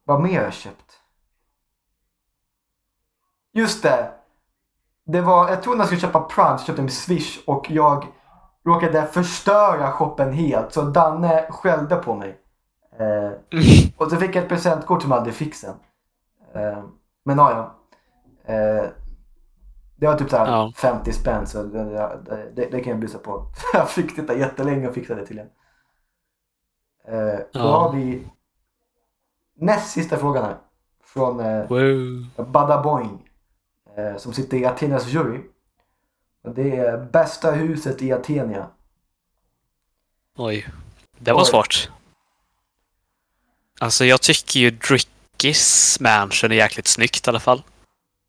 Vad 0.03 0.22
mer 0.22 0.38
har 0.38 0.43
jag 0.43 0.53
köpt? 0.53 0.99
Just 3.56 3.84
det. 3.84 4.12
Det 5.06 5.22
var, 5.22 5.49
jag 5.49 5.64
tror 5.64 5.74
när 5.74 5.80
jag 5.80 5.88
skulle 5.88 6.01
köpa 6.01 6.20
Prime 6.22 6.58
så 6.58 6.66
köpte 6.66 6.80
jag 6.82 6.84
med 6.84 6.93
Swish 6.93 7.39
och 7.47 7.72
jag 7.72 8.06
råkade 8.66 9.06
förstöra 9.08 9.91
shoppen 9.91 10.34
helt. 10.34 10.74
Så 10.74 10.82
Danne 10.82 11.45
skällde 11.49 11.95
på 11.95 12.16
mig. 12.16 12.39
Eh, 12.99 13.32
och 13.97 14.10
så 14.12 14.18
fick 14.18 14.36
jag 14.36 14.43
ett 14.43 14.49
presentkort 14.49 15.01
som 15.01 15.12
aldrig 15.12 15.36
fick 15.36 15.56
sen. 15.56 15.76
Eh, 16.53 16.84
men 17.26 17.38
ja, 17.38 17.51
ja. 17.51 18.53
Eh, 18.53 18.86
det 19.95 20.08
var 20.08 20.18
typ 20.18 20.30
såhär 20.30 20.47
Ja. 20.47 20.72
50 20.76 21.12
spänn 21.14 21.47
så 21.47 21.64
det, 21.64 21.84
det, 22.56 22.66
det, 22.72 22.80
kan 22.82 22.91
jag 22.91 22.99
bjussa 22.99 23.18
på. 23.18 23.45
jag 23.74 23.89
fick 23.89 24.12
sitta 24.16 24.36
jättelänge 24.36 24.88
och 24.88 24.93
fixa 24.93 25.16
det 25.16 25.26
till 25.26 25.39
en. 25.39 25.47
Eh, 27.08 27.39
då 27.53 27.60
Ja. 27.60 27.80
har 27.80 27.91
vi 27.93 28.28
näst 29.60 29.91
sista 29.91 30.18
frågan 30.18 30.43
här. 30.43 30.58
Från 31.03 31.39
eh, 31.39 31.68
Wow. 31.68 32.45
Bada 32.51 32.84
Boing. 32.84 33.06
Eh, 33.06 33.24
som 34.18 34.34
sitter 34.34 34.58
i 34.58 34.66
Athenas 34.66 35.08
jury. 35.08 35.39
Och 36.43 36.54
det 36.54 36.76
är 36.76 36.98
bästa 36.98 37.52
huset 37.52 38.02
i 38.02 38.12
Athenia. 38.12 38.68
Oj. 40.38 40.68
Det 41.18 41.34
var 41.34 41.41
Oj. 41.41 41.46
svårt. 41.46 41.89
Alltså 43.80 44.06
jag 44.06 44.22
tycker 44.22 44.60
ju 44.60 44.72
Drickys 44.72 46.00
mansion 46.00 46.52
är 46.52 46.56
jäkligt 46.56 46.88
snyggt 46.88 47.28
i 47.28 47.30
alla 47.30 47.39
fall. 47.39 47.64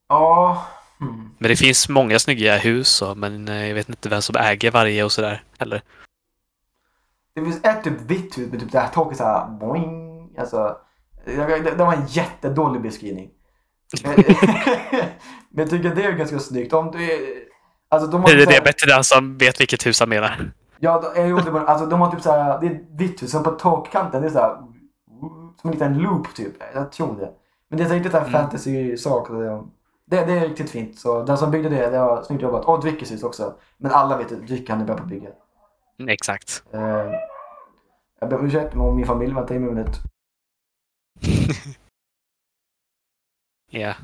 Ja. 0.08 0.66
Hmm. 0.98 1.30
Men 1.38 1.48
det 1.48 1.56
finns 1.56 1.88
många 1.88 2.18
snygga 2.18 2.56
hus 2.56 2.88
så, 2.88 3.14
men 3.14 3.48
eh, 3.48 3.66
jag 3.68 3.74
vet 3.74 3.88
inte 3.88 4.08
vem 4.08 4.22
som 4.22 4.36
äger 4.36 4.70
varje 4.70 5.04
och 5.04 5.12
sådär 5.12 5.42
heller. 5.58 5.82
Det 7.34 7.44
finns 7.44 7.64
ett 7.64 7.84
typ 7.84 8.00
vitt 8.00 8.38
hus 8.38 8.50
med 8.50 8.60
typ 8.60 8.72
det 8.72 8.80
här 8.80 8.88
taket 8.88 9.18
såhär 9.18 9.48
boing. 9.48 10.30
Alltså. 10.38 10.76
Det, 11.24 11.60
det 11.60 11.84
var 11.84 11.94
en 11.94 12.06
jättedålig 12.06 12.82
beskrivning. 12.82 13.30
Men 14.04 14.14
jag 15.50 15.70
tycker 15.70 15.94
det 15.94 16.04
är 16.04 16.12
ganska 16.12 16.38
snyggt. 16.38 16.72
Om 16.72 16.90
du 16.90 17.04
är, 17.12 17.18
alltså 17.88 18.10
de 18.10 18.20
har 18.20 18.28
Det 18.28 18.34
typ 18.34 18.48
är 18.48 18.52
så 18.52 18.58
det 18.58 18.64
bättre 18.64 18.86
den 18.94 19.04
som 19.04 19.38
vet 19.38 19.60
vilket 19.60 19.86
hus 19.86 20.00
han 20.00 20.08
menar. 20.08 20.50
Ja, 20.78 21.00
de, 21.14 21.20
jag 21.20 21.28
gjorde 21.30 21.50
bara, 21.50 21.66
alltså 21.66 21.86
de 21.86 22.00
har 22.00 22.10
typ 22.10 22.20
såhär, 22.22 22.60
det 22.60 22.66
är 22.66 22.80
vitt 22.98 23.22
hus, 23.22 23.30
sen 23.30 23.42
på 23.42 23.50
takkanten 23.50 24.22
det 24.22 24.28
är 24.28 24.32
såhär, 24.32 24.56
som 25.60 25.70
en 25.70 25.70
liten 25.70 25.98
loop 25.98 26.34
typ. 26.34 26.54
Jag 26.74 26.92
tror 26.92 27.16
det. 27.20 27.30
Men 27.70 27.78
det 27.78 27.84
är 27.84 27.88
riktigt 27.88 28.12
såhär 28.12 28.26
Mm. 28.26 28.40
fantasy-sak. 28.40 29.28
Det, 30.10 30.24
det, 30.24 30.32
är 30.32 30.48
riktigt 30.48 30.70
fint. 30.70 30.98
Så 30.98 31.22
den 31.22 31.38
som 31.38 31.50
byggde 31.50 31.68
det, 31.68 31.90
det 31.90 31.98
var 31.98 32.22
snyggt 32.22 32.42
jobbat. 32.42 32.64
Och 32.64 32.80
dryckeshus 32.80 33.22
också. 33.22 33.54
Men 33.76 33.92
alla 33.92 34.16
vet 34.16 34.32
att 34.32 34.46
dryck 34.46 34.70
han 34.70 34.80
är 34.80 34.84
bra 34.84 34.96
på 34.96 35.02
att 35.02 35.08
bygga. 35.08 35.28
Mm, 35.98 36.08
Exakt. 36.08 36.62
Eh, 36.72 36.80
jag 38.20 38.28
ber 38.30 38.38
om 38.38 38.46
ursäkt 38.46 38.76
om 38.76 38.96
min 38.96 39.06
familj 39.06 39.34
väntar 39.34 39.54
i 39.54 39.58
en 39.58 39.64
minut. 39.64 40.00
Ja. 43.76 43.94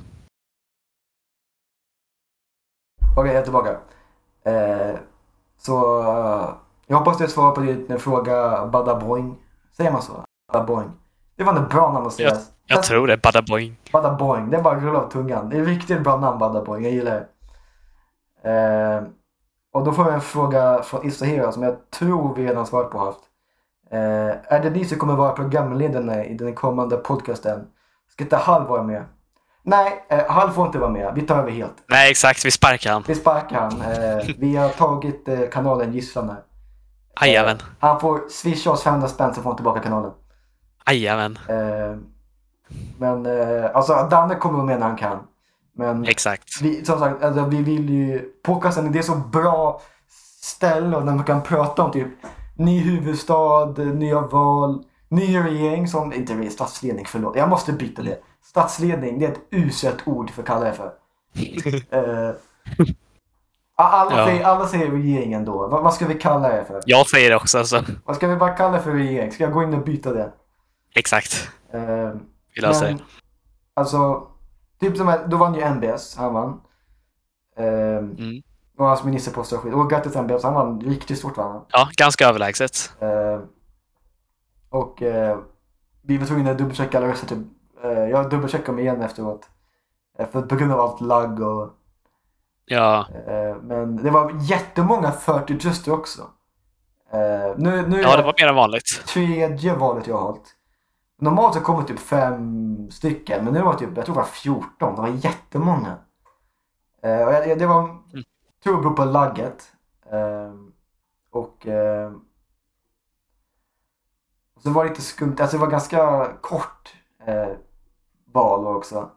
Okej, 3.17 3.33
jag 3.33 3.41
är 3.41 3.43
tillbaka. 3.43 3.71
Eh, 4.45 4.97
så 5.59 6.01
eh, 6.01 6.55
jag 6.87 6.97
hoppas 6.97 7.19
det 7.19 7.29
svarar 7.29 7.53
på 7.55 7.61
din 7.61 7.99
fråga 7.99 8.67
Bada 8.67 9.01
Boing. 9.01 9.37
Säger 9.77 9.93
man 9.93 10.03
så? 10.03 10.25
Bada 10.53 10.67
Boing. 10.67 10.91
Det 11.37 11.45
var 11.45 11.63
ett 11.63 11.71
bra 11.71 11.93
namn 11.93 12.07
att 12.07 12.13
säga. 12.13 12.37
Jag 12.67 12.83
tror 12.83 13.07
det. 13.07 13.23
Bada 13.23 13.43
boing. 13.43 13.77
Bada 13.93 14.15
Boing. 14.15 14.51
Det 14.51 14.57
är 14.57 14.63
bara 14.63 14.81
rulla 14.81 14.99
av 14.99 15.11
tungan. 15.11 15.49
Det 15.49 15.57
är 15.57 15.65
riktigt 15.65 16.03
bra 16.03 16.17
namn 16.17 16.39
Bada 16.39 16.65
Boing. 16.65 16.85
Jag 16.85 16.93
gillar 16.93 17.27
det. 18.43 18.51
Eh, 18.51 19.03
och 19.73 19.85
då 19.85 19.93
får 19.93 20.05
jag 20.05 20.15
en 20.15 20.21
fråga 20.21 20.83
från 20.83 21.07
Isahira 21.07 21.53
som 21.53 21.63
jag 21.63 21.91
tror 21.91 22.35
vi 22.35 22.47
redan 22.47 22.67
svarat 22.67 22.91
på 22.91 22.99
haft. 22.99 23.21
Eh, 23.91 24.53
är 24.53 24.63
det 24.63 24.71
ni 24.71 24.85
som 24.85 24.99
kommer 24.99 25.17
vara 25.17 25.33
programledarna 25.33 26.25
i 26.25 26.35
den 26.35 26.55
kommande 26.55 26.97
podcasten? 26.97 27.67
Ska 28.09 28.25
inte 28.25 28.37
Hall 28.37 28.67
vara 28.67 28.83
med? 28.83 29.05
Nej, 29.65 30.07
eh, 30.09 30.27
Hall 30.29 30.51
får 30.51 30.67
inte 30.67 30.79
vara 30.79 30.91
med. 30.91 31.13
Vi 31.15 31.23
tar 31.23 31.39
över 31.39 31.51
helt. 31.51 31.75
Nej, 31.87 32.11
exakt. 32.11 32.45
Vi 32.45 32.51
sparkar 32.51 32.93
han. 32.93 33.05
Vi 33.07 33.15
sparkar 33.15 33.61
han. 33.61 33.81
Eh, 33.81 34.27
vi 34.39 34.57
har 34.57 34.69
tagit 34.69 35.29
eh, 35.29 35.41
kanalen 35.53 35.93
gisslan 35.93 36.29
här. 36.29 36.43
Jajamän. 37.21 37.59
Han 37.79 38.01
får 38.01 38.29
swisha 38.29 38.71
oss 38.71 38.83
500 38.83 39.09
spänn 39.09 39.35
så 39.35 39.43
får 39.43 39.51
han 39.51 39.57
tillbaka 39.57 39.81
kanalen. 39.81 40.11
Jajamän. 40.87 41.39
Eh, 41.49 41.97
men 42.99 43.27
eh, 43.27 43.71
alltså 43.75 44.09
Danne 44.11 44.35
kommer 44.35 44.57
vara 44.57 44.67
med 44.67 44.81
när 44.81 44.87
han 44.87 44.97
kan. 44.97 45.19
Men 45.77 46.05
Exakt. 46.05 46.63
vi, 46.63 46.85
som 46.85 46.99
sagt, 46.99 47.23
alltså, 47.23 47.45
vi 47.45 47.63
vill 47.63 47.91
ju... 47.91 48.19
Podcasten 48.45 48.93
det 48.93 48.99
är 48.99 49.03
så 49.03 49.15
bra 49.15 49.81
ställe 50.43 51.01
när 51.01 51.15
man 51.15 51.25
kan 51.25 51.43
prata 51.43 51.83
om 51.83 51.93
typ 51.93 52.09
ny 52.57 52.81
huvudstad, 52.81 53.67
nya 53.79 54.21
val, 54.21 54.85
ny 55.09 55.39
regering 55.39 55.89
som... 55.89 56.13
Inte 56.13 56.33
regering, 56.33 56.51
statsledning, 56.51 57.05
förlåt. 57.07 57.37
Jag 57.37 57.49
måste 57.49 57.73
byta 57.73 58.03
det. 58.03 58.19
Statsledning, 58.53 59.19
det 59.19 59.27
är 59.27 59.33
ett 59.33 59.41
uselt 59.51 60.09
ord 60.09 60.31
för 60.31 60.43
att 60.43 60.49
kalla 60.49 60.65
det 60.65 60.73
för. 60.73 60.93
Eh, 61.91 62.35
alla, 63.75 64.19
Ja. 64.19 64.27
säger, 64.27 64.45
alla 64.45 64.67
säger 64.67 64.91
regeringen 64.91 65.45
då. 65.45 65.69
Vad, 65.69 65.83
vad 65.83 65.95
ska 65.95 66.07
vi 66.07 66.15
kalla 66.15 66.49
det 66.49 66.65
för? 66.65 66.81
Jag 66.87 67.07
säger 67.07 67.31
det 67.31 67.37
också. 67.37 67.65
Så. 67.65 67.81
Vad 68.05 68.17
ska 68.17 68.29
vi 68.29 68.37
bara 68.37 68.51
kalla 68.55 68.77
det 68.77 68.83
för 68.83 68.93
regering? 68.93 69.33
Ska 69.33 69.45
jag 69.45 69.53
gå 69.53 69.63
in 69.63 69.75
och 69.75 69.85
byta 69.85 70.13
det? 70.13 70.33
Exakt. 70.95 71.51
Eh, 71.73 72.11
Vi 72.55 72.61
löser 72.61 72.87
men, 72.87 72.97
det. 72.97 73.03
Alltså, 73.75 74.27
typ 74.81 74.97
som 74.97 75.09
här, 75.09 75.27
då 75.27 75.37
vann 75.37 75.55
ju 75.55 75.61
MBS, 75.61 76.17
han 76.17 76.35
vann. 76.35 76.61
Ehm, 77.57 78.11
Mm. 78.19 78.43
Och 78.79 78.87
hans 78.87 79.05
ministerpost 79.05 79.53
och 79.53 79.61
skit. 79.61 79.75
Och 79.75 79.91
grattis 79.91 80.17
MBS, 80.17 80.43
han 80.43 80.55
vann 80.55 80.81
riktigt 80.81 81.19
stort 81.19 81.37
vann. 81.37 81.65
Ja, 81.73 81.89
ganska 81.97 82.29
överlägset. 82.29 82.93
Ehm, 83.01 83.41
och 84.69 85.03
vi 86.03 86.19
var 86.19 86.27
tvungna 86.27 86.51
att 86.51 86.59
dubbelchecka 86.59 86.99
alla 86.99 87.09
röster. 87.09 87.27
Typ. 87.27 87.39
Eh, 87.83 87.91
jag 87.91 88.31
dubbelcheckade 88.31 88.67
dem 88.73 88.79
igen 88.79 89.03
efteråt. 89.03 89.49
Eh, 90.19 90.29
för 90.29 90.43
på 90.43 90.57
grund 90.57 90.73
av 90.73 90.81
allt 90.81 91.01
lagg 91.01 91.41
och... 91.41 91.71
Ja, 92.65 93.07
Eh, 93.27 93.57
men 93.63 93.97
det 93.97 94.11
var 94.11 94.33
jättemånga 94.41 95.13
40 95.13 95.59
röster 95.59 95.93
också. 95.93 96.23
Nu, 97.57 97.87
nu 97.89 98.01
ja 98.01 98.17
det 98.17 98.23
var 98.23 98.35
mer 98.41 98.49
än 98.49 98.55
vanligt. 98.55 99.07
tredje 99.07 99.75
valet 99.75 100.07
jag 100.07 100.15
har 100.17 100.23
hållit. 100.27 100.57
Normalt 101.19 101.55
så 101.55 101.61
kommer 101.61 101.83
typ 101.83 101.99
fem 101.99 102.91
stycken, 102.91 103.45
men 103.45 103.55
nu 103.55 103.63
var 103.63 103.73
det 103.73 103.79
typ, 103.79 103.97
jag 103.97 104.05
tror 104.07 104.15
det 104.15 104.21
var 104.21 104.27
14. 104.29 104.95
Det 104.95 105.01
var 105.01 105.09
jättemånga. 105.09 105.97
Och 107.03 107.09
jag, 107.09 107.59
det 107.59 107.67
var, 107.67 107.81
Mm. 107.83 108.25
tror 108.65 108.77
det 108.77 108.83
beror 108.83 108.97
på 108.97 109.05
lagget. 109.05 109.73
Eh, 110.13 110.53
och 111.31 111.67
eh, 111.67 112.13
så 114.63 114.71
var 114.71 114.85
det 114.85 114.91
lite 114.91 115.03
skumt, 115.03 115.37
alltså 115.41 115.57
det 115.57 115.61
var 115.61 115.71
ganska 115.71 116.33
kort 116.41 116.95
val 118.35 118.67
också. 118.67 119.11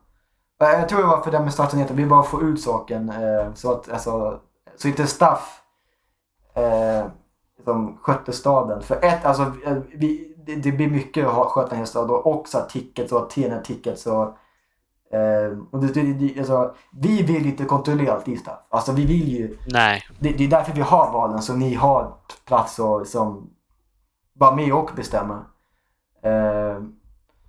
Eh, 0.61 0.70
Jag 0.70 0.89
tror 0.89 0.99
det 1.01 1.07
var 1.07 1.22
för 1.22 1.32
det 1.32 1.39
med 1.39 1.53
stadsnyheten, 1.53 1.95
vi 1.95 2.05
bara 2.05 2.24
får 2.24 2.43
ut 2.43 2.61
saken 2.61 3.09
eh, 3.09 3.53
så 3.53 3.72
att 3.72 3.91
alltså, 3.91 4.39
så 4.76 4.88
inte 4.88 5.07
staff 5.07 5.61
eh, 6.53 7.05
som 7.63 7.97
skötte 7.97 8.34
staden. 8.34 8.82
För 8.82 9.05
ett, 9.05 9.26
alltså 9.26 9.43
eh, 9.66 9.78
vi, 9.93 10.36
det, 10.45 10.55
det 10.55 10.72
blir 10.72 10.89
mycket 10.89 11.28
att 11.28 11.47
sköta 11.47 11.72
en 11.72 11.78
hel 11.78 11.88
stad 11.88 12.11
och 12.11 12.28
också 12.28 12.66
tickets 12.70 13.11
och 13.11 13.30
TN 13.30 13.63
tickets 13.63 14.07
och 14.07 14.38
och 15.72 15.82
det, 15.82 15.93
det, 15.93 16.13
det, 16.13 16.39
alltså, 16.39 16.76
vi 16.91 17.24
vill 17.24 17.45
inte 17.45 17.66
kontrollera 17.66 18.13
allt 18.13 18.28
i 18.28 18.38
stuff. 18.38 18.59
Alltså 18.70 18.91
vi 18.91 19.05
vill 19.05 19.28
ju, 19.28 19.57
Nej. 19.68 20.03
det, 20.20 20.32
det 20.32 20.43
är 20.43 20.47
därför 20.47 20.74
vi 20.74 20.82
har 20.82 21.11
valen 21.11 21.41
så 21.41 21.53
ni 21.53 21.74
har 21.74 22.13
plats 22.45 22.80
och 22.80 22.99
liksom 22.99 23.49
vara 24.34 24.55
med 24.55 24.74
och 24.74 24.91
bestämma. 24.95 25.45
Eh, 26.24 26.84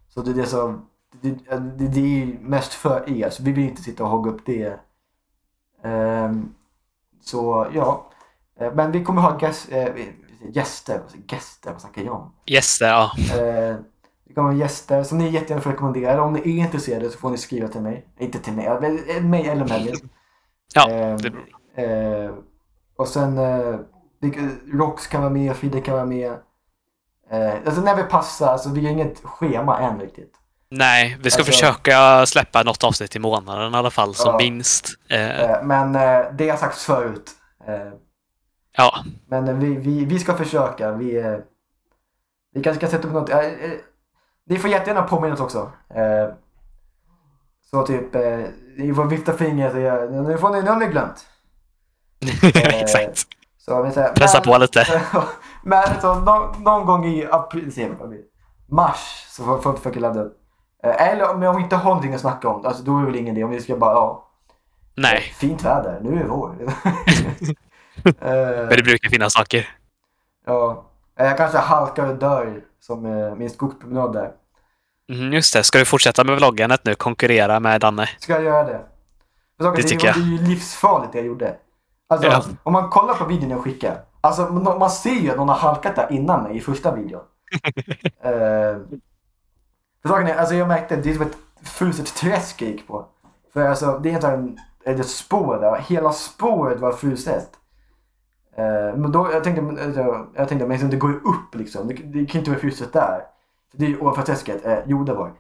så 0.09 0.21
det, 0.23 0.33
det, 0.33 0.41
är 0.41 0.47
så, 0.47 0.75
det, 1.23 1.31
det, 1.79 1.89
det 1.89 2.01
är 2.01 2.25
ju 2.27 2.39
mest 2.41 2.75
för 2.75 3.11
er, 3.11 3.31
så 3.31 3.43
vi 3.43 3.53
vill 3.53 3.65
inte 3.65 3.83
sitta 3.83 4.05
och 4.05 4.11
hogga 4.11 4.31
upp 4.31 4.47
det. 4.47 4.81
Eh, 5.85 6.33
så 7.21 7.67
ja, 7.75 8.11
Eh, 8.61 8.73
men 8.75 8.93
vi 8.93 9.05
kommer 9.05 9.23
ha 9.23 9.41
gäst, 9.41 9.73
eh, 9.73 9.89
gäster, 10.53 11.01
gäster, 11.29 11.73
vad 11.73 11.81
snackar 11.81 12.03
jag 12.03 12.15
om? 12.15 12.33
Gäster, 12.47 12.87
ja. 12.87 13.11
Eh, 13.19 13.77
vi 14.25 14.35
kommer 14.35 14.53
ha 14.53 14.59
gäster 14.59 15.03
som 15.03 15.19
ni 15.19 15.29
jättegärna 15.31 15.61
får 15.63 15.71
rekommendera. 15.71 16.23
Om 16.23 16.33
ni 16.33 16.41
är 16.41 16.65
intresserade 16.65 17.11
så 17.11 17.19
får 17.19 17.31
ni 17.31 17.39
skriva 17.39 17.69
till 17.69 17.81
mig. 17.81 18.07
Inte 18.19 18.39
till 18.39 18.53
mig, 18.53 18.79
men 18.81 19.31
mig 19.31 19.49
eller 19.49 19.69
Melvin. 19.69 20.09
Ja, 20.75 20.91
Eh, 20.91 21.17
det 21.17 21.31
beror. 21.31 22.25
eh, 22.25 22.35
och 22.97 23.09
sen 23.09 23.39
Rox 24.73 25.07
kan 25.07 25.21
vara 25.21 25.33
med, 25.33 25.57
Frida 25.57 25.81
kan 25.81 25.95
vara 25.95 26.07
med. 26.07 26.37
Alltså 27.67 27.81
när 27.81 27.97
vi 27.97 28.03
passar, 28.03 28.47
alltså 28.47 28.71
vi 28.71 28.85
har 28.85 28.93
inget 28.93 29.21
schema 29.25 29.79
än 29.79 30.01
riktigt. 30.01 30.35
Nej, 30.71 31.17
vi 31.23 31.31
ska 31.31 31.41
Alltså- 31.41 31.53
försöka 31.53 32.27
släppa 32.27 32.63
något 32.63 32.85
avsnitt 32.85 33.17
i 33.17 33.19
månaden 33.19 33.75
i 33.75 33.77
alla 33.77 33.91
fall, 33.91 34.15
som 34.15 34.31
Ja. 34.33 34.39
minst. 34.39 34.89
Eh, 35.09 35.41
Eh, 35.41 35.63
men 35.63 35.95
eh, 35.95 36.27
det 36.33 36.49
har 36.49 36.57
sagts 36.57 36.85
förut. 36.85 37.31
Ja, 38.77 39.05
men 39.29 39.61
vi, 39.61 39.77
vi, 39.77 40.05
vi 40.05 40.19
ska 40.19 40.35
försöka. 40.35 40.93
Vi, 40.93 41.39
vi 42.55 42.63
kanske 42.63 42.81
kan 42.81 42.91
sätta 42.91 43.09
upp 43.09 43.15
något. 43.15 43.31
Ni 44.49 44.59
får 44.59 44.71
jättegärna 44.71 45.03
påminna 45.03 45.35
oss 45.35 45.41
också. 45.41 45.73
Så 47.71 47.87
typ, 47.87 48.15
ni 48.79 48.95
får 48.95 49.05
vifta 49.05 49.33
fingret 49.33 49.75
och 49.75 49.81
göra, 49.81 50.11
nu 50.23 50.39
får 50.39 50.51
ni, 50.51 50.63
nu 50.63 50.71
har 50.71 50.77
ni 50.77 50.87
glömt. 50.87 51.27
exakt. 52.55 53.23
Så 53.59 53.83
vi 53.83 53.91
säger, 53.91 54.13
Pressa 54.13 54.39
men- 54.45 54.53
på 54.53 54.59
lite. 54.59 55.03
Men 55.65 56.01
så 56.01 56.15
någon, 56.15 56.63
någon 56.63 56.87
gång 56.87 57.07
i 57.07 57.27
april, 57.31 57.73
mars 58.69 59.25
så 59.29 59.45
får 59.45 59.59
folk 59.61 59.79
försöka 59.79 60.01
ladda 60.01 60.21
upp. 60.23 60.37
Eh, 60.87 61.09
Eller 61.09 61.31
om 61.47 61.57
vi 61.57 61.63
inte 61.63 61.77
har 61.77 61.85
någonting 61.91 62.15
att 62.15 62.21
snacka 62.21 62.49
om, 62.49 62.67
alltså 62.67 62.83
då 62.83 62.97
är 62.97 63.01
det 63.01 63.07
väl 63.07 63.17
ingen 63.17 63.37
idé. 63.37 63.45
Om 63.45 63.51
vi 63.51 63.61
ska 63.61 63.77
bara, 63.77 63.93
ja, 63.95 64.23
Nej, 64.95 65.21
fint 65.21 65.65
väder, 65.65 66.01
nu 66.03 66.15
är 66.15 66.23
det 66.23 66.29
vår. 66.29 66.57
Eh, 68.07 68.67
men 68.67 68.69
det 68.69 68.83
brukar 68.83 69.09
finnas 69.11 69.33
saker. 69.33 69.69
ja, 70.47 70.83
Eh, 71.19 71.27
jag 71.27 71.37
kanske 71.37 71.59
halkar 71.59 72.09
och 72.09 72.17
dör 72.17 72.61
som 72.81 73.03
min 73.39 73.51
skogspromenad 73.51 74.13
där. 74.13 74.31
Mm, 75.13 75.33
just 75.33 75.55
det, 75.55 75.63
ska 75.63 75.79
du 75.79 75.85
fortsätta 75.85 76.25
med 76.25 76.37
vloggandet 76.37 76.85
nu? 76.85 76.95
Konkurrera 76.95 77.61
med 77.61 77.81
Danne? 77.81 78.09
Ska 78.19 78.33
jag 78.33 78.43
göra 78.43 78.65
det? 78.65 78.81
Saker, 79.61 79.77
Det 79.77 79.83
det, 79.83 79.89
tycker 79.89 80.13
det 80.15 80.21
är 80.21 80.25
ju 80.25 80.39
livsfarligt 80.39 81.13
det 81.13 81.19
jag 81.19 81.27
gjorde. 81.27 81.57
Alltså, 82.09 82.29
Ja. 82.29 82.45
om 82.63 82.73
man 82.73 82.89
kollar 82.91 83.15
på 83.15 83.25
videon 83.25 83.51
jag 83.51 83.65
skickar. 83.65 83.99
Alltså, 84.21 84.43
man, 84.43 84.79
man 84.79 84.91
ser 84.91 85.11
ju 85.15 85.31
att 85.31 85.37
någon 85.37 85.49
har 85.49 85.57
halkat 85.57 85.97
där 85.97 86.13
innan 86.13 86.43
mig 86.43 86.57
i 86.57 86.61
första 86.61 86.95
videon. 86.95 87.21
uh, 88.27 88.77
för 90.03 90.09
saken 90.09 90.27
är, 90.27 90.35
alltså 90.35 90.55
jag 90.55 90.69
märkte, 90.69 90.97
det 90.97 91.11
är 91.11 91.15
som 91.15 91.23
ett 91.27 91.37
fruset 91.63 92.07
träsk 92.15 92.63
jag 92.63 92.71
gick 92.71 92.89
på. 92.89 93.07
För 93.53 93.67
alltså, 93.67 93.99
det 94.03 94.11
är 94.11 94.15
inte 94.15 94.29
en, 94.29 94.59
ett 94.85 95.09
spår 95.09 95.59
där. 95.61 95.77
Hela 95.89 96.13
spåret 96.13 96.81
var 96.81 96.93
fruset. 96.93 97.51
Eh, 98.57 98.97
men 98.97 99.13
då, 99.13 99.33
jag 99.33 99.45
tänkte, 99.45 99.63
men, 99.63 99.79
alltså, 99.79 100.27
jag 100.35 100.49
tänkte, 100.49 100.67
men 100.67 100.91
det 100.91 100.97
går 100.97 101.11
ju 101.11 101.17
upp 101.17 101.55
liksom. 101.55 101.89
Det, 101.89 101.95
det 101.95 102.27
kan 102.27 102.39
inte 102.39 102.51
vara 102.51 102.61
fruset 102.61 102.93
där. 102.93 103.23
För 103.71 103.79
det 103.79 103.85
är 103.85 103.89
ju 103.89 103.99
ovanför 104.01 104.23
träsket. 104.23 104.67
Eh, 104.67 104.79
jo, 104.87 105.05
det 105.05 105.15
var 105.15 105.33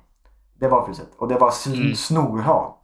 det. 0.58 0.68
Var 0.68 0.86
fruset. 0.86 1.08
Och 1.18 1.28
det 1.28 1.34
var 1.38 1.52
Mm. 1.66 1.94
snorhalt. 1.94 2.78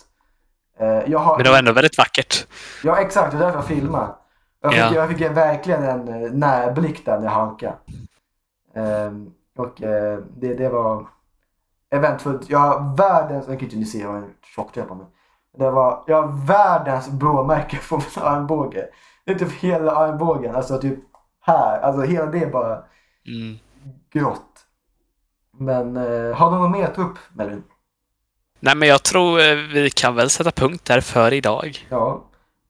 Eh, 0.79 0.87
jag 1.11 1.19
har, 1.19 1.37
Men 1.37 1.45
det 1.45 1.51
var 1.51 1.59
ändå 1.59 1.73
väldigt 1.73 1.99
vackert. 1.99 2.47
Ja 2.85 2.97
exakt, 3.01 3.31
det 3.33 3.37
är 3.37 3.41
därför 3.41 3.59
jag 3.59 3.65
filmar. 3.67 4.17
Jag 4.63 4.73
fick, 4.73 4.81
Ja. 4.81 4.95
jag 4.95 5.09
fick 5.09 5.21
verkligen 5.21 5.83
en 5.83 6.09
eh, 6.09 6.31
närblick 6.33 7.05
där 7.07 7.17
när 7.19 7.25
jag 7.25 7.33
halkade. 7.33 7.75
Ehm, 8.75 9.31
och 9.59 9.83
eh, 9.83 10.19
det, 10.37 10.55
det 10.55 10.69
var 10.69 11.07
eventfullt. 11.93 12.51
Jag 12.51 12.59
har 12.59 12.97
världens, 12.97 13.49
jag 13.49 13.59
kan 13.59 13.65
inte 13.67 13.77
ni 13.77 13.85
se, 13.85 13.99
jag 13.99 14.09
har 14.09 14.17
en 14.17 14.35
tjocktröja 14.55 14.87
på 14.87 14.95
mig. 14.95 15.07
Det 15.59 15.71
var, 15.71 16.05
jag 16.07 16.23
har 16.23 16.47
världens 16.47 17.09
blåmärke 17.11 17.79
på 17.89 17.97
min 17.97 18.25
armbåge. 18.25 18.89
Det 19.25 19.33
är 19.33 19.39
typ 19.39 19.53
hela 19.53 19.93
armbågen, 19.97 20.55
alltså 20.55 20.79
typ 20.79 20.99
här. 21.41 21.81
Alltså 21.81 22.03
hela 22.03 22.27
det 22.27 22.39
är 22.39 22.51
bara 22.51 22.83
Mm. 23.27 23.59
grått. 24.13 24.67
Men 25.59 25.97
eh, 25.97 26.37
har 26.37 26.51
du 26.51 26.57
något 26.59 26.71
mer 26.71 26.85
att 26.85 26.95
ta 26.95 27.03
upp 27.03 27.19
Melvin? 27.33 27.63
Nej, 28.61 28.77
men 28.77 28.89
jag 28.89 29.03
tror 29.03 29.41
eh, 29.41 29.55
vi 29.57 29.91
kan 29.91 30.15
väl 30.15 30.31
sätta 30.31 30.51
punkt 30.51 30.85
där 30.85 31.01
för 31.01 31.33
idag. 31.33 31.87
Ja. 31.89 32.25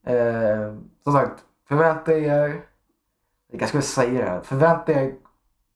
Eh, 0.05 0.73
som 1.03 1.13
sagt, 1.13 1.33
förvänta 1.67 2.13
er... 2.13 2.61
Jag 3.51 3.59
kanske 3.59 3.81
ska 3.81 4.01
säga 4.01 4.23
det 4.25 4.29
här. 4.29 4.41
Förvänta 4.41 4.91
er 4.91 5.11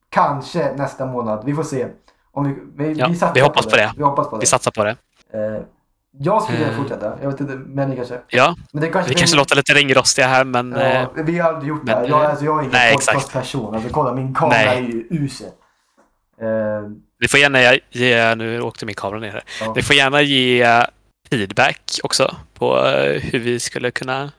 kanske 0.09 0.73
nästa 0.75 1.05
månad. 1.05 1.45
Vi 1.45 1.53
får 1.53 1.63
se. 1.63 1.87
Om 2.37 2.43
vi, 2.75 2.83
vi, 2.93 2.99
Ja, 2.99 3.07
satsar 3.09 3.33
vi 3.33 3.41
hoppas 3.41 3.65
på 3.65 3.75
det. 3.75 3.93
Vi 3.97 4.03
hoppas 4.03 4.29
på 4.29 4.35
det. 4.35 4.39
Vi 4.39 4.45
satsar 4.45 4.71
på 4.71 4.83
det. 4.83 4.95
Eh, 5.33 5.61
jag 6.19 6.43
skulle 6.43 6.57
vilja 6.57 6.73
Eh. 6.73 6.79
fortsätta. 6.79 7.17
Jag 7.21 7.31
vet 7.31 7.39
inte, 7.41 7.53
men 7.55 7.89
ni 7.89 7.95
kanske... 7.95 8.21
Ja, 8.27 8.55
Men 8.71 8.81
det 8.81 8.89
kanske 8.89 9.09
vi 9.09 9.15
kanske 9.15 9.37
låter 9.37 9.55
lite 9.55 9.73
ringrostiga 9.73 10.27
här, 10.27 10.43
men 10.43 10.75
eh, 10.75 10.93
Ja, 11.01 11.07
vi 11.15 11.39
har 11.39 11.49
aldrig 11.53 11.69
gjort 11.69 11.85
det. 11.85 11.91
men, 11.91 11.95
här. 12.03 12.09
Jag, 12.09 12.23
eh, 12.23 12.29
alltså, 12.29 12.45
jag 12.45 12.55
är 12.55 12.59
ingen 12.59 12.71
nej, 12.71 12.93
podcastperson. 12.93 13.75
Alltså 13.75 13.89
kolla, 13.93 14.13
min 14.13 14.33
kamera 14.33 14.57
Nej. 14.57 14.77
är 14.77 14.81
ju 14.81 15.07
usel. 15.09 15.47
Eh, 16.41 16.47
vi 17.19 17.27
får 17.27 17.39
gärna 17.39 17.59
ge... 17.89 18.35
Nu 18.35 18.61
åkte 18.61 18.85
min 18.85 18.95
kamera 18.95 19.19
ner 19.19 19.31
här. 19.31 19.43
ja. 19.61 19.73
Vi 19.73 19.81
får 19.81 19.95
gärna 19.95 20.21
ge 20.21 20.61
eh, 20.61 20.83
feedback 21.29 21.99
också 22.03 22.35
på 22.53 22.77
eh, 22.85 23.21
hur 23.21 23.39
vi 23.39 23.59
skulle 23.59 23.91
kunna 23.91 24.31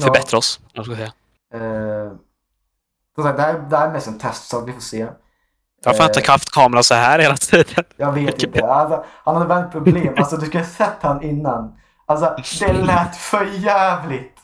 förbättra 0.00 0.38
oss. 0.38 0.60
Jag 0.72 0.84
ska 0.84 0.94
säga. 0.94 1.12
Eh, 1.54 2.12
det, 3.16 3.22
här, 3.22 3.58
det 3.70 3.76
här 3.76 3.88
är 3.88 3.92
mest 3.92 4.06
en 4.06 4.18
testsak. 4.18 4.68
Vi 4.68 4.72
får 4.72 4.80
se. 4.80 5.06
Varför 5.84 5.98
har 6.02 6.08
jag 6.08 6.16
Eh, 6.16 6.20
inte 6.20 6.30
haft 6.32 6.50
kameran 6.50 6.84
så 6.84 6.94
här 6.94 7.18
hela 7.18 7.36
tiden? 7.36 7.84
Jag 7.96 8.12
vet 8.12 8.26
Vilket 8.26 8.42
inte. 8.42 8.66
Alltså, 8.66 9.04
han 9.24 9.36
hade 9.36 9.48
väl 9.48 9.64
problem. 9.70 10.14
Alltså 10.16 10.36
du 10.36 10.46
ska 10.46 10.58
ha 10.58 10.64
sett 10.64 10.96
han 11.00 11.22
innan. 11.22 11.74
Alltså 12.06 12.36
det 12.60 12.72
lät 12.72 13.16
för 13.16 13.44
jävligt. 13.44 14.34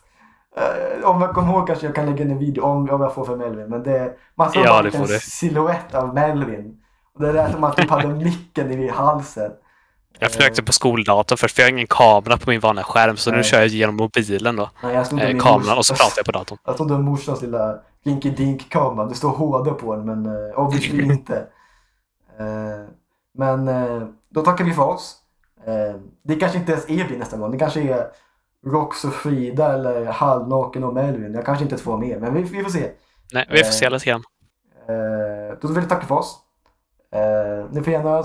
Eh, 0.56 1.04
om 1.10 1.22
jag 1.22 1.34
kommer 1.34 1.52
ihåg 1.52 1.66
kanske 1.66 1.86
jag 1.86 1.94
kan 1.94 2.06
lägga 2.06 2.24
in 2.24 2.30
en 2.30 2.38
video 2.38 2.62
om, 2.64 2.90
om 2.90 3.00
jag 3.00 3.14
får 3.14 3.24
för 3.24 3.36
Melvin. 3.36 3.66
Men 3.68 3.82
det, 3.82 4.12
man 4.34 4.52
såg 4.52 4.64
Ja, 4.64 4.68
bara 4.68 4.82
det 4.82 4.94
en 4.98 5.08
silhuett 5.20 5.94
av 5.94 6.14
Melvin. 6.14 6.76
Och 7.14 7.22
det 7.22 7.32
lät 7.32 7.52
som 7.52 7.64
att 7.64 7.76
typ 7.76 7.90
hade 7.90 8.08
micken 8.08 8.72
i 8.72 8.88
halsen. 8.88 9.50
Jag 10.18 10.32
försökte 10.32 10.62
på 10.62 10.72
skoldatorn 10.72 11.38
först, 11.38 11.56
för 11.56 11.62
jag 11.62 11.66
har 11.66 11.72
ingen 11.72 11.86
kamera 11.86 12.36
på 12.36 12.50
min 12.50 12.60
vanliga 12.60 12.84
skärm, 12.84 13.16
så 13.16 13.30
Nej. 13.30 13.36
nu 13.38 13.44
kör 13.44 13.58
jag 13.58 13.66
genom 13.66 13.96
mobilen 13.96 14.56
då. 14.56 14.70
Nej, 14.82 14.96
Eh, 14.96 15.38
kameran 15.38 15.78
och 15.78 15.86
så 15.86 15.94
pratar 15.94 16.12
jag 16.16 16.26
på 16.26 16.32
datorn. 16.32 16.58
Jag 16.64 16.76
trodde 16.76 16.98
morsans 16.98 17.42
lilla 17.42 17.74
Dinky 18.04 18.30
Dink-kamera. 18.30 19.06
Det 19.06 19.14
står 19.14 19.28
HD 19.28 19.70
på 19.70 19.96
den 19.96 20.06
men 20.06 20.26
uh, 20.26 20.58
obviously 20.58 21.02
inte. 21.12 21.46
Eh, 22.38 22.88
men 23.34 23.68
eh, 23.68 24.02
då 24.28 24.42
tackar 24.42 24.64
vi 24.64 24.72
för 24.72 24.88
oss. 24.88 25.16
Eh, 25.66 26.00
det 26.22 26.36
kanske 26.36 26.58
inte 26.58 26.72
ens 26.72 26.90
är 26.90 27.04
vi 27.08 27.16
nästa 27.16 27.36
gång. 27.36 27.50
Det 27.50 27.58
kanske 27.58 27.82
är 27.82 28.06
Rox 28.66 29.04
och 29.04 29.12
Frida 29.12 29.74
eller 29.74 30.04
Halvnaken 30.04 30.84
och 30.84 30.94
Melvin. 30.94 31.34
Jag 31.34 31.46
kanske 31.46 31.64
inte 31.64 31.72
ens 31.72 31.82
får 31.82 31.98
med 31.98 32.20
men 32.20 32.34
vi, 32.34 32.42
vi 32.42 32.62
får 32.62 32.70
se. 32.70 32.90
Nej, 33.32 33.46
vi 33.50 33.64
får 33.64 33.72
se 33.72 33.90
lite 33.90 34.06
grann. 34.06 34.22
Då 35.60 35.68
vill 35.68 35.76
jag 35.76 35.88
tacka 35.88 36.06
för 36.06 36.14
oss. 36.14 36.44
Eh, 37.14 37.66
ni 37.70 37.82
får 37.82 37.92
gärna 37.92 38.24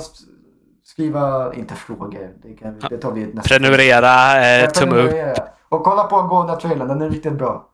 skriva, 0.83 1.53
inte 1.53 1.75
frågor, 1.75 2.29
det, 2.43 2.53
kan, 2.53 2.79
det 2.89 2.97
tar 2.97 3.11
vi 3.11 3.25
nästa 3.25 3.49
Prenumerera, 3.49 4.45
eh, 4.45 4.69
tumme 4.69 4.95
upp. 4.95 5.37
Och 5.69 5.83
kolla 5.83 6.03
på 6.03 6.21
Gårda 6.21 6.55
trailern, 6.55 6.87
den 6.87 7.01
är 7.01 7.09
riktigt 7.09 7.33
bra. 7.33 7.68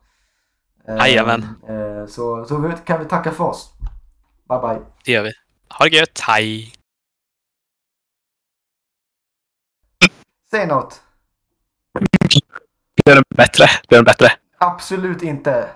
Eh, 0.88 0.96
Jajamän. 0.96 1.42
eh, 1.68 2.06
Så, 2.06 2.44
så 2.44 2.72
kan 2.86 3.00
vi 3.00 3.08
tacka 3.08 3.32
för 3.32 3.44
oss. 3.44 3.72
Bye 4.48 4.58
bye. 4.58 4.80
Det 5.04 5.12
gör 5.12 5.22
vi. 5.22 5.32
Ha 5.78 5.84
det 5.84 5.96
gött, 5.96 6.20
hej! 6.20 6.72
Säg 10.50 10.66
något. 10.66 11.02
Det 13.04 13.12
är 13.12 13.22
bättre. 13.36 13.64
Det 13.88 13.96
är 13.96 14.02
bättre. 14.02 14.26
Absolut 14.58 15.22
inte. 15.22 15.70